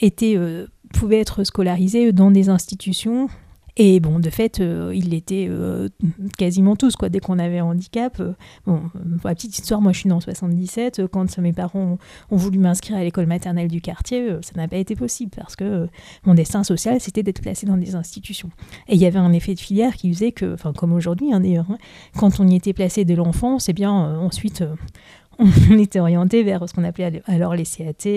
étaient, 0.00 0.38
pouvaient 0.92 1.20
être 1.20 1.44
scolarisés 1.44 2.12
dans 2.12 2.30
des 2.30 2.48
institutions 2.48 3.28
et 3.80 4.00
bon, 4.00 4.18
de 4.18 4.28
fait, 4.28 4.58
euh, 4.58 4.92
ils 4.92 5.10
l'étaient 5.10 5.46
euh, 5.48 5.88
quasiment 6.36 6.74
tous, 6.74 6.96
quoi. 6.96 7.08
Dès 7.08 7.20
qu'on 7.20 7.38
avait 7.38 7.60
un 7.60 7.66
handicap, 7.66 8.18
euh, 8.18 8.32
bon, 8.66 8.80
pour 9.20 9.28
la 9.28 9.36
petite 9.36 9.56
histoire, 9.56 9.80
moi 9.80 9.92
je 9.92 10.00
suis 10.00 10.08
née 10.08 10.14
en 10.14 10.20
77, 10.20 11.06
quand 11.06 11.38
mes 11.38 11.52
parents 11.52 11.96
ont, 12.32 12.36
voulu 12.36 12.58
m'inscrire 12.58 12.96
à 12.96 13.04
l'école 13.04 13.26
maternelle 13.26 13.68
du 13.68 13.80
quartier, 13.80 14.36
ça 14.42 14.52
n'a 14.56 14.66
pas 14.66 14.78
été 14.78 14.96
possible 14.96 15.30
parce 15.36 15.54
que 15.54 15.88
mon 16.24 16.34
destin 16.34 16.64
social, 16.64 17.00
c'était 17.00 17.22
d'être 17.22 17.40
placé 17.40 17.66
dans 17.66 17.76
des 17.76 17.94
institutions. 17.94 18.50
Et 18.88 18.94
il 18.94 19.00
y 19.00 19.06
avait 19.06 19.20
un 19.20 19.32
effet 19.32 19.54
de 19.54 19.60
filière 19.60 19.94
qui 19.94 20.12
faisait 20.12 20.32
que, 20.32 20.54
enfin, 20.54 20.72
comme 20.72 20.92
aujourd'hui 20.92 21.32
hein, 21.32 21.40
d'ailleurs, 21.40 21.70
hein, 21.70 21.78
quand 22.16 22.40
on 22.40 22.48
y 22.48 22.56
était 22.56 22.72
placé 22.72 23.04
dès 23.04 23.14
l'enfance, 23.14 23.64
c'est 23.66 23.72
bien 23.72 23.92
ensuite 23.92 24.64
on 25.38 25.78
était 25.78 26.00
orienté 26.00 26.42
vers 26.42 26.68
ce 26.68 26.74
qu'on 26.74 26.82
appelait 26.82 27.22
alors 27.26 27.54
les 27.54 27.64
CAT, 27.64 28.08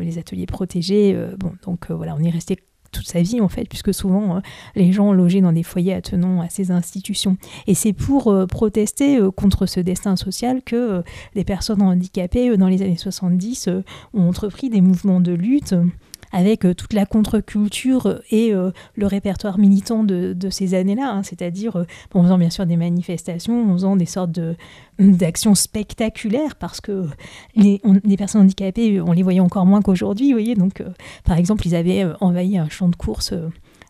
les 0.00 0.18
ateliers 0.18 0.46
protégés. 0.46 1.16
bon, 1.38 1.52
donc 1.62 1.90
voilà, 1.92 2.16
on 2.18 2.22
y 2.22 2.30
restait 2.30 2.56
toute 2.90 3.06
sa 3.06 3.22
vie 3.22 3.40
en 3.40 3.48
fait, 3.48 3.68
puisque 3.68 3.94
souvent 3.94 4.36
euh, 4.36 4.40
les 4.74 4.92
gens 4.92 5.12
logeaient 5.12 5.40
dans 5.40 5.52
des 5.52 5.62
foyers 5.62 5.94
attenants 5.94 6.40
à 6.40 6.48
ces 6.48 6.70
institutions. 6.70 7.36
Et 7.66 7.74
c'est 7.74 7.92
pour 7.92 8.28
euh, 8.28 8.46
protester 8.46 9.18
euh, 9.18 9.30
contre 9.30 9.66
ce 9.66 9.80
destin 9.80 10.16
social 10.16 10.62
que 10.62 11.02
les 11.34 11.44
personnes 11.44 11.82
handicapées 11.82 12.56
dans 12.56 12.68
les 12.68 12.82
années 12.82 12.96
70 12.96 13.68
ont 14.14 14.28
entrepris 14.28 14.70
des 14.70 14.80
mouvements 14.80 15.20
de 15.20 15.32
lutte 15.32 15.74
avec 16.32 16.64
euh, 16.64 16.74
toute 16.74 16.92
la 16.92 17.06
contre-culture 17.06 18.20
et 18.30 18.54
euh, 18.54 18.70
le 18.94 19.06
répertoire 19.06 19.58
militant 19.58 20.04
de, 20.04 20.36
ces 20.50 20.74
années-là, 20.74 21.12
hein. 21.12 21.22
c'est-à-dire 21.22 21.76
euh, 21.76 21.84
en 22.14 22.22
faisant 22.22 22.38
bien 22.38 22.50
sûr 22.50 22.66
des 22.66 22.76
manifestations, 22.76 23.70
en 23.70 23.72
faisant 23.74 23.96
des 23.96 24.06
sortes 24.06 24.38
d'actions 24.98 25.54
spectaculaires 25.54 26.56
parce 26.56 26.80
que 26.80 27.06
les, 27.56 27.80
les, 28.04 28.16
personnes 28.16 28.42
handicapées, 28.42 29.00
on 29.00 29.12
les 29.12 29.22
voyait 29.22 29.40
encore 29.40 29.66
moins 29.66 29.82
qu'aujourd'hui, 29.82 30.26
vous 30.26 30.38
voyez. 30.38 30.54
Donc, 30.54 30.82
par 31.24 31.38
exemple, 31.38 31.66
ils 31.66 31.74
avaient 31.74 32.06
envahi 32.20 32.58
un 32.58 32.68
champ 32.68 32.88
de 32.88 32.96
course 32.96 33.34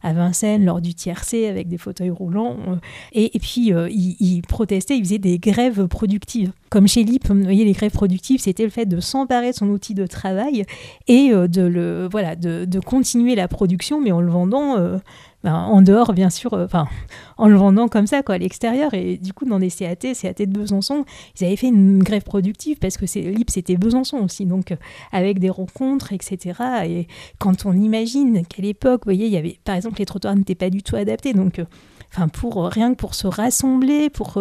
à 0.02 0.12
Vincennes 0.12 0.64
lors 0.64 0.80
du 0.80 0.94
tiercé 0.94 1.46
avec 1.46 1.68
des 1.68 1.78
fauteuils 1.78 2.10
roulants. 2.10 2.56
Euh, 2.68 2.76
et, 3.12 3.38
puis, 3.38 3.72
euh, 3.72 3.88
ils, 3.90 4.42
protestaient, 4.42 4.96
ils 4.96 5.18
des 5.18 5.38
grèves 5.38 5.86
productives. 5.86 6.52
Comme 6.70 6.86
chez 6.86 7.02
LIP, 7.02 7.28
vous 7.28 7.42
voyez, 7.42 7.64
les 7.64 7.72
grèves 7.72 7.92
productives, 7.92 8.40
c'était 8.40 8.64
le 8.64 8.70
fait 8.70 8.86
de 8.86 9.00
s'emparer 9.00 9.50
de 9.50 9.56
son 9.56 9.68
outil 9.68 9.94
de 9.94 10.06
travail 10.06 10.64
et 11.08 11.30
euh, 11.32 11.48
de, 11.48 11.62
le, 11.62 12.08
voilà, 12.10 12.36
de, 12.36 12.64
de, 12.64 12.80
continuer 12.80 13.34
la 13.34 13.48
production, 13.48 14.00
mais 14.00 14.12
en 14.12 14.20
le 14.20 14.30
vendant 14.30 14.76
ben, 15.42 15.54
en 15.54 15.80
dehors, 15.80 16.12
bien 16.12 16.28
sûr, 16.28 16.52
euh, 16.52 16.66
en 17.38 17.48
le 17.48 17.56
vendant 17.56 17.88
comme 17.88 18.06
ça, 18.06 18.22
quoi, 18.22 18.34
à 18.34 18.38
l'extérieur. 18.38 18.92
Et 18.92 19.16
du 19.16 19.32
coup, 19.32 19.46
dans 19.46 19.58
des 19.58 19.70
CAT, 19.70 19.96
CAT 19.96 20.34
de 20.34 20.44
Besançon, 20.46 21.04
ils 21.38 21.46
avaient 21.46 21.56
fait 21.56 21.68
une 21.68 22.02
grève 22.02 22.22
productive 22.22 22.78
parce 22.78 22.98
que 22.98 23.06
LIP, 23.18 23.50
c'était 23.50 23.76
Besançon 23.76 24.18
aussi, 24.18 24.44
donc 24.44 24.72
euh, 24.72 24.76
avec 25.12 25.38
des 25.38 25.50
rencontres, 25.50 26.12
etc. 26.12 26.60
Et 26.86 27.08
quand 27.38 27.64
on 27.64 27.72
imagine 27.72 28.44
qu'à 28.44 28.62
l'époque, 28.62 29.02
vous 29.04 29.12
voyez, 29.12 29.26
il 29.26 29.32
y 29.32 29.38
avait, 29.38 29.58
par 29.64 29.76
exemple, 29.76 29.98
les 29.98 30.06
trottoirs 30.06 30.36
n'étaient 30.36 30.54
pas 30.54 30.70
du 30.70 30.82
tout 30.82 30.96
adaptés, 30.96 31.32
donc, 31.32 31.58
euh, 31.58 31.64
enfin, 32.12 32.28
pour 32.28 32.66
rien 32.66 32.92
que 32.92 32.98
pour 32.98 33.14
se 33.14 33.26
rassembler, 33.26 34.10
pour 34.10 34.38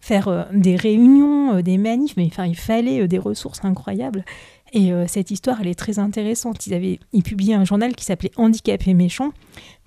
faire 0.00 0.46
des 0.52 0.76
réunions, 0.76 1.60
des 1.60 1.78
manifs, 1.78 2.16
mais 2.16 2.30
il 2.46 2.56
fallait 2.56 3.08
des 3.08 3.18
ressources 3.18 3.64
incroyables. 3.64 4.24
Et 4.72 4.92
euh, 4.92 5.06
cette 5.06 5.30
histoire, 5.30 5.58
elle 5.60 5.68
est 5.68 5.78
très 5.78 5.98
intéressante. 5.98 6.66
Ils 6.66 6.74
avaient 6.74 6.98
ils 7.12 7.22
publiaient 7.22 7.54
un 7.54 7.64
journal 7.64 7.94
qui 7.94 8.04
s'appelait 8.04 8.30
Handicapé 8.36 8.94
méchant. 8.94 9.32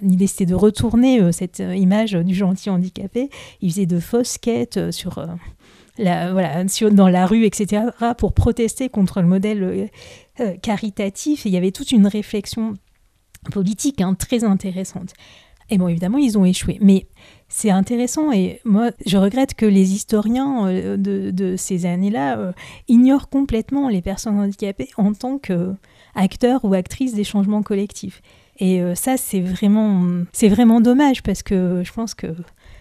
L'idée, 0.02 0.28
c'était 0.28 0.46
de 0.46 0.56
retourner 0.56 1.22
euh, 1.22 1.32
cette 1.32 1.60
euh, 1.60 1.76
image 1.76 2.14
du 2.14 2.34
gentil 2.34 2.70
handicapé. 2.70 3.30
Ils 3.62 3.72
faisaient 3.72 3.86
de 3.86 4.00
fausses 4.00 4.38
quêtes 4.38 4.92
sur, 4.92 5.26
la, 5.98 6.32
voilà, 6.32 6.64
dans 6.92 7.08
la 7.08 7.26
rue, 7.26 7.46
etc., 7.46 7.84
pour 8.18 8.34
protester 8.34 8.90
contre 8.90 9.22
le 9.22 9.28
modèle 9.28 9.90
caritatif. 10.62 11.46
Et 11.46 11.50
il 11.50 11.52
y 11.54 11.58
avait 11.58 11.72
toute 11.72 11.92
une 11.92 12.08
réflexion 12.08 12.74
politique 13.52 14.02
hein, 14.02 14.16
très 14.16 14.44
intéressante. 14.44 15.14
Et 15.72 15.78
bon, 15.78 15.88
évidemment, 15.88 16.18
ils 16.18 16.38
ont 16.38 16.46
échoué. 16.46 16.78
Mais 16.82 17.08
c'est 17.52 17.70
intéressant 17.70 18.32
et 18.32 18.62
moi 18.64 18.92
je 19.06 19.18
regrette 19.18 19.56
que 19.56 19.66
les 19.66 19.92
historiens 19.92 20.68
euh, 20.68 20.96
de, 20.98 21.56
ces 21.58 21.86
années-là 21.86 22.38
euh, 22.38 22.52
ignorent 22.88 23.28
complètement 23.28 23.90
les 23.90 24.02
personnes 24.02 24.40
handicapées 24.40 24.90
en 24.96 25.14
tant 25.14 25.38
qu'acteurs 25.38 26.64
ou 26.64 26.74
actrices 26.74 27.14
des 27.14 27.26
changements 27.26 27.62
collectifs. 27.62 28.22
Et 28.60 28.82
euh, 28.82 28.96
ça 28.96 29.18
c'est 29.18 29.42
vraiment 29.42 30.24
vraiment 30.42 30.80
dommage 30.80 31.24
parce 31.24 31.44
que 31.44 31.84
je 31.84 31.92
pense 31.92 32.14
que 32.14 32.28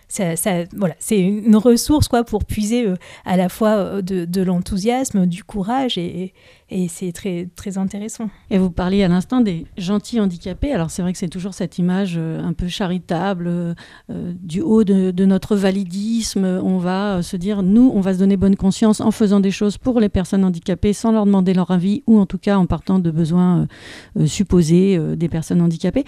ça, 0.07 0.35
voilà, 0.77 0.95
c'est 0.99 1.21
une 1.21 1.57
ressource 1.57 2.09
quoi 2.09 2.25
pour 2.25 2.45
puiser 2.45 2.87
à 3.25 3.37
la 3.37 3.49
fois 3.49 4.03
de, 4.03 4.25
de 4.25 4.43
l'enthousiasme, 4.43 5.27
du 5.27 5.45
courage 5.45 5.99
et, 5.99 6.33
et 6.71 6.87
c'est 6.89 7.11
très, 7.13 7.49
très 7.57 7.79
intéressant. 7.79 8.31
Et 8.51 8.59
vous 8.59 8.71
parliez 8.71 9.03
à 9.03 9.09
l'instant 9.09 9.41
des 9.41 9.67
gentils 9.77 10.21
handicapés. 10.21 10.73
Alors 10.73 10.91
c'est 10.91 11.03
vrai 11.03 11.13
que 11.13 11.19
c'est 11.19 11.29
toujours 11.29 11.53
cette 11.53 11.79
image 11.79 12.15
euh, 12.17 12.43
un 12.43 12.53
peu 12.53 12.69
charitable, 12.69 13.47
euh, 13.49 13.75
euh, 14.11 14.33
du 14.41 14.61
haut 14.61 14.85
de, 14.85 15.25
notre 15.25 15.57
validisme. 15.57 16.45
On 16.45 16.79
va 16.79 17.23
se 17.23 17.37
dire, 17.37 17.63
nous, 17.63 17.91
on 17.95 18.01
va 18.01 18.15
se 18.15 18.19
donner 18.19 18.37
bonne 18.37 18.57
conscience 18.57 19.01
en 19.01 19.11
faisant 19.11 19.41
des 19.41 19.51
choses 19.51 19.79
pour 19.79 20.01
les 20.01 20.09
personnes 20.09 20.45
handicapées 20.45 20.93
sans 20.93 21.13
leur 21.13 21.27
demander 21.27 21.55
leur 21.55 21.71
avis 21.71 22.03
ou 22.07 22.19
en 22.19 22.27
tout 22.27 22.39
cas 22.39 22.57
en 22.57 22.67
partant 22.67 22.99
de 22.99 23.11
besoins 23.11 23.67
supposés 24.27 24.99
des 25.17 25.29
personnes 25.29 25.61
handicapées. 25.61 26.05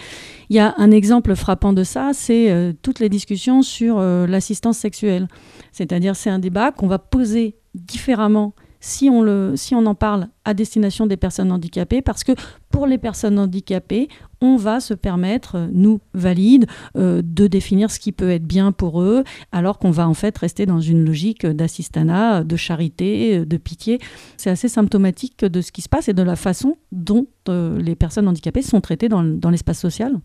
Il 0.48 0.56
y 0.56 0.60
a 0.60 0.74
un 0.78 0.90
exemple 0.90 1.34
frappant 1.34 1.72
de 1.72 1.84
ça, 1.84 2.10
c'est 2.14 2.74
toutes 2.82 3.00
les 3.00 3.08
discussions 3.08 3.62
sur 3.62 4.00
l'assistance 4.00 4.78
sexuelle. 4.78 5.28
C'est-à-dire 5.72 6.16
c'est 6.16 6.30
un 6.30 6.38
débat 6.38 6.72
qu'on 6.72 6.88
va 6.88 6.98
poser 6.98 7.56
différemment 7.74 8.54
si 8.82 9.08
on, 9.08 9.22
le, 9.22 9.54
si 9.54 9.76
on 9.76 9.86
en 9.86 9.94
parle 9.94 10.26
à 10.44 10.54
destination 10.54 11.06
des 11.06 11.16
personnes 11.16 11.52
handicapées, 11.52 12.02
parce 12.02 12.24
que 12.24 12.32
pour 12.68 12.88
les 12.88 12.98
personnes 12.98 13.38
handicapées, 13.38 14.08
on 14.40 14.56
va 14.56 14.80
se 14.80 14.92
permettre, 14.92 15.68
nous, 15.72 16.00
valides, 16.14 16.66
euh, 16.96 17.22
de 17.24 17.46
définir 17.46 17.92
ce 17.92 18.00
qui 18.00 18.10
peut 18.10 18.30
être 18.30 18.44
bien 18.44 18.72
pour 18.72 19.00
eux, 19.00 19.22
alors 19.52 19.78
qu'on 19.78 19.92
va 19.92 20.08
en 20.08 20.14
fait 20.14 20.36
rester 20.36 20.66
dans 20.66 20.80
une 20.80 21.04
logique 21.04 21.46
d'assistanat, 21.46 22.42
de 22.42 22.56
charité, 22.56 23.46
de 23.46 23.56
pitié. 23.56 24.00
C'est 24.36 24.50
assez 24.50 24.68
symptomatique 24.68 25.44
de 25.44 25.60
ce 25.60 25.70
qui 25.70 25.80
se 25.80 25.88
passe 25.88 26.08
et 26.08 26.12
de 26.12 26.22
la 26.22 26.34
façon 26.34 26.76
dont 26.90 27.28
euh, 27.48 27.80
les 27.80 27.94
personnes 27.94 28.26
handicapées 28.26 28.62
sont 28.62 28.80
traitées 28.80 29.08
dans, 29.08 29.22
l'espace 29.22 29.78
social. 29.78 30.18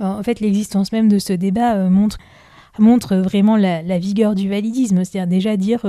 En 0.00 0.22
fait, 0.24 0.40
l'existence 0.40 0.90
même 0.90 1.08
de 1.08 1.20
ce 1.20 1.32
débat 1.32 1.76
euh, 1.76 1.90
montre 1.90 3.16
vraiment 3.16 3.56
la, 3.56 3.98
vigueur 4.00 4.34
du 4.34 4.48
validisme, 4.48 5.04
c'est-à-dire 5.04 5.28
déjà 5.28 5.56
dire 5.56 5.86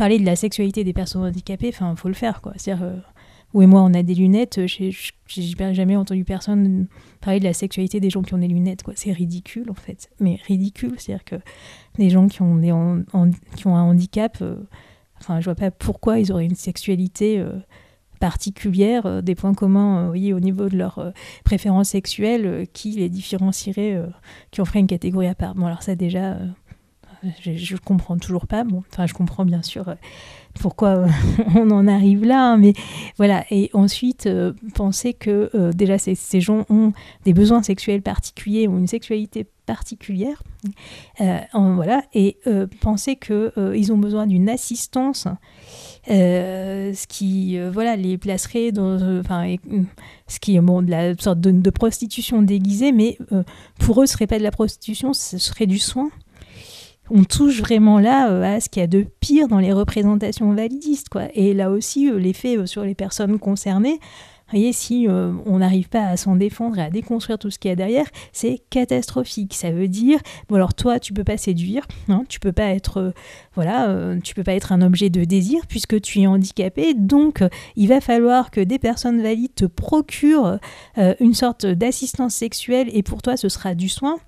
parler 0.00 0.18
de 0.18 0.24
la 0.24 0.34
sexualité 0.34 0.82
des 0.82 0.94
personnes 0.94 1.24
handicapées, 1.24 1.68
enfin, 1.68 1.94
faut 1.94 2.08
le 2.08 2.14
faire, 2.14 2.40
quoi. 2.40 2.54
C'est-à-dire, 2.56 2.86
euh, 2.86 3.62
et 3.62 3.66
moi, 3.66 3.82
on 3.82 3.92
a 3.92 4.02
des 4.02 4.14
lunettes. 4.14 4.66
J'ai 4.66 4.96
j'ai 5.26 5.74
jamais 5.74 5.94
entendu 5.94 6.24
personne 6.24 6.86
parler 7.20 7.38
de 7.38 7.44
la 7.44 7.52
sexualité 7.52 8.00
des 8.00 8.08
gens 8.08 8.22
qui 8.22 8.32
ont 8.32 8.38
des 8.38 8.48
lunettes. 8.48 8.82
quoi. 8.82 8.94
C'est 8.96 9.12
ridicule, 9.12 9.70
en 9.70 9.74
fait. 9.74 10.08
Mais 10.18 10.38
ridicule, 10.46 10.94
c'est-à-dire 10.96 11.24
que 11.26 11.36
les 11.98 12.08
gens 12.08 12.28
qui 12.28 12.40
ont, 12.40 12.56
des 12.56 12.70
un 12.70 13.82
handicap, 13.82 14.38
euh, 14.40 14.56
enfin, 15.20 15.38
vois 15.40 15.54
pas 15.54 15.70
pourquoi 15.70 16.18
ils 16.18 16.32
auraient 16.32 16.46
une 16.46 16.54
sexualité 16.54 17.38
euh, 17.38 17.58
particulière, 18.20 19.04
euh, 19.04 19.20
des 19.20 19.34
points 19.34 19.52
communs 19.52 20.14
euh, 20.14 20.34
au 20.34 20.40
niveau 20.40 20.70
de 20.70 20.78
leurs 20.78 20.98
euh, 20.98 21.10
préférences 21.44 21.90
sexuelles 21.90 22.46
euh, 22.46 22.64
qui 22.72 22.92
les 22.92 23.10
différencierait, 23.10 23.96
euh, 23.96 24.06
qui 24.50 24.62
en 24.62 24.64
ferait 24.64 24.80
une 24.80 24.86
catégorie 24.86 25.26
à 25.26 25.34
part. 25.34 25.54
Bon, 25.54 25.66
alors 25.66 25.82
ça, 25.82 25.94
déjà, 25.94 26.32
euh, 26.32 26.46
je, 27.40 27.54
je 27.54 27.76
comprends 27.76 28.18
toujours 28.18 28.46
pas. 28.46 28.64
Bon, 28.64 28.82
enfin, 28.92 29.06
je 29.06 29.14
comprends 29.14 29.44
bien 29.44 29.62
sûr 29.62 29.88
euh, 29.88 29.94
pourquoi 30.58 30.88
euh, 30.88 31.08
on 31.54 31.70
en 31.70 31.86
arrive 31.86 32.24
là, 32.24 32.52
hein, 32.52 32.56
mais 32.56 32.74
voilà. 33.16 33.44
Et 33.50 33.70
ensuite, 33.72 34.26
euh, 34.26 34.52
penser 34.74 35.14
que 35.14 35.50
euh, 35.54 35.72
déjà 35.72 35.98
ces, 35.98 36.40
gens 36.40 36.64
ont 36.68 36.92
des 37.24 37.32
besoins 37.32 37.62
sexuels 37.62 38.02
particuliers, 38.02 38.68
ont 38.68 38.78
une 38.78 38.86
sexualité 38.86 39.46
particulière, 39.66 40.42
voilà, 41.52 42.02
et 42.12 42.38
penser 42.80 43.14
que 43.14 43.52
ils 43.76 43.92
ont 43.92 43.98
besoin 43.98 44.26
d'une 44.26 44.48
assistance, 44.48 45.28
ce 46.08 47.06
qui 47.06 47.56
voilà 47.68 47.94
les 47.94 48.18
placerait 48.18 48.72
dans, 48.72 49.20
enfin, 49.20 49.54
ce 50.26 50.40
qui 50.40 50.56
est 50.56 50.60
bon, 50.60 50.82
de 50.82 50.90
la 50.90 51.16
sorte 51.16 51.40
de, 51.40 51.52
de 51.52 51.70
prostitution 51.70 52.42
déguisée, 52.42 52.90
mais 52.90 53.16
pour 53.78 54.02
eux, 54.02 54.06
ce 54.06 54.14
serait 54.14 54.26
pas 54.26 54.38
de 54.38 54.42
la 54.42 54.50
prostitution, 54.50 55.12
ce 55.12 55.38
serait 55.38 55.66
du 55.66 55.78
soin 55.78 56.10
on 57.10 57.24
touche 57.24 57.60
vraiment 57.60 57.98
là 57.98 58.30
euh, 58.30 58.56
à 58.56 58.60
ce 58.60 58.68
qu'il 58.68 58.80
y 58.80 58.84
a 58.84 58.88
de 58.88 59.04
pire 59.20 59.48
dans 59.48 59.58
les 59.58 59.72
représentations 59.72 60.52
validistes. 60.52 61.08
Quoi. 61.08 61.24
Et 61.34 61.54
là 61.54 61.70
aussi, 61.70 62.08
euh, 62.08 62.18
l'effet 62.18 62.56
euh, 62.56 62.66
sur 62.66 62.84
les 62.84 62.94
personnes 62.94 63.38
concernées, 63.38 63.98
voyez, 64.50 64.72
si 64.72 65.06
on 65.08 65.58
n'arrive 65.58 65.88
pas 65.88 66.08
à 66.08 66.16
s'en 66.16 66.34
défendre 66.34 66.76
et 66.76 66.82
à 66.82 66.90
déconstruire 66.90 67.38
tout 67.38 67.52
ce 67.52 67.58
qu'il 67.60 67.68
y 67.68 67.72
a 67.72 67.76
derrière, 67.76 68.06
c'est 68.32 68.60
catastrophique. 68.68 69.54
Ça 69.54 69.70
veut 69.70 69.86
dire, 69.86 70.18
bon 70.48 70.56
alors 70.56 70.74
toi, 70.74 70.98
tu 70.98 71.12
peux 71.12 71.22
pas 71.22 71.36
séduire, 71.36 71.86
hein, 72.08 72.24
tu 72.28 72.40
peux 72.40 72.50
pas 72.50 72.70
être, 72.70 73.14
voilà, 73.54 73.96
tu 74.24 74.34
peux 74.34 74.42
pas 74.42 74.54
être 74.54 74.72
un 74.72 74.82
objet 74.82 75.08
de 75.08 75.22
désir 75.22 75.60
puisque 75.68 76.00
tu 76.00 76.18
es 76.18 76.26
handicapé. 76.26 76.94
Donc, 76.94 77.44
il 77.76 77.86
va 77.86 78.00
falloir 78.00 78.50
que 78.50 78.60
des 78.60 78.80
personnes 78.80 79.22
valides 79.22 79.54
te 79.54 79.66
procurent 79.66 80.58
une 80.96 81.34
sorte 81.34 81.64
d'assistance 81.64 82.34
sexuelle 82.34 82.88
et 82.92 83.04
pour 83.04 83.22
toi, 83.22 83.36
ce 83.36 83.48
sera 83.48 83.76
du 83.76 83.88
soin. 83.88 84.18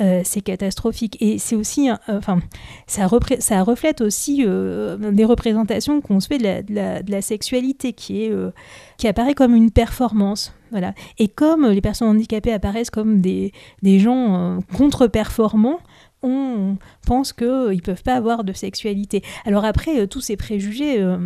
Euh, 0.00 0.22
c'est 0.24 0.40
catastrophique. 0.40 1.16
Et 1.20 1.38
c'est 1.38 1.54
aussi, 1.54 1.88
euh, 1.88 1.94
enfin, 2.08 2.40
ça, 2.88 3.08
ça 3.38 3.62
reflète 3.62 4.00
aussi 4.00 4.44
euh, 4.44 4.96
des 5.12 5.24
représentations 5.24 6.00
qu'on 6.00 6.18
se 6.18 6.26
fait 6.26 6.38
de 6.38 6.42
la, 6.42 6.62
de 6.62 6.74
la- 6.74 7.02
de 7.02 7.10
la 7.12 7.22
sexualité 7.22 7.92
qui, 7.92 8.24
est, 8.24 8.32
qui 8.98 9.06
apparaît 9.06 9.34
comme 9.34 9.54
une 9.54 9.70
performance. 9.70 10.52
Voilà. 10.72 10.94
Et 11.18 11.28
comme 11.28 11.68
les 11.68 11.80
personnes 11.80 12.08
handicapées 12.08 12.52
apparaissent 12.52 12.90
comme 12.90 13.20
des, 13.20 13.52
des 13.82 14.00
gens 14.00 14.58
contre-performants, 14.76 15.78
on 16.24 16.76
pense 17.06 17.32
qu'ils 17.32 17.46
ne 17.46 17.80
peuvent 17.80 18.02
pas 18.02 18.14
avoir 18.14 18.44
de 18.44 18.52
sexualité. 18.52 19.22
Alors 19.44 19.64
après, 19.64 20.00
euh, 20.00 20.06
tous 20.06 20.22
ces 20.22 20.36
préjugés, 20.36 21.00
euh, 21.00 21.18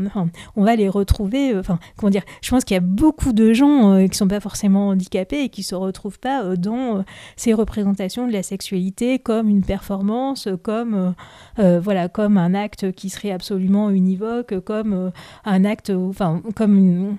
on 0.57 0.64
va 0.64 0.76
les 0.76 0.88
retrouver, 0.88 1.55
euh, 1.55 1.62
comment 1.96 2.11
dire, 2.11 2.24
je 2.42 2.51
pense 2.51 2.64
qu'il 2.64 2.74
y 2.74 2.78
a 2.78 2.80
beaucoup 2.80 3.32
de 3.32 3.53
gens 3.53 3.96
qui 3.99 4.09
ne 4.09 4.14
sont 4.14 4.28
pas 4.28 4.40
forcément 4.40 4.88
handicapés 4.88 5.44
et 5.44 5.49
qui 5.49 5.61
ne 5.61 5.66
se 5.66 5.74
retrouvent 5.74 6.18
pas 6.18 6.57
dans 6.57 7.05
ces 7.36 7.55
représentations 7.55 8.26
de 8.26 8.32
la 8.32 8.42
sexualité 8.42 9.18
comme 9.18 9.49
une 9.49 9.62
performance, 9.62 10.49
comme, 10.62 11.14
voilà, 11.57 12.09
comme 12.09 12.36
un 12.36 12.55
acte 12.55 12.92
qui 12.92 13.09
serait 13.09 13.30
absolument 13.30 13.90
univoque, 13.90 14.59
comme 14.61 15.12
un 15.44 15.64
acte, 15.64 15.90
enfin, 15.90 16.42
comme 16.57 16.76
une 16.76 17.16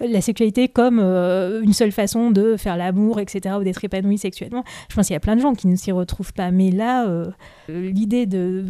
la 0.00 0.20
sexualité 0.20 0.68
comme 0.68 0.98
euh, 1.00 1.62
une 1.62 1.72
seule 1.72 1.92
façon 1.92 2.30
de 2.30 2.56
faire 2.56 2.76
l'amour, 2.76 3.20
etc., 3.20 3.56
ou 3.58 3.64
d'être 3.64 3.84
épanoui 3.84 4.18
sexuellement. 4.18 4.64
Je 4.88 4.94
pense 4.94 5.06
qu'il 5.06 5.14
y 5.14 5.16
a 5.16 5.20
plein 5.20 5.36
de 5.36 5.40
gens 5.40 5.54
qui 5.54 5.66
ne 5.66 5.76
s'y 5.76 5.92
retrouvent 5.92 6.32
pas. 6.32 6.50
Mais 6.50 6.70
là, 6.70 7.06
euh, 7.08 7.30
l'idée 7.68 8.26
de, 8.26 8.64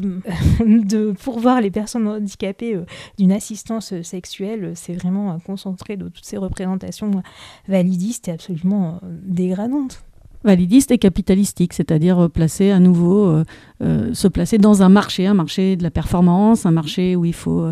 pourvoir 1.23 1.61
les 1.61 1.71
personnes 1.71 2.07
handicapées 2.07 2.75
euh, 2.75 2.85
d'une 3.19 3.33
assistance 3.33 4.01
sexuelle, 4.03 4.73
c'est 4.75 4.95
vraiment 4.95 5.39
concentré 5.41 5.97
de 5.97 6.09
toutes 6.09 6.25
ces 6.25 6.37
représentations 6.37 7.11
validistes 7.67 8.29
et 8.29 8.33
absolument 8.33 9.01
dégradantes. 9.03 10.03
Validiste 10.45 10.91
et 10.91 10.99
capitalistique, 10.99 11.73
c'est-à-dire 11.73 12.25
euh, 12.25 12.29
placer 12.29 12.71
à 12.71 12.79
nouveau, 12.79 13.27
euh, 13.27 13.45
euh, 13.83 14.15
se 14.15 14.29
placer 14.29 14.59
dans 14.59 14.83
un 14.83 14.89
marché, 14.89 15.27
un 15.27 15.35
marché 15.35 15.77
de 15.77 15.83
la 15.83 15.91
performance, 15.91 16.67
un 16.67 16.71
marché 16.71 17.17
où 17.17 17.25
il 17.25 17.35
faut 17.35 17.71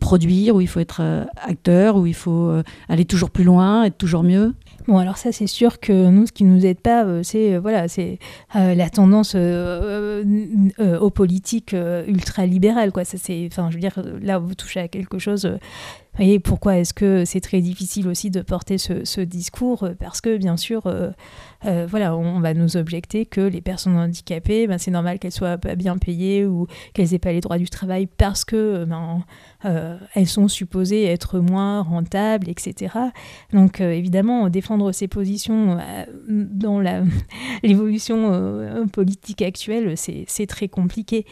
produire, 0.00 0.56
où 0.56 0.60
il 0.60 0.66
faut 0.66 0.80
être 0.80 1.00
acteur, 1.36 1.96
où 1.96 2.06
il 2.06 2.14
faut 2.14 2.52
aller 2.88 3.04
toujours 3.04 3.30
plus 3.30 3.44
loin, 3.44 3.84
être 3.84 3.96
toujours 3.96 4.22
mieux. 4.22 4.54
Bon, 4.86 4.98
alors 4.98 5.16
ça, 5.16 5.32
c'est 5.32 5.46
sûr 5.46 5.80
que 5.80 6.10
nous, 6.10 6.26
ce 6.26 6.32
qui 6.32 6.44
nous 6.44 6.64
aide 6.64 6.80
pas, 6.80 7.22
c'est 7.22 7.56
voilà, 7.56 7.88
c'est 7.88 8.18
la 8.54 8.90
tendance 8.90 9.34
aux 9.34 11.10
politiques 11.10 11.74
ultralibérales, 12.06 12.92
quoi. 12.92 13.04
Ça, 13.04 13.16
c'est, 13.18 13.48
enfin, 13.50 13.68
je 13.70 13.76
veux 13.76 13.80
dire, 13.80 13.98
là, 14.22 14.38
vous 14.38 14.54
touchez 14.54 14.80
à 14.80 14.88
quelque 14.88 15.18
chose. 15.18 15.50
Voyez, 16.16 16.38
pourquoi 16.38 16.78
est-ce 16.78 16.94
que 16.94 17.24
c'est 17.24 17.40
très 17.40 17.60
difficile 17.60 18.08
aussi 18.08 18.30
de 18.30 18.40
porter 18.40 18.78
ce, 18.78 19.20
discours? 19.20 19.82
Euh, 19.82 19.94
Parce 19.98 20.20
que, 20.20 20.36
bien 20.36 20.56
sûr, 20.56 20.86
euh, 20.86 21.10
euh, 21.66 21.86
voilà, 21.88 22.16
on 22.16 22.40
va 22.40 22.54
nous 22.54 22.76
objecter 22.76 23.26
que 23.26 23.40
les 23.40 23.60
personnes 23.60 23.96
handicapées, 23.96 24.66
ben, 24.66 24.78
c'est 24.78 24.90
normal 24.90 25.18
qu'elles 25.18 25.32
soient 25.32 25.58
pas 25.58 25.74
bien 25.74 25.98
payées 25.98 26.46
ou 26.46 26.66
qu'elles 26.94 27.12
aient 27.12 27.18
pas 27.18 27.32
les 27.32 27.40
droits 27.40 27.58
du 27.58 27.68
travail 27.68 28.06
parce 28.06 28.44
que 28.44 28.84
ben, 28.84 29.24
elles 30.14 30.26
sont 30.26 30.48
supposées 30.48 31.04
être 31.04 31.38
moins 31.40 31.82
rentables, 31.82 32.48
etc. 32.48 32.94
Donc, 33.52 33.80
évidemment, 33.80 34.48
défendre 34.48 34.92
ces 34.92 35.08
positions 35.08 35.78
dans 36.28 36.80
l'évolution 37.62 38.86
politique 38.92 39.42
actuelle, 39.42 39.94
c'est 39.96 40.46
très 40.46 40.68
compliqué. 40.68 41.26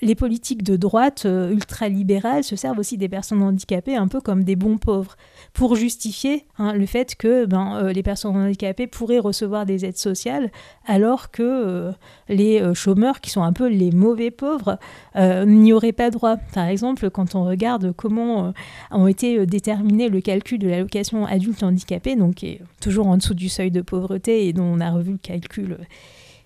Les 0.00 0.14
politiques 0.14 0.62
de 0.62 0.76
droite 0.76 1.24
euh, 1.26 1.50
ultralibérales 1.50 2.44
se 2.44 2.56
servent 2.56 2.78
aussi 2.78 2.96
des 2.96 3.08
personnes 3.08 3.42
handicapées 3.42 3.96
un 3.96 4.08
peu 4.08 4.20
comme 4.20 4.44
des 4.44 4.56
bons 4.56 4.78
pauvres 4.78 5.16
pour 5.52 5.74
justifier 5.74 6.44
hein, 6.58 6.72
le 6.72 6.86
fait 6.86 7.16
que 7.16 7.44
ben, 7.44 7.76
euh, 7.82 7.92
les 7.92 8.02
personnes 8.02 8.36
handicapées 8.36 8.86
pourraient 8.86 9.18
recevoir 9.18 9.66
des 9.66 9.84
aides 9.84 9.96
sociales 9.96 10.50
alors 10.86 11.32
que 11.32 11.42
euh, 11.42 11.92
les 12.28 12.60
euh, 12.60 12.74
chômeurs, 12.74 13.20
qui 13.20 13.30
sont 13.30 13.42
un 13.42 13.52
peu 13.52 13.68
les 13.68 13.90
mauvais 13.90 14.30
pauvres, 14.30 14.78
n'y 15.16 15.72
auraient 15.72 15.92
pas 15.92 16.10
droit. 16.10 16.36
Par 16.54 16.66
exemple, 16.66 17.10
quand 17.10 17.34
on 17.34 17.44
regarde 17.44 17.92
comment 17.92 18.52
ont 18.92 19.06
été 19.08 19.46
déterminés 19.46 20.08
le 20.08 20.20
calcul 20.20 20.58
de 20.58 20.68
l'allocation 20.68 21.26
adulte 21.26 21.62
handicapé, 21.62 22.14
donc 22.14 22.36
qui 22.36 22.46
est 22.46 22.60
toujours 22.80 23.08
en 23.08 23.16
dessous 23.16 23.34
du 23.34 23.48
seuil 23.48 23.70
de 23.70 23.80
pauvreté 23.80 24.46
et 24.46 24.52
dont 24.52 24.64
on 24.64 24.80
a 24.80 24.90
revu 24.90 25.12
le 25.12 25.18
calcul 25.18 25.78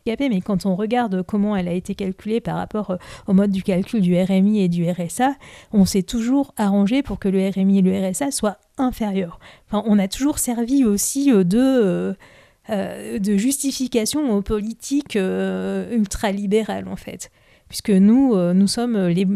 mais 0.06 0.40
quand 0.40 0.66
on 0.66 0.74
regarde 0.74 1.22
comment 1.22 1.56
elle 1.56 1.68
a 1.68 1.72
été 1.72 1.94
calculée 1.94 2.40
par 2.40 2.56
rapport 2.56 2.90
euh, 2.90 2.96
au 3.26 3.32
mode 3.32 3.50
du 3.50 3.62
calcul 3.62 4.00
du 4.00 4.20
RMI 4.20 4.62
et 4.62 4.68
du 4.68 4.88
RSA, 4.88 5.34
on 5.72 5.84
s'est 5.84 6.02
toujours 6.02 6.52
arrangé 6.56 7.02
pour 7.02 7.18
que 7.18 7.28
le 7.28 7.48
RMI 7.48 7.78
et 7.78 7.82
le 7.82 8.10
RSA 8.10 8.30
soient 8.30 8.58
inférieurs. 8.78 9.38
Enfin, 9.68 9.82
on 9.86 9.98
a 9.98 10.08
toujours 10.08 10.38
servi 10.38 10.84
aussi 10.84 11.32
euh, 11.32 11.44
de, 11.44 12.14
euh, 12.70 13.18
de 13.18 13.36
justification 13.36 14.32
aux 14.32 14.42
politiques 14.42 15.16
ultralibérales, 15.16 16.88
en 16.88 16.96
fait. 16.96 17.30
Puisque 17.72 17.88
nous, 17.88 18.34
euh, 18.34 18.52
nous 18.52 18.66
sommes 18.66 18.98
les, 19.06 19.26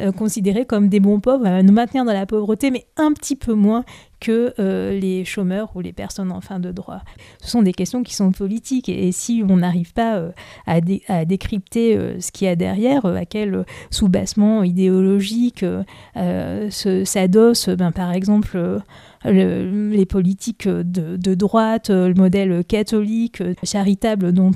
euh, 0.00 0.10
considérés 0.10 0.66
comme 0.66 0.88
des 0.88 0.98
bons 0.98 1.20
pauvres, 1.20 1.62
nous 1.62 1.72
maintenir 1.72 2.04
dans 2.04 2.12
la 2.12 2.26
pauvreté, 2.26 2.72
mais 2.72 2.86
un 2.96 3.12
petit 3.12 3.36
peu 3.36 3.52
moins 3.54 3.84
que 4.18 4.52
euh, 4.58 4.98
les 4.98 5.24
chômeurs 5.24 5.70
ou 5.76 5.80
les 5.80 5.92
personnes 5.92 6.32
en 6.32 6.40
fin 6.40 6.58
de 6.58 6.72
droit. 6.72 7.02
Ce 7.40 7.48
sont 7.48 7.62
des 7.62 7.72
questions 7.72 8.02
qui 8.02 8.16
sont 8.16 8.32
politiques 8.32 8.88
et, 8.88 9.12
si 9.12 9.44
on 9.48 9.58
n'arrive 9.58 9.92
pas 9.92 10.16
euh, 10.16 10.30
à, 10.66 10.80
dé- 10.80 11.02
à 11.06 11.24
décrypter 11.24 11.96
euh, 11.96 12.18
ce 12.18 12.32
qu'il 12.32 12.48
y 12.48 12.50
a 12.50 12.56
derrière, 12.56 13.04
euh, 13.06 13.14
à 13.14 13.24
quel 13.24 13.54
euh, 13.54 13.62
sous-bassement 13.92 14.64
idéologique 14.64 15.62
euh, 15.62 15.84
euh, 16.16 16.68
se- 16.70 17.04
s'adosse, 17.04 17.68
ben, 17.68 17.92
par 17.92 18.10
exemple, 18.10 18.56
euh, 18.56 18.80
le- 19.24 19.90
les 19.90 20.06
politiques 20.06 20.68
de, 20.68 21.34
droite, 21.34 21.90
le 21.90 22.14
modèle 22.14 22.64
catholique, 22.64 23.42
charitable 23.62 24.32
dont 24.32 24.52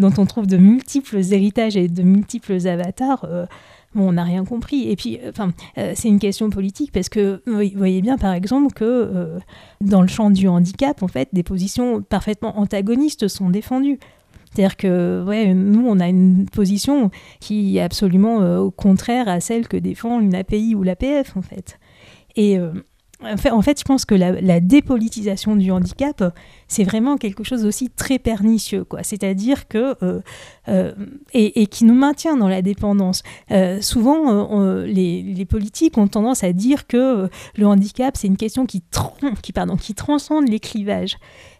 on, 0.00 0.26
trouve 0.26 0.46
de 0.46 0.56
multiples 0.56 1.18
héritages 1.32 1.76
et 1.76 1.88
de 1.88 2.02
multiples 2.02 2.66
avatars, 2.66 3.24
euh, 3.24 3.46
bon, 3.94 4.08
on 4.08 4.12
n'a 4.12 4.24
rien 4.24 4.44
compris. 4.44 4.88
Et 4.90 4.96
puis, 4.96 5.18
enfin, 5.28 5.52
euh, 5.78 5.92
c'est 5.94 6.08
une 6.08 6.18
question 6.18 6.50
politique 6.50 6.92
parce 6.92 7.08
que 7.08 7.42
vous 7.46 7.60
voyez 7.76 8.00
bien, 8.00 8.18
par 8.18 8.32
exemple, 8.32 8.72
que 8.72 8.84
euh, 8.84 9.38
dans 9.80 10.02
le 10.02 10.08
champ 10.08 10.30
du 10.30 10.48
handicap, 10.48 11.02
en 11.02 11.08
fait, 11.08 11.28
des 11.32 11.42
positions 11.42 12.02
parfaitement 12.02 12.58
antagonistes 12.58 13.28
sont 13.28 13.50
défendues. 13.50 13.98
C'est-à-dire 14.52 14.76
que 14.76 15.22
ouais, 15.26 15.54
nous, 15.54 15.86
on 15.86 16.00
a 16.00 16.08
une 16.08 16.46
position 16.46 17.10
qui 17.38 17.76
est 17.76 17.82
absolument 17.82 18.42
euh, 18.42 18.68
contraire 18.70 19.28
à 19.28 19.38
celle 19.40 19.68
que 19.68 19.76
défend 19.76 20.18
une 20.20 20.34
API 20.34 20.74
ou 20.74 20.82
l'APF, 20.82 21.36
en 21.36 21.42
fait. 21.42 21.78
Et, 22.36 22.58
en 23.22 23.62
fait, 23.62 23.78
je 23.78 23.84
pense 23.84 24.04
que 24.04 24.14
la, 24.14 24.60
dépolitisation 24.60 25.56
du 25.56 25.70
handicap, 25.70 26.22
c'est 26.68 26.84
vraiment 26.84 27.16
quelque 27.16 27.44
chose 27.44 27.64
aussi 27.64 27.90
très 27.90 28.18
pernicieux, 28.18 28.84
quoi. 28.84 29.02
C'est-à-dire 29.02 29.68
que 29.68 29.96
euh, 30.02 30.20
euh, 30.68 30.92
et, 31.32 31.66
qui 31.66 31.84
nous 31.84 31.94
maintient 31.94 32.36
dans 32.36 32.48
la 32.48 32.62
dépendance. 32.62 33.22
Euh, 33.50 33.80
souvent, 33.80 34.84
les, 34.84 35.46
politiques 35.48 35.98
ont 35.98 36.08
tendance 36.08 36.44
à 36.44 36.52
dire 36.52 36.86
que 36.86 37.28
le 37.56 37.66
handicap, 37.66 38.16
c'est 38.16 38.28
une 38.28 38.36
question 38.36 38.66
qui, 38.66 38.82
qui, 39.42 39.52
pardon, 39.52 39.76
qui 39.76 39.94
transcende 39.94 40.48
les 40.48 40.60
clivages. 40.60 41.16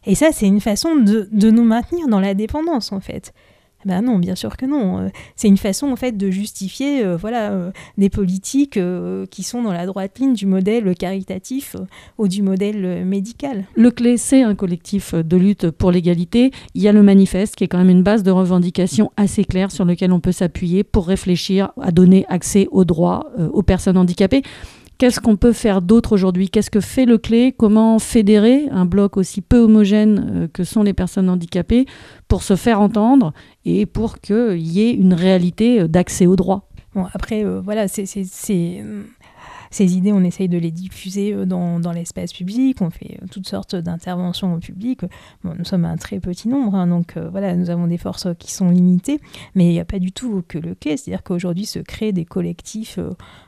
Et 0.06 0.14
ça, 0.14 0.32
c'est 0.32 0.46
une 0.46 0.60
façon 0.60 0.96
de 0.96 1.50
nous 1.50 1.64
maintenir 1.64 2.08
dans 2.08 2.20
la 2.20 2.34
dépendance, 2.34 2.92
en 2.92 3.00
fait. 3.00 3.32
Ben 3.84 4.02
non, 4.02 4.18
bien 4.18 4.34
sûr 4.34 4.56
que 4.56 4.66
non. 4.66 4.98
Euh, 4.98 5.08
C'est 5.36 5.48
une 5.48 5.56
façon 5.56 5.88
en 5.88 5.96
fait 5.96 6.16
de 6.16 6.30
justifier 6.30 7.04
euh, 7.04 7.16
voilà, 7.16 7.50
euh, 7.52 7.70
des 7.96 8.10
politiques 8.10 8.78
qui 9.30 9.42
sont 9.42 9.62
dans 9.62 9.72
la 9.72 9.86
droite 9.86 10.18
ligne 10.18 10.34
du 10.34 10.46
modèle 10.46 10.94
caritatif 10.94 11.76
ou 12.18 12.28
du 12.28 12.42
modèle 12.42 13.04
médical. 13.04 13.64
Le 13.74 13.90
CLÉ, 13.90 14.16
c'est 14.16 14.42
un 14.42 14.54
collectif 14.54 15.14
de 15.14 15.36
lutte 15.36 15.70
pour 15.70 15.90
l'égalité. 15.90 16.50
Il 16.74 16.82
y 16.82 16.88
a 16.88 16.92
le 16.92 17.02
manifeste 17.02 17.56
qui 17.56 17.64
est 17.64 17.68
quand 17.68 17.78
même 17.78 17.90
une 17.90 18.02
base 18.02 18.22
de 18.22 18.30
revendication 18.30 19.10
assez 19.16 19.44
claire 19.44 19.70
sur 19.70 19.84
lequel 19.84 20.12
on 20.12 20.20
peut 20.20 20.32
s'appuyer 20.32 20.84
pour 20.84 21.06
réfléchir 21.06 21.72
à 21.80 21.90
donner 21.92 22.26
accès 22.28 22.68
aux 22.70 22.84
droits 22.84 23.30
aux 23.52 23.62
personnes 23.62 23.96
handicapées. 23.96 24.42
Qu'est-ce 25.00 25.18
qu'on 25.18 25.36
peut 25.36 25.54
faire 25.54 25.80
d'autre 25.80 26.12
aujourd'hui? 26.12 26.50
Qu'est-ce 26.50 26.70
que 26.70 26.80
fait 26.80 27.06
le 27.06 27.16
CLÉ? 27.16 27.52
Comment 27.56 27.98
fédérer 27.98 28.68
un 28.70 28.84
bloc 28.84 29.16
aussi 29.16 29.40
peu 29.40 29.60
homogène 29.60 30.30
euh, 30.30 30.48
que 30.52 30.62
sont 30.62 30.82
les 30.82 30.92
personnes 30.92 31.30
handicapées 31.30 31.86
pour 32.28 32.42
se 32.42 32.54
faire 32.54 32.82
entendre 32.82 33.32
et 33.64 33.86
pour 33.86 34.18
qu'il 34.18 34.58
y 34.58 34.82
ait 34.82 34.92
une 34.92 35.14
réalité 35.14 35.80
euh, 35.80 35.88
d'accès 35.88 36.26
aux 36.26 36.36
droits 36.36 36.68
Bon, 36.94 37.06
après, 37.14 37.44
euh, 37.44 37.60
voilà, 37.60 37.86
c'est, 37.86 38.04
euh, 38.50 39.02
ces 39.70 39.96
idées, 39.96 40.12
on 40.12 40.24
essaye 40.24 40.48
de 40.48 40.58
les 40.58 40.70
diffuser 40.70 41.32
euh, 41.32 41.46
dans, 41.46 41.80
dans 41.80 41.92
l'espace 41.92 42.32
public, 42.32 42.80
on 42.80 42.90
fait 42.90 43.18
euh, 43.22 43.26
toutes 43.30 43.48
sortes 43.48 43.76
d'interventions 43.76 44.54
au 44.54 44.58
public. 44.58 45.00
Nous 45.44 45.64
sommes 45.64 45.84
un 45.84 45.96
très 45.96 46.20
petit 46.20 46.48
nombre, 46.48 46.74
hein, 46.74 46.86
donc 46.86 47.16
euh, 47.16 47.28
voilà, 47.30 47.54
nous 47.56 47.70
avons 47.70 47.86
des 47.86 47.98
forces 47.98 48.26
qui 48.38 48.52
sont 48.52 48.70
limitées, 48.70 49.20
mais 49.54 49.66
il 49.66 49.72
n'y 49.72 49.80
a 49.80 49.84
pas 49.84 49.98
du 49.98 50.12
tout 50.12 50.42
que 50.46 50.58
le 50.58 50.74
clé, 50.74 50.96
c'est-à-dire 50.96 51.22
qu'aujourd'hui 51.22 51.66
se 51.66 51.78
créent 51.78 52.12
des 52.12 52.24
collectifs 52.24 52.98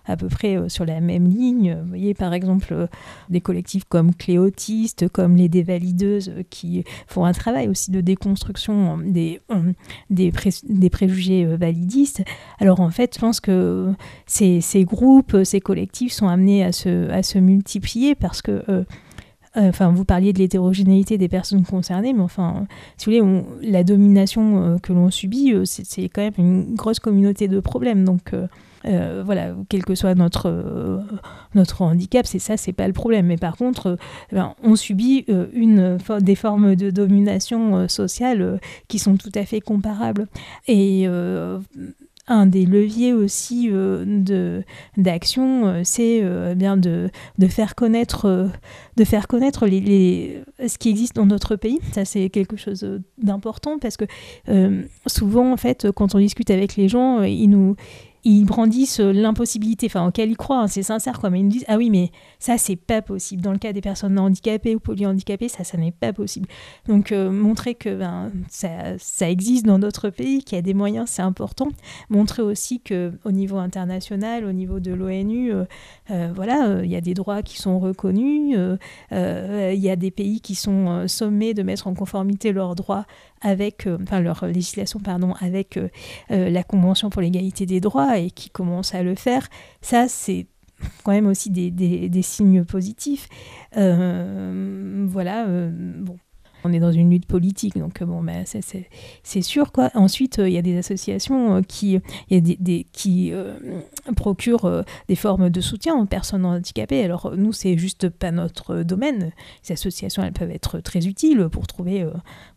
à 0.07 0.17
peu 0.17 0.29
près 0.29 0.69
sur 0.69 0.85
la 0.85 1.01
même 1.01 1.27
ligne. 1.27 1.77
Vous 1.83 1.89
voyez, 1.89 2.15
par 2.15 2.33
exemple, 2.35 2.89
des 3.29 3.41
collectifs 3.41 3.85
comme 3.85 4.15
Cléotiste, 4.15 5.09
comme 5.09 5.37
les 5.37 5.49
Dévalideuses, 5.49 6.33
qui 6.51 6.85
font 7.07 7.25
un 7.25 7.33
travail 7.33 7.69
aussi 7.69 7.91
de 7.91 8.01
déconstruction 8.01 8.99
des, 8.99 9.41
des, 10.11 10.31
pré- 10.31 10.51
des 10.69 10.91
préjugés 10.91 11.45
validistes. 11.57 12.23
Alors 12.59 12.81
en 12.81 12.91
fait, 12.91 13.15
je 13.15 13.21
pense 13.21 13.41
que 13.41 13.93
ces 14.27 14.85
groupes, 14.85 15.37
ces 15.45 15.61
collectifs 15.61 16.12
sont 16.15 16.29
amenés 16.29 16.65
à 16.65 16.73
se, 16.73 17.11
à 17.11 17.23
se 17.23 17.39
multiplier 17.39 18.15
parce 18.15 18.43
que, 18.43 18.63
euh, 18.69 18.85
euh, 19.57 19.69
enfin, 19.69 19.91
vous 19.93 20.05
parliez 20.05 20.33
de 20.33 20.39
l'hétérogénéité 20.39 21.19
des 21.19 21.29
personnes 21.29 21.65
concernées, 21.65 22.15
mais 22.15 22.23
enfin, 22.23 22.67
si 22.97 23.11
vous 23.11 23.27
voulez, 23.27 23.71
la 23.71 23.85
domination 23.85 24.63
euh, 24.63 24.79
que 24.79 24.93
l'on 24.93 25.11
subit, 25.11 25.53
euh, 25.53 25.65
c'est 25.65 26.09
quand 26.09 26.23
même 26.23 26.33
une 26.39 26.75
grosse 26.75 27.01
communauté 27.01 27.49
de 27.49 27.61
problèmes. 27.61 28.05
Donc 28.05 28.35
voilà, 28.85 29.55
quel 29.69 29.85
que 29.85 29.95
soit 29.95 30.15
notre, 30.15 31.05
notre 31.55 31.83
handicap, 31.83 32.27
c'est 32.27 32.41
ça, 32.41 32.57
c'est 32.57 32.73
pas 32.73 32.87
le 32.87 32.93
problème. 32.93 33.27
Mais 33.27 33.37
par 33.37 33.57
contre, 33.57 33.97
ben, 34.33 34.55
on 34.65 34.75
subit 34.75 35.25
une, 35.53 35.99
des 36.21 36.35
formes 36.35 36.75
de 36.75 36.91
domination 36.91 37.87
sociale 37.89 38.59
qui 38.89 38.99
sont 38.99 39.17
tout 39.17 39.31
à 39.37 39.45
fait 39.45 39.61
comparables. 39.61 40.27
Et 40.67 41.07
un 42.29 42.47
des 42.47 42.67
leviers 42.67 43.13
aussi 43.13 43.69
euh, 43.71 44.05
de 44.07 44.63
d'action, 44.97 45.67
euh, 45.67 45.81
c'est 45.85 46.21
euh, 46.23 46.55
bien 46.55 46.77
de, 46.77 47.11
de 47.39 47.47
faire 47.49 47.75
connaître, 47.75 48.51
de 48.97 49.05
faire 49.05 49.27
connaître 49.27 49.67
les, 49.67 49.81
les- 49.81 50.43
ce 50.69 50.79
qui 50.79 50.89
existe 50.91 51.17
dans 51.17 51.27
notre 51.27 51.57
pays. 51.57 51.81
Ça, 51.93 52.05
c'est 52.05 52.31
quelque 52.31 52.57
chose 52.57 52.87
d'important 53.19 53.79
parce 53.79 53.97
que 53.97 54.05
souvent, 55.07 55.53
en 55.53 55.57
fait, 55.57 55.91
quand 55.93 56.15
on 56.15 56.19
discute 56.19 56.51
avec 56.51 56.77
les 56.77 56.89
gens, 56.89 57.23
ils 57.23 57.49
nous 57.49 57.75
ils 58.25 58.45
brandissent 58.45 59.01
euh, 59.01 59.13
l'impossibilité, 59.13 59.87
enfin 59.87 60.07
auquel 60.07 60.31
ils 60.31 60.37
croient, 60.37 60.61
hein, 60.61 60.69
c'est 60.69 60.85
sincère 60.85 61.19
quoi, 61.19 61.29
mais 61.31 61.41
ils 61.41 61.45
nous 61.45 61.51
disent 61.51 61.65
ah 61.67 61.77
oui 61.77 61.91
mais 61.91 62.13
ça 62.39 62.57
c'est 62.57 62.77
pas 62.77 63.03
possible. 63.03 63.43
Dans 63.43 63.53
le 63.53 63.59
cas 63.59 63.73
des 63.73 63.81
personnes 63.81 64.19
handicapées 64.19 64.77
ou 64.77 64.81
polyhandicapées, 64.81 65.49
ça 65.49 65.65
ça 65.65 65.77
n'est 65.77 65.93
pas 65.93 66.13
possible. 66.13 66.47
Donc 66.87 67.11
euh, 67.11 67.31
montrer 67.31 67.75
que 67.75 67.95
ben, 67.97 68.31
ça, 68.49 68.97
ça 68.99 69.29
existe 69.29 69.67
dans 69.67 69.79
d'autres 69.79 70.11
pays, 70.11 70.45
qu'il 70.45 70.57
y 70.57 70.59
a 70.59 70.63
des 70.63 70.75
moyens, 70.75 71.11
c'est 71.11 71.23
important. 71.23 71.69
Montrer 72.11 72.43
aussi 72.43 72.81
que 72.81 73.13
au 73.25 73.33
niveau 73.33 73.57
international, 73.57 74.45
au 74.45 74.53
niveau 74.53 74.79
de 74.79 74.93
l'ONU, 74.93 75.53
euh, 76.11 76.33
voilà, 76.35 76.83
il 76.85 76.91
y 76.91 76.97
a 76.97 77.01
des 77.01 77.15
droits 77.15 77.43
qui 77.43 77.61
sont 77.61 77.81
reconnus, 77.81 78.57
il 79.11 79.79
y 79.81 79.91
a 79.91 79.97
des 79.97 80.11
pays 80.11 80.41
qui 80.41 80.55
sont 80.55 81.09
sommés 81.09 81.55
de 81.55 81.63
mettre 81.63 81.87
en 81.87 81.95
conformité 81.95 82.53
leurs 82.53 82.75
droits 82.75 83.05
avec, 83.41 83.89
enfin 84.01 84.21
leur 84.21 84.47
législation 84.47 85.01
pardon, 85.01 85.35
avec 85.41 85.79
la 86.31 86.63
Convention 86.63 87.11
pour 87.11 87.23
l'égalité 87.23 87.67
des 87.67 87.81
droits 87.81 88.12
et 88.19 88.31
qui 88.31 88.51
commencent 88.51 88.95
à 88.95 89.03
le 89.03 89.15
faire. 89.15 89.49
Ça 89.81 90.09
c'est 90.09 90.47
quand 91.05 91.13
même 91.13 91.27
aussi 91.27 91.51
des, 91.51 92.23
signes 92.23 92.65
positifs. 92.65 93.29
Euh, 93.77 95.07
voilà, 95.09 95.47
euh. 95.47 95.71
On 96.65 96.73
est 96.73 96.79
dans 96.79 96.93
une 96.93 97.11
lutte 97.11 97.27
politique, 97.27 97.77
donc 97.79 98.03
euh, 98.03 98.07
bon, 98.07 98.23
ben, 98.23 98.45
c'est- 98.45 99.43
sûr 99.43 99.73
quoi. 99.73 99.91
Ensuite, 99.95 100.39
euh, 100.39 100.49
il 100.49 100.55
y 100.55 100.59
a 100.59 100.63
des 100.63 100.77
associations 100.77 101.57
euh, 101.57 101.61
qui, 101.63 102.01
procurent 104.17 104.85
des 105.09 105.17
formes 105.17 105.51
de 105.51 105.61
soutien 105.61 105.97
aux 105.97 106.07
personnes 106.07 106.45
handicapées. 106.45 107.03
Alors 107.03 107.33
nous, 107.37 107.53
c'est 107.53 107.77
juste 107.77 108.09
pas 108.09 108.31
notre 108.31 108.83
domaine. 108.83 109.33
Ces 109.63 109.73
associations, 109.75 110.23
elles 110.23 110.33
peuvent 110.33 110.51
être 110.51 110.79
très 110.81 111.07
utiles 111.07 111.49
pour 111.51 111.67
trouver, 111.67 112.07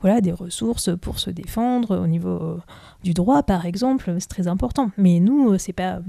voilà, 0.01 0.22
des 0.22 0.32
ressources 0.32 0.89
pour 0.99 1.20
se 1.20 1.30
défendre 1.30 1.97
au 1.97 2.08
niveau 2.08 2.58
du 3.03 3.14
droit, 3.14 3.43
par 3.43 3.66
exemple. 3.66 4.16
C'est 4.20 4.30
très 4.30 4.47
important. 4.47 4.91
Mais 4.97 5.20
nous, 5.20 5.58
c'est 5.58 5.74
pas. 5.74 5.99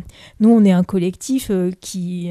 Nous, 0.40 0.51
on 0.51 0.64
est 0.64 0.72
un 0.72 0.84
collectif 0.84 1.51
qui 1.80 2.30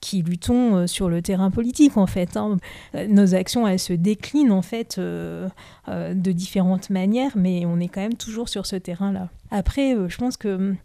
qui 0.00 0.22
luttons 0.22 0.76
euh, 0.76 0.86
sur 0.86 1.08
le 1.08 1.22
terrain 1.22 1.50
politique 1.50 1.96
en 1.96 2.06
fait. 2.06 2.36
hein. 2.36 2.58
Euh, 2.94 3.06
Nos 3.08 3.34
actions 3.34 3.66
elles 3.66 3.78
se 3.78 3.92
déclinent 3.92 4.52
en 4.52 4.62
fait 4.62 4.96
euh, 4.98 5.48
de 5.88 6.32
différentes 6.32 6.90
manières, 6.90 7.32
mais 7.36 7.64
on 7.66 7.80
est 7.80 7.88
quand 7.88 8.00
même 8.00 8.14
toujours 8.14 8.48
sur 8.48 8.66
ce 8.66 8.76
terrain-là. 8.76 9.30
Après, 9.50 9.94
je 10.08 10.16
pense 10.16 10.36
que 10.36 10.48
hum, 10.48 10.76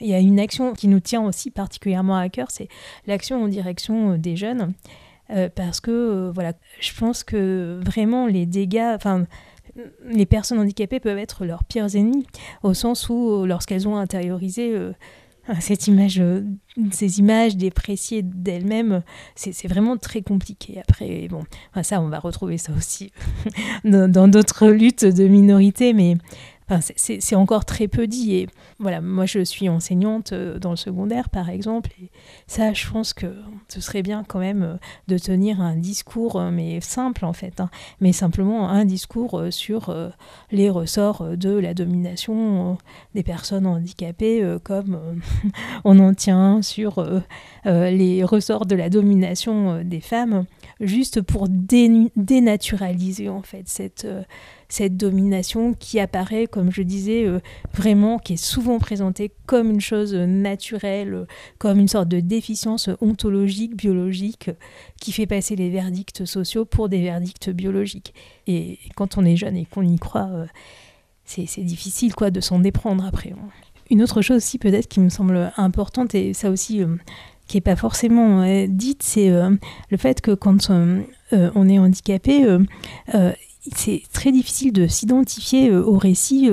il 0.00 0.08
y 0.08 0.14
a 0.14 0.20
une 0.20 0.40
action 0.40 0.74
qui 0.74 0.88
nous 0.88 1.00
tient 1.00 1.22
aussi 1.22 1.50
particulièrement 1.50 2.16
à 2.16 2.28
cœur, 2.28 2.50
c'est 2.50 2.68
l'action 3.06 3.42
en 3.42 3.48
direction 3.48 4.18
des 4.18 4.36
jeunes, 4.36 4.74
parce 5.54 5.80
que 5.80 6.30
voilà, 6.34 6.52
je 6.80 6.92
pense 6.98 7.24
que 7.24 7.80
vraiment 7.82 8.26
les 8.26 8.44
dégâts, 8.44 8.92
enfin 8.94 9.26
les 10.06 10.26
personnes 10.26 10.58
handicapées 10.58 11.00
peuvent 11.00 11.16
être 11.18 11.46
leurs 11.46 11.64
pires 11.64 11.94
ennemis, 11.96 12.26
au 12.62 12.74
sens 12.74 13.08
où 13.08 13.46
lorsqu'elles 13.46 13.88
ont 13.88 13.96
intériorisé 13.96 14.74
cette 15.60 15.86
image, 15.86 16.18
euh, 16.20 16.42
ces 16.90 17.18
images 17.18 17.56
dépréciées 17.56 18.22
d'elles-mêmes, 18.22 19.02
c'est 19.34 19.68
vraiment 19.68 19.96
très 19.96 20.22
compliqué. 20.22 20.80
Après, 20.80 21.28
bon, 21.28 21.44
ça, 21.82 22.00
on 22.00 22.08
va 22.08 22.18
retrouver 22.18 22.58
ça 22.58 22.72
aussi 22.76 23.12
dans 23.84 24.28
d'autres 24.28 24.68
luttes 24.68 25.04
de 25.04 25.26
minorités, 25.26 25.92
mais 25.92 26.16
enfin, 26.68 26.80
c'est- 26.96 27.34
encore 27.36 27.64
très 27.64 27.88
peu 27.88 28.06
dit. 28.06 28.34
Et 28.34 28.48
voilà, 28.78 29.00
moi, 29.00 29.26
je 29.26 29.40
suis 29.44 29.68
enseignante 29.68 30.32
euh, 30.32 30.58
dans 30.58 30.70
le 30.70 30.76
secondaire, 30.76 31.28
par 31.28 31.50
exemple, 31.50 31.90
et 32.02 32.10
ça, 32.46 32.72
je 32.72 32.90
pense 32.90 33.12
que 33.12 33.26
ce 33.68 33.80
serait 33.80 34.02
bien 34.02 34.24
quand 34.26 34.38
même 34.38 34.62
euh, 34.62 34.74
de 35.08 35.18
tenir 35.18 35.60
un 35.60 35.76
discours, 35.76 36.36
euh, 36.36 36.50
mais 36.50 36.80
simple 36.80 37.24
en 37.24 37.32
fait, 37.32 37.60
hein, 37.60 37.70
mais 38.00 38.12
simplement 38.12 38.68
un 38.68 38.84
discours 38.84 39.42
sur 39.50 39.94
les 40.50 40.70
ressorts 40.70 41.36
de 41.36 41.50
la 41.50 41.74
domination 41.74 42.78
des 43.14 43.22
personnes 43.22 43.66
handicapées, 43.66 44.56
comme 44.62 45.20
on 45.84 45.98
en 45.98 46.14
tient 46.14 46.62
sur 46.62 47.04
les 47.64 48.24
ressorts 48.24 48.66
de 48.66 48.74
la 48.76 48.88
domination 48.90 49.82
des 49.84 50.00
femmes, 50.00 50.44
juste 50.80 51.22
pour 51.22 51.48
dénaturaliser 51.48 53.28
en 53.28 53.42
fait 53.42 53.68
cette, 53.68 54.04
euh, 54.04 54.22
cette 54.68 54.96
domination 54.96 55.72
qui 55.72 55.98
apparaît, 55.98 56.46
comme 56.46 56.70
je 56.70 56.82
disais, 56.82 57.24
euh, 57.24 57.40
vraiment, 57.74 58.18
qui 58.18 58.34
est 58.34 58.36
souvent 58.36 58.78
présentée 58.78 59.32
comme 59.46 59.70
une 59.70 59.80
chose 59.80 60.14
naturelle, 60.14 61.14
euh, 61.14 61.26
comme 61.58 61.78
une 61.78 61.88
sorte 61.88 62.08
de 62.08 62.20
déficience 62.20 62.90
ontologique, 63.00 63.74
biologique, 63.74 64.50
qui 65.00 65.12
fait 65.12 65.26
passer 65.26 65.56
les 65.56 65.70
verdicts 65.70 66.26
sociaux 66.26 66.66
pour 66.66 66.88
des 66.88 67.02
verdicts 67.02 67.48
biologiques. 67.48 68.12
Et 68.46 68.78
quand 68.96 69.16
on 69.16 69.24
est 69.24 69.36
jeune 69.36 69.56
et 69.56 69.64
qu'on 69.64 69.82
y 69.82 69.98
croit, 69.98 70.46
c'est 71.24 71.64
difficile 71.64 72.14
quoi 72.14 72.30
de 72.30 72.40
s'en 72.40 72.58
déprendre 72.58 73.04
après. 73.04 73.32
Une 73.90 74.02
autre 74.02 74.20
chose 74.20 74.38
aussi 74.38 74.58
peut-être 74.58 74.88
qui 74.88 75.00
me 75.00 75.08
semble 75.08 75.52
importante, 75.56 76.14
et 76.14 76.34
ça 76.34 76.50
aussi 76.50 76.82
qui 77.46 77.56
n'est 77.56 77.62
pas 77.62 77.76
forcément 77.76 78.42
euh, 78.42 78.66
dite, 78.68 79.02
c'est 79.02 79.30
euh, 79.30 79.50
le 79.90 79.96
fait 79.96 80.20
que 80.20 80.32
quand 80.32 80.70
euh, 80.70 81.00
euh, 81.32 81.50
on 81.54 81.68
est 81.68 81.78
handicapé, 81.78 82.46
c'est 83.74 84.02
très 84.12 84.30
difficile 84.30 84.72
de 84.72 84.86
s'identifier 84.86 85.74
au 85.74 85.98
récit 85.98 86.48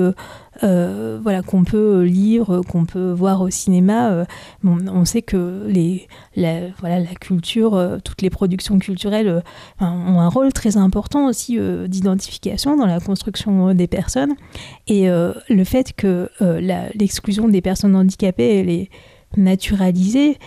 voilà, 0.61 1.41
qu'on 1.45 1.63
peut 1.63 2.01
lire, 2.01 2.61
qu'on 2.67 2.85
peut 2.85 3.11
voir 3.11 3.41
au 3.41 3.51
cinéma. 3.51 4.25
on 4.63 5.05
sait 5.05 5.21
que 5.21 5.63
les, 5.67 6.07
la, 6.35 6.69
voilà, 6.79 6.99
la 6.99 7.13
culture, 7.13 7.99
toutes 8.03 8.23
les 8.23 8.31
productions 8.31 8.79
culturelles 8.79 9.43
ont 9.79 10.19
un 10.19 10.27
rôle 10.27 10.51
très 10.53 10.75
important 10.75 11.27
aussi 11.27 11.59
d'identification 11.87 12.75
dans 12.77 12.87
la 12.87 12.99
construction 12.99 13.75
des 13.75 13.87
personnes. 13.87 14.33
Et 14.87 15.07
le 15.07 15.63
fait 15.63 15.93
que 15.93 16.31
l'exclusion 16.95 17.47
des 17.47 17.61
personnes 17.61 17.95
handicapées, 17.95 18.59
elle 18.59 18.69
est 18.71 18.89
naturalisée, 19.37 20.37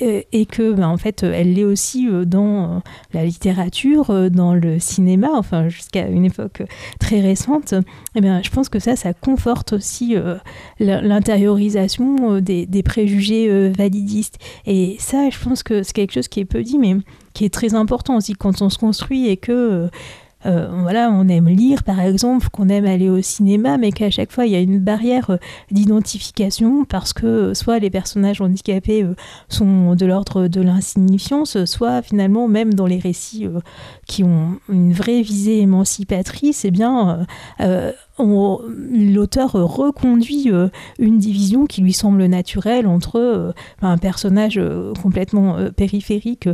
et 0.00 0.46
que 0.46 0.72
ben, 0.72 0.88
en 0.88 0.96
fait 0.96 1.22
elle 1.22 1.52
l'est 1.54 1.64
aussi 1.64 2.08
euh, 2.08 2.24
dans 2.24 2.64
euh, 2.64 2.78
la 3.12 3.24
littérature, 3.24 4.10
euh, 4.10 4.30
dans 4.30 4.54
le 4.54 4.78
cinéma, 4.78 5.28
enfin 5.34 5.68
jusqu'à 5.68 6.08
une 6.08 6.24
époque 6.24 6.62
très 6.98 7.20
récente, 7.20 7.74
eh 8.14 8.20
bien 8.22 8.40
je 8.42 8.50
pense 8.50 8.70
que 8.70 8.78
ça, 8.78 8.96
ça 8.96 9.12
conforte 9.12 9.74
aussi 9.74 10.16
l'intériorisation 10.80 12.40
des, 12.40 12.82
préjugés 12.82 13.70
validistes. 13.70 14.38
Et 14.66 14.96
ça, 14.98 15.28
je 15.30 15.38
pense 15.38 15.62
que 15.62 15.82
c'est 15.82 15.92
quelque 15.92 16.12
chose 16.12 16.28
qui 16.28 16.40
est 16.40 16.44
peu 16.44 16.62
dit, 16.62 16.78
mais 16.78 16.96
qui 17.32 17.44
est 17.44 17.52
très 17.52 17.74
important 17.74 18.16
aussi 18.16 18.34
quand 18.34 18.62
on 18.62 18.70
se 18.70 18.78
construit 18.78 19.28
et 19.28 19.36
que 19.36 19.88
euh, 20.46 20.68
on 20.70 21.28
aime 21.28 21.48
lire 21.48 21.82
par 21.82 22.00
exemple, 22.00 22.48
qu'on 22.50 22.68
aime 22.68 22.86
aller 22.86 23.08
au 23.08 23.22
cinéma, 23.22 23.78
mais 23.78 23.92
qu'à 23.92 24.10
chaque 24.10 24.32
fois 24.32 24.46
il 24.46 24.52
y 24.52 24.56
a 24.56 24.60
une 24.60 24.78
barrière 24.78 25.30
euh, 25.30 25.36
d'identification 25.70 26.84
parce 26.84 27.12
que 27.12 27.26
euh, 27.26 27.54
soit 27.54 27.78
les 27.78 27.90
personnages 27.90 28.40
handicapés 28.40 29.06
sont 29.48 29.94
de 29.94 30.06
l'ordre 30.06 30.48
de 30.48 30.60
l'insignifiance, 30.60 31.64
soit 31.64 32.02
finalement 32.02 32.48
même 32.48 32.74
dans 32.74 32.86
les 32.86 32.98
récits 32.98 33.48
qui 34.06 34.24
ont 34.24 34.58
une 34.68 34.92
vraie 34.92 35.22
visée 35.22 35.60
émancipatrice, 35.60 36.64
eh 36.64 36.70
bien 36.70 37.26
l'auteur 38.18 39.52
reconduit 39.52 40.50
une 40.98 41.18
division 41.18 41.66
qui 41.66 41.80
lui 41.80 41.92
semble 41.92 42.24
naturelle 42.26 42.86
entre 42.86 43.54
un 43.80 43.98
personnage 43.98 44.60
complètement 45.02 45.56
périphérique 45.76 46.48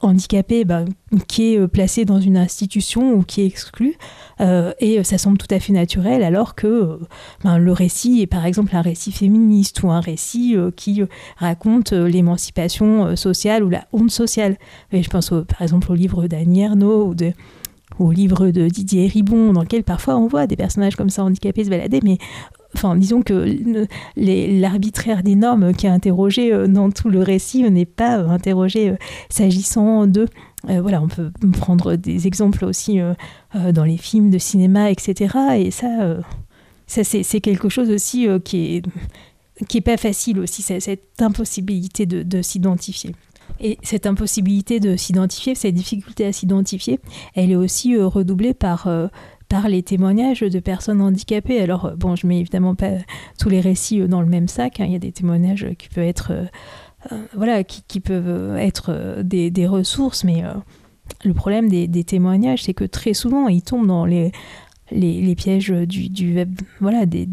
handicapé 0.00 0.64
bah, 0.64 0.84
qui 1.28 1.54
est 1.54 1.58
euh, 1.58 1.68
placé 1.68 2.04
dans 2.04 2.20
une 2.20 2.36
institution 2.36 3.14
ou 3.14 3.22
qui 3.22 3.42
est 3.42 3.46
exclu. 3.46 3.96
Euh, 4.40 4.72
et 4.80 5.02
ça 5.04 5.18
semble 5.18 5.38
tout 5.38 5.46
à 5.50 5.60
fait 5.60 5.72
naturel, 5.72 6.22
alors 6.22 6.54
que 6.54 6.66
euh, 6.66 6.96
ben, 7.44 7.58
le 7.58 7.72
récit 7.72 8.20
est 8.22 8.26
par 8.26 8.44
exemple 8.46 8.74
un 8.76 8.82
récit 8.82 9.12
féministe 9.12 9.82
ou 9.82 9.90
un 9.90 10.00
récit 10.00 10.56
qui 10.76 11.02
raconte 11.36 11.92
l'émancipation 11.92 13.16
sociale 13.16 13.64
ou 13.64 13.68
la 13.68 13.86
honte 13.92 14.10
sociale. 14.10 14.56
Et 14.92 15.02
je 15.02 15.10
pense 15.10 15.30
par 15.30 15.62
exemple 15.62 15.90
au 15.90 15.94
livre 15.94 16.26
d'Annie 16.26 16.62
Ernaux 16.62 17.06
ou 17.08 17.14
de, 17.14 17.32
au 17.98 18.12
livre 18.12 18.48
de 18.48 18.68
Didier 18.68 19.06
Ribon, 19.06 19.52
dans 19.52 19.62
lequel 19.62 19.84
parfois 19.84 20.16
on 20.16 20.26
voit 20.26 20.46
des 20.46 20.56
personnages 20.56 20.96
comme 20.96 21.10
ça 21.10 21.24
handicapés 21.24 21.64
se 21.64 21.70
balader, 21.70 22.00
mais 22.02 22.18
enfin, 22.74 22.96
disons 22.96 23.22
que 23.22 23.56
l'arbitraire 24.16 25.22
des 25.22 25.34
normes 25.34 25.72
qui 25.72 25.86
est 25.86 25.90
interrogé 25.90 26.52
euh, 26.52 26.66
dans 26.66 26.90
tout 26.90 27.08
le 27.08 27.20
récit 27.20 27.68
n'est 27.70 27.86
pas 27.86 28.18
euh, 28.18 28.28
interrogé 28.28 28.90
euh, 28.90 28.96
s'agissant 29.30 30.06
de. 30.06 30.26
voilà, 30.68 31.00
on 31.00 31.08
peut 31.08 31.30
prendre 31.58 31.94
des 31.94 32.26
exemples 32.26 32.64
aussi 32.64 32.98
dans 33.54 33.84
les 33.84 33.96
films 33.96 34.30
de 34.30 34.38
cinéma, 34.38 34.90
etc. 34.90 35.36
Et 35.58 35.70
ça, 35.70 36.16
ça 36.88 37.04
c'est 37.04 37.40
quelque 37.40 37.68
chose 37.68 37.88
aussi 37.90 38.26
qui 38.44 38.76
est 38.76 38.82
qui 39.68 39.78
est 39.78 39.82
pas 39.82 39.96
facile 39.96 40.40
aussi, 40.40 40.60
cette 40.62 41.22
impossibilité 41.22 42.04
de, 42.04 42.22
de 42.22 42.42
s'identifier. 42.42 43.14
Et 43.60 43.78
cette 43.82 44.06
impossibilité 44.06 44.80
de 44.80 44.96
s'identifier, 44.96 45.54
cette 45.54 45.74
difficulté 45.74 46.26
à 46.26 46.32
s'identifier, 46.32 47.00
elle 47.34 47.50
est 47.50 47.56
aussi 47.56 47.96
redoublée 47.96 48.54
par 48.54 48.88
par 49.48 49.68
les 49.68 49.82
témoignages 49.82 50.40
de 50.40 50.60
personnes 50.60 51.00
handicapées. 51.00 51.60
Alors, 51.60 51.86
euh, 51.86 51.96
bon, 51.96 52.16
je 52.16 52.26
mets 52.26 52.40
évidemment 52.40 52.74
pas 52.74 52.92
tous 53.38 53.48
les 53.48 53.60
récits 53.60 54.00
euh, 54.00 54.08
dans 54.08 54.20
le 54.20 54.28
même 54.28 54.48
sac. 54.48 54.80
Hein. 54.80 54.86
Il 54.86 54.92
y 54.92 54.96
a 54.96 55.00
des 55.00 55.12
témoignages 55.12 55.66
qui 55.78 55.88
peuvent 55.88 56.04
être, 56.04 56.32
euh, 57.12 57.24
voilà, 57.34 57.64
qui, 57.64 58.00
peuvent 58.00 58.56
être 58.56 59.22
des, 59.22 59.66
ressources, 59.66 60.24
mais 60.24 60.42
le 61.24 61.34
problème 61.34 61.68
des, 61.68 62.04
témoignages, 62.04 62.64
c'est 62.64 62.74
que 62.74 62.84
très 62.84 63.14
souvent, 63.14 63.48
ils 63.48 63.62
tombent 63.62 63.86
dans 63.86 64.04
les, 64.04 64.32
les, 64.90 65.34
pièges 65.36 65.70
du, 65.70 66.08
du 66.08 66.44
voilà, 66.80 67.06
des, 67.06 67.28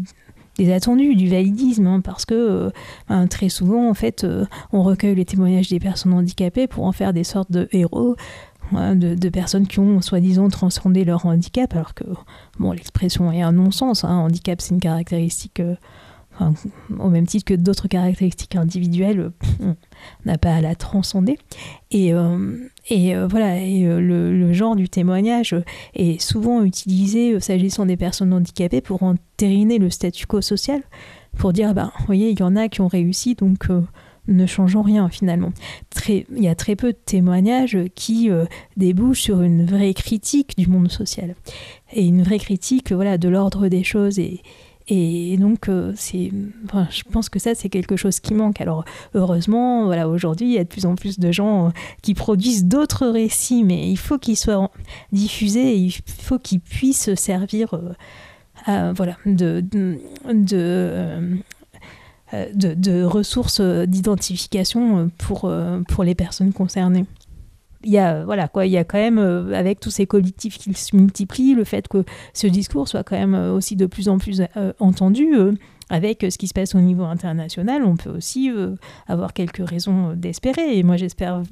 des 0.58 0.72
attendus, 0.72 1.16
du 1.16 1.28
validisme, 1.28 1.86
hein, 1.86 2.00
parce 2.00 2.24
que 2.24 2.70
ben, 3.08 3.26
très 3.26 3.48
souvent, 3.48 3.88
en 3.88 3.94
fait, 3.94 4.26
on 4.72 4.82
recueille 4.82 5.14
les 5.14 5.24
témoignages 5.24 5.68
des 5.68 5.80
personnes 5.80 6.12
handicapées 6.12 6.66
pour 6.66 6.84
en 6.84 6.92
faire 6.92 7.12
des 7.12 7.24
sortes 7.24 7.50
de 7.50 7.68
héros 7.72 8.16
de, 8.72 9.28
personnes 9.28 9.66
qui 9.66 9.78
ont 9.78 10.00
soi-disant 10.00 10.48
transcendé 10.48 11.04
leur 11.04 11.26
handicap, 11.26 11.72
alors 11.74 11.94
que 11.94 12.04
l'expression 12.72 13.30
est 13.32 13.42
un 13.42 13.52
non-sens. 13.52 14.04
Hein. 14.04 14.16
Handicap, 14.16 14.60
c'est 14.60 14.74
une 14.74 14.80
caractéristique, 14.80 15.60
euh, 15.60 15.74
au 16.98 17.08
même 17.08 17.26
titre 17.26 17.44
que 17.44 17.54
d'autres 17.54 17.88
caractéristiques 17.88 18.56
individuelles, 18.56 19.30
on 19.60 19.74
n'a 20.24 20.38
pas 20.38 20.54
à 20.54 20.60
la 20.60 20.74
transcender. 20.74 21.38
Et, 21.90 22.12
euh, 22.12 22.56
et 22.88 23.14
euh, 23.14 23.26
voilà, 23.26 23.58
et, 23.58 23.84
le, 23.84 24.52
genre 24.52 24.76
du 24.76 24.88
témoignage 24.88 25.54
est 25.94 26.20
souvent 26.20 26.62
utilisé 26.62 27.38
s'agissant 27.40 27.86
des 27.86 27.96
personnes 27.96 28.32
handicapées 28.32 28.80
pour 28.80 29.02
entériner 29.02 29.78
le 29.78 29.90
statu 29.90 30.26
quo 30.26 30.40
social, 30.40 30.82
pour 31.36 31.52
dire, 31.52 31.74
bah, 31.74 31.92
vous 31.98 32.06
voyez, 32.06 32.30
il 32.30 32.38
y 32.38 32.42
en 32.42 32.56
a 32.56 32.68
qui 32.68 32.80
ont 32.80 32.88
réussi, 32.88 33.34
donc 33.34 33.68
ne 34.28 34.46
changeons 34.46 34.82
rien 34.82 35.08
finalement. 35.08 35.52
Très, 35.90 36.26
il 36.34 36.42
y 36.42 36.48
a 36.48 36.54
très 36.54 36.76
peu 36.76 36.92
de 36.92 36.98
témoignages 37.04 37.78
qui 37.94 38.30
euh, 38.30 38.46
débouchent 38.76 39.22
sur 39.22 39.42
une 39.42 39.66
vraie 39.66 39.94
critique 39.94 40.56
du 40.56 40.66
monde 40.66 40.90
social 40.90 41.34
et 41.92 42.04
une 42.04 42.22
vraie 42.22 42.38
critique 42.38 42.92
voilà 42.92 43.18
de 43.18 43.28
l'ordre 43.28 43.68
des 43.68 43.84
choses 43.84 44.18
et, 44.18 44.40
et 44.88 45.36
donc 45.38 45.68
euh, 45.68 45.92
je 45.96 47.02
pense 47.10 47.28
que 47.28 47.38
ça 47.38 47.54
c'est 47.54 47.68
quelque 47.68 47.96
chose 47.96 48.20
qui 48.20 48.34
manque. 48.34 48.60
Alors 48.60 48.84
heureusement 49.14 49.86
voilà 49.86 50.08
aujourd'hui 50.08 50.46
il 50.46 50.52
y 50.52 50.58
a 50.58 50.64
de 50.64 50.68
plus 50.68 50.86
en 50.86 50.94
plus 50.94 51.18
de 51.18 51.32
gens 51.32 51.66
euh, 51.66 51.70
qui 52.02 52.14
produisent 52.14 52.64
d'autres 52.64 53.06
récits 53.06 53.64
mais 53.64 53.90
il 53.90 53.98
faut 53.98 54.18
qu'ils 54.18 54.36
soient 54.36 54.70
diffusés 55.12 55.76
il 55.76 55.92
faut 56.06 56.38
qu'ils 56.38 56.60
puissent 56.60 57.14
servir 57.14 57.78
voilà 58.66 59.16
de, 59.26 59.64
euh, 62.32 63.06
ressources 63.06 63.60
d'identification 63.60 64.98
euh, 64.98 65.08
euh, 65.44 65.82
pour 65.88 66.04
les 66.04 66.14
personnes 66.14 66.52
concernées 66.52 67.04
il 67.84 67.92
y 67.92 67.98
a 67.98 68.24
voilà 68.24 68.48
quoi 68.48 68.66
il 68.66 68.72
y 68.72 68.78
a 68.78 68.84
quand 68.84 68.98
même 68.98 69.18
avec 69.54 69.80
tous 69.80 69.90
ces 69.90 70.06
collectifs 70.06 70.58
qui 70.58 70.72
se 70.74 70.96
multiplient 70.96 71.54
le 71.54 71.64
fait 71.64 71.88
que 71.88 72.04
ce 72.32 72.46
discours 72.46 72.88
soit 72.88 73.04
quand 73.04 73.16
même 73.16 73.34
aussi 73.34 73.76
de 73.76 73.86
plus 73.86 74.08
en 74.08 74.18
plus 74.18 74.42
entendu 74.80 75.34
avec 75.90 76.26
ce 76.28 76.38
qui 76.38 76.48
se 76.48 76.54
passe 76.54 76.74
au 76.74 76.80
niveau 76.80 77.04
international 77.04 77.84
on 77.84 77.96
peut 77.96 78.10
aussi 78.10 78.50
avoir 79.06 79.32
quelques 79.32 79.68
raisons 79.68 80.14
d'espérer. 80.14 80.78
Et 80.78 80.82
moi 80.82 80.96
j'espère 80.96 81.42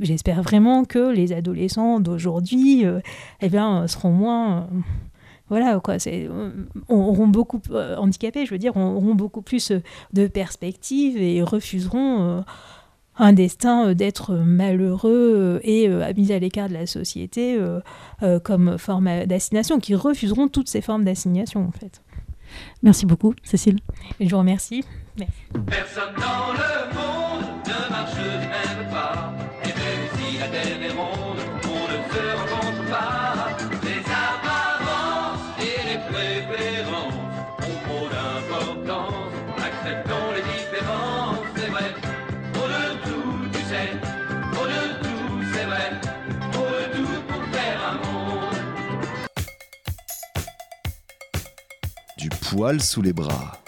j'espère 0.00 0.42
vraiment 0.42 0.84
que 0.84 1.12
les 1.12 1.32
adolescents 1.32 2.00
d'aujourd'hui 2.00 2.84
eh 3.40 3.48
bien 3.48 3.86
seront 3.86 4.12
moins 4.12 4.68
voilà 5.48 5.78
quoi 5.80 5.98
c'est 5.98 6.28
auront 6.88 7.28
beaucoup 7.28 7.60
euh, 7.70 7.96
handicapés 7.96 8.46
je 8.46 8.50
veux 8.50 8.58
dire 8.58 8.76
auront 8.76 9.14
beaucoup 9.14 9.42
plus 9.42 9.70
euh, 9.70 9.82
de 10.12 10.26
perspectives 10.26 11.16
et 11.18 11.42
refuseront 11.42 12.22
euh, 12.22 12.40
un 13.16 13.32
destin 13.32 13.94
d'être 13.94 14.34
malheureux 14.34 15.60
et 15.62 15.88
mis 16.16 16.32
à 16.32 16.38
l'écart 16.38 16.68
de 16.68 16.74
la 16.74 16.86
société 16.86 17.58
comme 18.42 18.78
forme 18.78 19.26
d'assignation 19.26 19.78
qui 19.78 19.94
refuseront 19.94 20.48
toutes 20.48 20.68
ces 20.68 20.80
formes 20.80 21.04
d'assignation 21.04 21.66
en 21.66 21.72
fait. 21.72 22.02
Merci 22.82 23.06
beaucoup 23.06 23.34
Cécile. 23.42 23.78
Je 24.20 24.28
vous 24.28 24.38
remercie. 24.38 24.84
Personne 25.66 26.14
dans 26.16 26.52
le 26.52 26.94
monde 26.94 27.44
ne 27.66 27.90
marche 27.90 28.43
poil 52.44 52.80
sous 52.80 53.00
les 53.00 53.12
bras. 53.12 53.58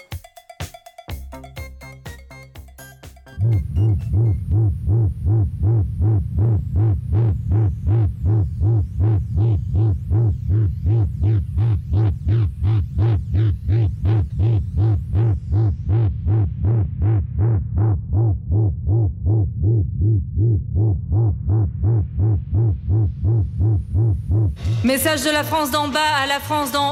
Message 24.83 25.23
de 25.23 25.29
la 25.31 25.43
France 25.43 25.71
d'en 25.71 25.89
bas 25.89 25.99
à 26.23 26.27
la 26.27 26.39
France 26.39 26.71
d'en. 26.71 26.86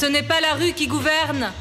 Ce 0.00 0.06
n'est 0.06 0.22
pas 0.22 0.40
la 0.40 0.54
rue 0.54 0.72
qui 0.72 0.86
gouverne, 0.86 1.52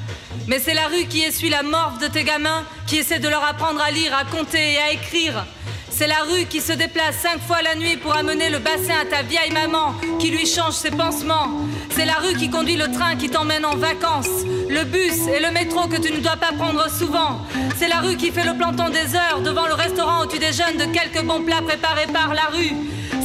mais 0.47 0.59
c'est 0.59 0.73
la 0.73 0.87
rue 0.87 1.07
qui 1.09 1.19
essuie 1.23 1.49
la 1.49 1.61
morve 1.61 1.99
de 1.99 2.07
tes 2.07 2.23
gamins, 2.23 2.63
qui 2.87 2.95
essaie 2.95 3.19
de 3.19 3.27
leur 3.27 3.43
apprendre 3.43 3.81
à 3.81 3.91
lire, 3.91 4.15
à 4.15 4.23
compter 4.23 4.75
et 4.75 4.77
à 4.77 4.93
écrire. 4.93 5.45
C'est 5.89 6.07
la 6.07 6.23
rue 6.23 6.45
qui 6.45 6.61
se 6.61 6.71
déplace 6.71 7.17
cinq 7.17 7.41
fois 7.41 7.61
la 7.61 7.75
nuit 7.75 7.97
pour 7.97 8.15
amener 8.15 8.49
le 8.49 8.59
bassin 8.59 8.93
à 9.01 9.03
ta 9.03 9.23
vieille 9.23 9.51
maman, 9.51 9.93
qui 10.19 10.29
lui 10.29 10.45
change 10.45 10.75
ses 10.75 10.91
pansements. 10.91 11.49
C'est 11.89 12.05
la 12.05 12.13
rue 12.13 12.37
qui 12.37 12.49
conduit 12.49 12.77
le 12.77 12.89
train 12.89 13.17
qui 13.17 13.29
t'emmène 13.29 13.65
en 13.65 13.75
vacances, 13.75 14.45
le 14.69 14.85
bus 14.85 15.27
et 15.27 15.41
le 15.41 15.51
métro 15.51 15.89
que 15.89 15.99
tu 15.99 16.13
ne 16.13 16.19
dois 16.19 16.37
pas 16.37 16.53
prendre 16.53 16.89
souvent. 16.89 17.41
C'est 17.75 17.89
la 17.89 17.99
rue 17.99 18.15
qui 18.15 18.31
fait 18.31 18.45
le 18.45 18.55
planton 18.55 18.87
des 18.87 19.17
heures 19.17 19.41
devant 19.43 19.67
le 19.67 19.73
restaurant 19.73 20.23
où 20.23 20.27
tu 20.27 20.39
déjeunes 20.39 20.77
de 20.77 20.85
quelques 20.85 21.25
bons 21.25 21.43
plats 21.43 21.61
préparés 21.61 22.07
par 22.07 22.33
la 22.33 22.45
rue. 22.53 22.71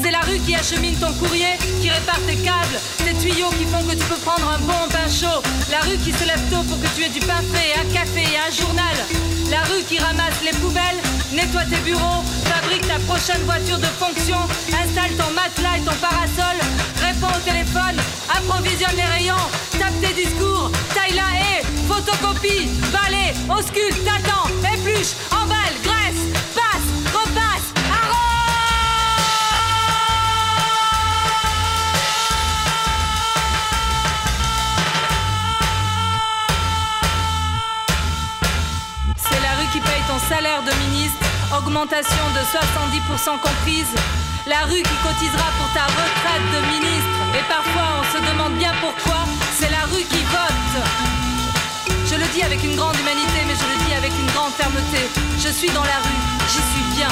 C'est 0.05 0.11
la 0.11 0.21
rue 0.21 0.39
qui 0.41 0.55
achemine 0.55 0.95
ton 0.97 1.15
courrier, 1.15 1.57
qui 1.81 1.89
répare 1.89 2.21
tes 2.29 2.37
câbles, 2.37 2.79
tes 2.99 3.15
tuyaux 3.15 3.49
qui 3.57 3.65
font 3.65 3.83
que 3.89 3.97
tu 3.97 4.05
peux 4.05 4.21
prendre 4.21 4.47
un 4.51 4.59
bon 4.59 4.85
pain 4.93 5.09
chaud. 5.09 5.41
La 5.71 5.81
rue 5.81 5.97
qui 5.97 6.13
se 6.13 6.27
lève 6.27 6.45
tôt 6.51 6.61
pour 6.69 6.79
que 6.79 6.89
tu 6.95 7.05
aies 7.05 7.09
du 7.09 7.21
pain 7.21 7.41
frais, 7.49 7.73
un 7.81 7.91
café 7.91 8.21
et 8.21 8.37
un 8.37 8.53
journal. 8.53 8.97
La 9.51 9.63
rue 9.63 9.83
qui 9.89 9.99
ramasse 9.99 10.45
les 10.45 10.53
poubelles, 10.61 11.01
nettoie 11.33 11.65
tes 11.65 11.81
bureaux, 11.89 12.21
fabrique 12.45 12.87
ta 12.87 13.01
prochaine 13.09 13.41
voiture 13.47 13.79
de 13.79 13.89
fonction, 13.97 14.37
installe 14.77 15.17
ton 15.17 15.33
matelas 15.33 15.79
et 15.79 15.85
ton 15.89 15.97
parasol, 15.97 16.61
réponds 17.01 17.33
au 17.33 17.41
téléphone, 17.41 17.97
approvisionne 18.29 18.97
les 18.97 19.09
rayons, 19.09 19.49
tape 19.81 19.97
tes 20.05 20.13
discours, 20.13 20.71
taille 20.93 21.17
la 21.17 21.33
haie, 21.33 21.65
photocopie, 21.89 22.69
balai, 22.93 23.33
ausculte, 23.49 24.05
t'attends, 24.05 24.53
épluche, 24.69 25.17
emballe, 25.33 25.64
augmentation 41.75 42.25
de 42.31 42.43
70% 43.35 43.41
comprise. 43.41 43.89
La 44.47 44.61
rue 44.66 44.83
qui 44.83 44.97
cotisera 45.03 45.49
pour 45.59 45.68
ta 45.75 45.87
retraite 45.87 46.47
de 46.55 46.61
ministre. 46.70 47.18
Et 47.35 47.43
parfois 47.49 47.99
on 47.99 48.05
se 48.14 48.31
demande 48.31 48.55
bien 48.55 48.72
pourquoi, 48.81 49.25
c'est 49.59 49.70
la 49.70 49.83
rue 49.93 50.05
qui 50.05 50.22
vote. 50.22 50.85
Je 52.07 52.14
le 52.14 52.27
dis 52.33 52.43
avec 52.43 52.62
une 52.62 52.77
grande 52.77 52.95
humanité, 52.97 53.43
mais 53.47 53.55
je 53.55 53.66
le 53.66 53.87
dis 53.87 53.95
avec 53.95 54.12
une 54.12 54.31
grande 54.31 54.53
fermeté. 54.53 55.11
Je 55.37 55.49
suis 55.49 55.70
dans 55.70 55.83
la 55.83 55.99
rue, 55.99 56.20
j'y 56.49 56.62
suis 56.72 56.97
bien, 56.97 57.09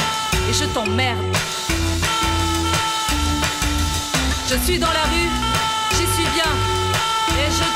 et 0.49 0.53
je 0.53 0.65
t'emmerde. 0.67 1.37
Je 4.49 4.57
suis 4.65 4.79
dans 4.79 4.93
la 4.93 5.05
rue, 5.13 5.31
j'y 5.97 6.07
suis 6.15 6.29
bien, 6.37 6.51
et 7.43 7.51
je, 7.51 7.67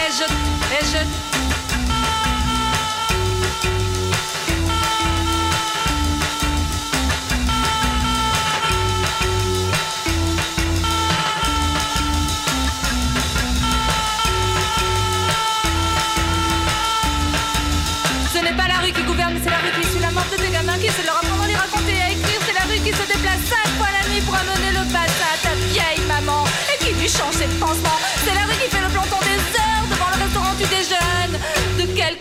et 0.00 0.10
je, 0.18 0.24
et 0.24 0.84
je. 0.90 1.33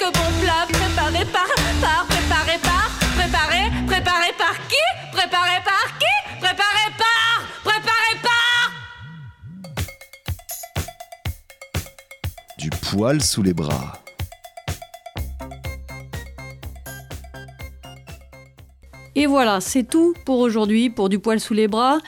De 0.04 0.08
quelques 0.08 0.18
bons 0.18 0.41
plats 0.41 0.68
préparés 0.68 1.26
par, 1.26 1.47
par, 1.82 2.06
préparés 2.08 2.60
par, 2.62 2.89
préparés, 3.16 3.72
préparés 3.88 4.34
par 4.38 4.68
qui? 4.68 4.76
Préparés 5.12 5.62
par 5.64 5.97
qui? 5.97 6.39
Préparés 6.39 6.91
par, 6.97 7.47
préparés 7.64 8.20
par 8.22 8.72
Du 12.58 12.70
poil 12.70 13.22
sous 13.22 13.43
les 13.43 13.54
bras. 13.54 13.93
Et 19.16 19.26
voilà, 19.26 19.62
c'est 19.62 19.84
tout 19.84 20.14
pour 20.26 20.39
aujourd'hui, 20.39 20.89
pour 20.89 21.08
Du 21.08 21.20
poil 21.20 21.39
sous 21.39 21.54
les 21.54 21.68
bras. 21.70 21.99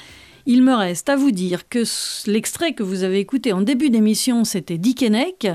Il 0.47 0.61
me 0.61 0.75
reste 0.75 1.09
à 1.09 1.15
vous 1.15 1.31
dire 1.31 1.67
que 1.67 1.83
l'extrait 2.27 2.73
que 2.73 2.83
vous 2.83 3.01
avez 3.01 3.19
écouté 3.19 3.51
en 3.51 3.61
début 3.61 3.89
d'émission, 3.89 4.43
c'était 4.43 4.77
Dickeneck. 4.77 5.47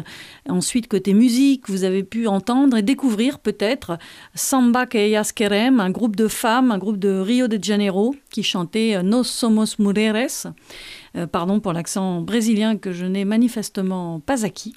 Ensuite, 0.49 0.89
côté 0.89 1.15
musique, 1.15 1.69
vous 1.69 1.85
avez 1.85 2.03
pu 2.03 2.27
entendre 2.27 2.77
et 2.77 2.83
découvrir 2.83 3.39
peut-être 3.39 3.99
Samba 4.35 4.87
que 4.87 4.99
ellas 4.99 5.31
querem, 5.33 5.79
un 5.79 5.91
groupe 5.91 6.17
de 6.17 6.27
femmes, 6.27 6.73
un 6.73 6.79
groupe 6.79 6.99
de 6.99 7.21
Rio 7.21 7.47
de 7.47 7.63
Janeiro 7.63 8.17
qui 8.33 8.43
chantait 8.43 8.97
euh, 8.97 9.03
Nos 9.03 9.23
somos 9.23 9.79
mujeres. 9.79 10.49
Euh, 11.17 11.29
pardon 11.29 11.61
pour 11.61 11.73
l'accent 11.73 12.21
brésilien 12.21 12.77
que 12.77 12.91
je 12.91 13.07
n'ai 13.07 13.25
manifestement 13.25 14.19
pas 14.19 14.45
acquis. 14.45 14.75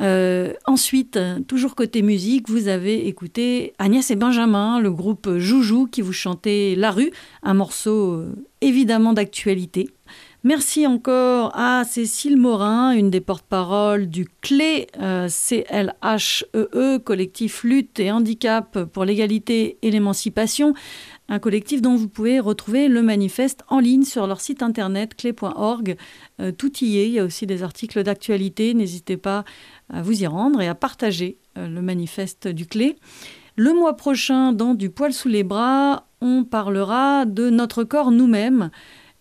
Euh, 0.00 0.54
ensuite, 0.66 1.18
toujours 1.46 1.74
côté 1.74 2.02
musique, 2.02 2.48
vous 2.48 2.68
avez 2.68 3.06
écouté 3.06 3.74
Agnès 3.78 4.10
et 4.10 4.16
Benjamin, 4.16 4.80
le 4.80 4.90
groupe 4.90 5.36
Joujou 5.36 5.86
qui 5.86 6.00
vous 6.00 6.12
chantait 6.12 6.74
La 6.76 6.90
rue, 6.90 7.10
un 7.42 7.54
morceau 7.54 8.14
euh, 8.14 8.34
évidemment 8.62 9.12
d'actualité. 9.12 9.88
Merci 10.42 10.86
encore 10.86 11.54
à 11.54 11.84
Cécile 11.84 12.38
Morin, 12.38 12.92
une 12.92 13.10
des 13.10 13.20
porte-paroles 13.20 14.08
du 14.08 14.24
CLE, 14.40 14.86
euh, 14.98 15.28
CLHEE, 15.28 16.46
E, 16.54 16.98
collectif 16.98 17.62
lutte 17.62 18.00
et 18.00 18.10
handicap 18.10 18.84
pour 18.84 19.04
l'égalité 19.04 19.76
et 19.82 19.90
l'émancipation, 19.90 20.72
un 21.28 21.38
collectif 21.40 21.82
dont 21.82 21.94
vous 21.94 22.08
pouvez 22.08 22.40
retrouver 22.40 22.88
le 22.88 23.02
manifeste 23.02 23.64
en 23.68 23.80
ligne 23.80 24.04
sur 24.04 24.26
leur 24.26 24.40
site 24.40 24.62
internet 24.62 25.14
clé.org. 25.14 25.96
Euh, 26.40 26.52
tout 26.52 26.72
y 26.82 26.96
est, 26.96 27.06
il 27.06 27.12
y 27.12 27.18
a 27.18 27.24
aussi 27.24 27.46
des 27.46 27.62
articles 27.62 28.02
d'actualité, 28.02 28.72
n'hésitez 28.72 29.18
pas 29.18 29.44
à 29.92 30.02
vous 30.02 30.22
y 30.22 30.26
rendre 30.26 30.60
et 30.60 30.68
à 30.68 30.74
partager 30.74 31.38
euh, 31.58 31.66
le 31.66 31.82
manifeste 31.82 32.48
du 32.48 32.66
clé. 32.66 32.96
Le 33.56 33.74
mois 33.74 33.96
prochain, 33.96 34.52
dans 34.52 34.74
Du 34.74 34.90
poil 34.90 35.12
sous 35.12 35.28
les 35.28 35.44
bras, 35.44 36.06
on 36.20 36.44
parlera 36.44 37.26
de 37.26 37.50
notre 37.50 37.84
corps 37.84 38.10
nous-mêmes, 38.10 38.70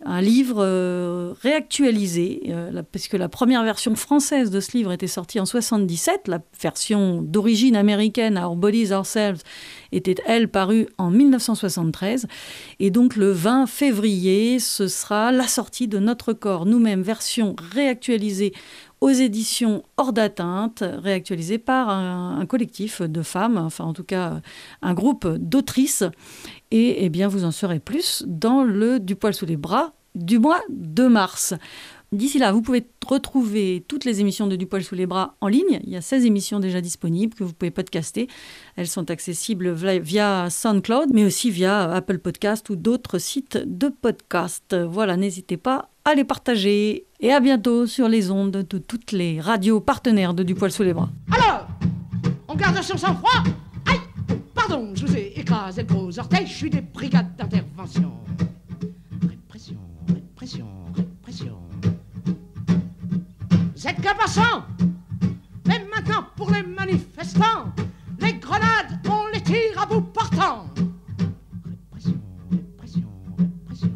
un 0.06 0.22
livre 0.22 0.64
euh, 0.64 1.34
réactualisé, 1.42 2.44
euh, 2.48 2.82
puisque 2.90 3.16
la 3.16 3.28
première 3.28 3.64
version 3.64 3.96
française 3.96 4.50
de 4.50 4.62
ce 4.62 4.78
livre 4.78 4.94
était 4.94 5.08
sortie 5.08 5.42
en 5.42 5.46
77, 5.46 6.30
la 6.30 6.40
version 6.62 7.22
d'origine 7.22 7.76
américaine, 7.76 8.38
Our 8.38 8.56
Bodies 8.56 8.94
Ourselves, 8.94 9.42
était 9.92 10.16
elle 10.26 10.48
parue 10.48 10.88
en 10.98 11.12
1973. 11.12 12.28
Et 12.80 12.92
donc 12.92 13.18
le 13.18 13.32
20 13.32 13.68
février, 13.68 14.60
ce 14.60 14.88
sera 14.88 15.34
la 15.34 15.48
sortie 15.48 15.90
de 15.90 16.00
Notre 16.00 16.32
corps 16.32 16.66
nous-mêmes, 16.66 17.02
version 17.02 17.56
réactualisée 17.74 18.54
aux 19.02 19.10
éditions 19.10 19.84
Hors 19.98 20.14
d'atteinte, 20.14 20.84
réactualisée 20.84 21.58
par 21.58 21.90
un, 21.90 22.40
un 22.40 22.46
collectif 22.46 23.02
de 23.02 23.22
femmes, 23.22 23.58
enfin 23.58 23.86
en 23.86 23.94
tout 23.94 24.04
cas 24.04 24.42
un 24.82 24.94
groupe 24.94 25.28
d'autrices. 25.28 26.04
Et 26.72 27.06
eh 27.06 27.10
bien 27.10 27.28
vous 27.28 27.46
en 27.46 27.52
saurez 27.52 27.80
plus 27.80 28.24
dans 28.28 28.64
le 28.64 29.00
Du 29.00 29.16
poil 29.16 29.34
sous 29.34 29.46
les 29.46 29.58
bras 29.58 29.94
du 30.16 30.40
mois 30.40 30.62
de 30.70 31.08
mars. 31.08 31.54
D'ici 32.12 32.40
là, 32.40 32.52
vous 32.52 32.64
pouvez 32.64 32.88
retrouver 33.06 33.86
toutes 33.88 34.04
les 34.04 34.20
émissions 34.20 34.48
de 34.48 34.56
Du 34.56 34.66
poil 34.66 34.84
sous 34.84 34.96
les 34.96 35.06
bras 35.06 35.36
en 35.42 35.48
ligne. 35.48 35.80
Il 35.84 35.90
y 35.92 35.96
a 35.96 36.02
16 36.02 36.26
émissions 36.26 36.60
déjà 36.60 36.82
disponibles 36.82 37.36
que 37.36 37.44
vous 37.44 37.54
pouvez 37.54 37.70
podcaster. 37.70 38.28
Elles 38.76 38.88
sont 38.88 39.12
accessibles 39.12 39.72
via 39.72 40.50
SoundCloud, 40.50 41.12
mais 41.14 41.24
aussi 41.24 41.52
via 41.52 41.92
Apple 41.92 42.18
Podcast 42.18 42.68
ou 42.72 42.76
d'autres 42.76 43.20
sites 43.20 43.58
de 43.58 43.90
podcast. 43.90 44.76
Voilà, 44.76 45.18
n'hésitez 45.18 45.58
pas 45.58 45.92
à 46.04 46.16
les 46.16 46.24
partager. 46.24 47.06
Et 47.20 47.32
à 47.32 47.40
bientôt 47.40 47.86
sur 47.86 48.08
les 48.08 48.32
ondes 48.32 48.66
de 48.68 48.78
toutes 48.80 49.12
les 49.12 49.40
radios 49.40 49.80
partenaires 49.80 50.34
de 50.34 50.42
Du 50.42 50.56
poil 50.56 50.72
sous 50.72 50.84
les 50.84 50.94
bras. 50.94 51.10
Alors, 51.32 51.68
on 52.48 52.56
garde 52.56 52.82
son 52.82 52.98
sang-froid 52.98 53.44
Aïe 53.86 54.00
Pardon, 54.56 54.94
je 54.96 55.06
vous 55.06 55.16
ai 55.16 55.40
écrasé 55.40 55.84
le 55.84 55.88
gros 55.88 56.18
orteil, 56.18 56.48
je 56.48 56.54
suis 56.54 56.70
des 56.72 56.82
brigades 56.82 57.36
d'intervention. 57.36 58.14
Répression, 59.30 59.78
répression. 60.08 60.79
Êtes 63.88 64.02
qu'un 64.02 64.16
passant 64.16 64.66
Mais 65.66 65.80
maintenant, 65.94 66.26
pour 66.36 66.52
les 66.52 66.64
manifestants, 66.64 67.74
les 68.20 68.34
grenades, 68.34 69.00
on 69.10 69.28
les 69.34 69.42
tire 69.42 69.82
à 69.82 69.86
bout 69.86 70.02
portant. 70.02 70.66
Répression, 71.66 72.20
répression, 72.52 73.10
répression. 73.38 73.92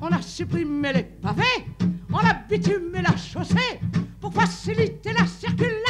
On 0.00 0.08
a 0.08 0.22
supprimé 0.22 0.92
les 0.92 1.02
pavés, 1.04 1.66
on 2.12 2.18
a 2.18 2.34
bitumé 2.48 3.02
la 3.02 3.16
chaussée 3.16 3.80
pour 4.20 4.32
faciliter 4.32 5.12
la 5.12 5.26
circulation. 5.26 5.89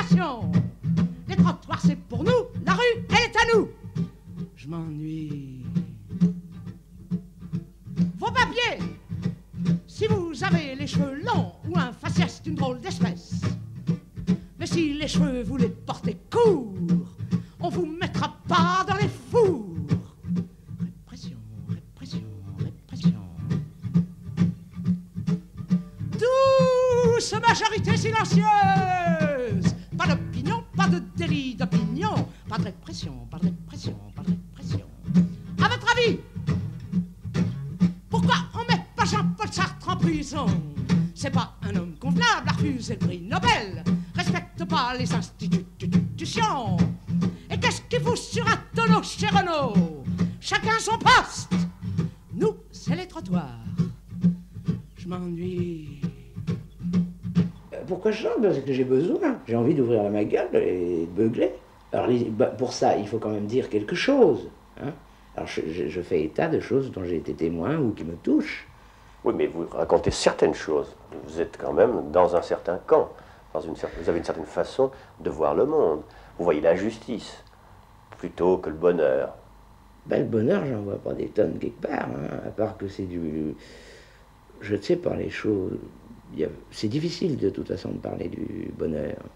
Chante 58.43 58.53
Parce 58.53 58.65
que 58.65 58.73
j'ai 58.73 58.85
besoin. 58.85 59.37
J'ai 59.47 59.57
envie 59.57 59.75
d'ouvrir 59.75 60.03
ma 60.11 60.25
gueule 60.25 60.55
et 60.55 61.07
de 61.07 61.23
beugler. 61.23 61.53
Alors 61.93 62.09
bah, 62.31 62.47
pour 62.47 62.73
ça, 62.73 62.97
il 62.97 63.07
faut 63.09 63.19
quand 63.19 63.31
même 63.31 63.47
dire 63.47 63.69
quelque 63.69 63.97
chose. 63.97 64.49
hein. 64.81 64.93
Alors 65.37 65.49
je, 65.49 65.61
je- 65.71 65.89
je 65.89 66.01
fais 66.01 66.23
état 66.23 66.49
de 66.49 66.61
choses 66.61 66.91
dont 66.93 67.05
j'ai 67.05 67.17
été 67.17 67.35
témoin 67.35 67.77
ou 67.79 67.93
qui 67.93 68.05
me 68.05 68.15
touchent. 68.15 68.67
Oui, 69.25 69.35
mais 69.37 69.47
vous 69.47 69.67
racontez 69.71 70.11
certaines 70.11 70.55
choses. 70.55 70.95
Vous 71.27 71.41
êtes 71.41 71.57
quand 71.59 71.73
même 71.73 72.11
dans 72.11 72.35
un 72.37 72.43
certain 72.43 72.79
camp. 72.87 73.09
Dans 73.53 73.61
une 73.61 73.77
certaine, 73.77 74.03
vous 74.03 74.09
avez 74.09 74.19
une 74.19 74.25
certaine 74.25 74.45
façon 74.45 74.91
de 75.21 75.31
voir 75.31 75.55
le 75.55 75.67
monde. 75.67 76.01
Vous 76.39 76.45
voyez 76.45 76.61
la 76.61 76.75
justice 76.77 77.43
plutôt 78.19 78.59
que 78.59 78.71
le 78.71 78.77
bonheur. 78.77 79.35
Ben, 80.07 80.21
le 80.21 80.27
bonheur, 80.29 80.65
j'en 80.67 80.81
vois 80.81 80.97
pas 80.99 81.13
des 81.13 81.27
tonnes 81.29 81.59
quelque 81.59 81.81
part, 81.87 82.07
hein, 82.09 82.39
à 82.47 82.51
part 82.51 82.77
que 82.79 82.89
c'est 82.89 83.03
du. 83.05 83.55
Je 84.61 84.75
ne 84.77 84.81
sais 84.81 84.97
pas 84.97 85.15
les 85.17 85.31
choses. 85.31 85.79
C'est 86.71 86.89
difficile 86.89 87.37
de 87.37 87.51
toute 87.51 87.69
façon 87.69 87.93
de 87.93 87.99
parler 87.99 88.29
du 88.29 88.73
bonheur. 88.77 89.31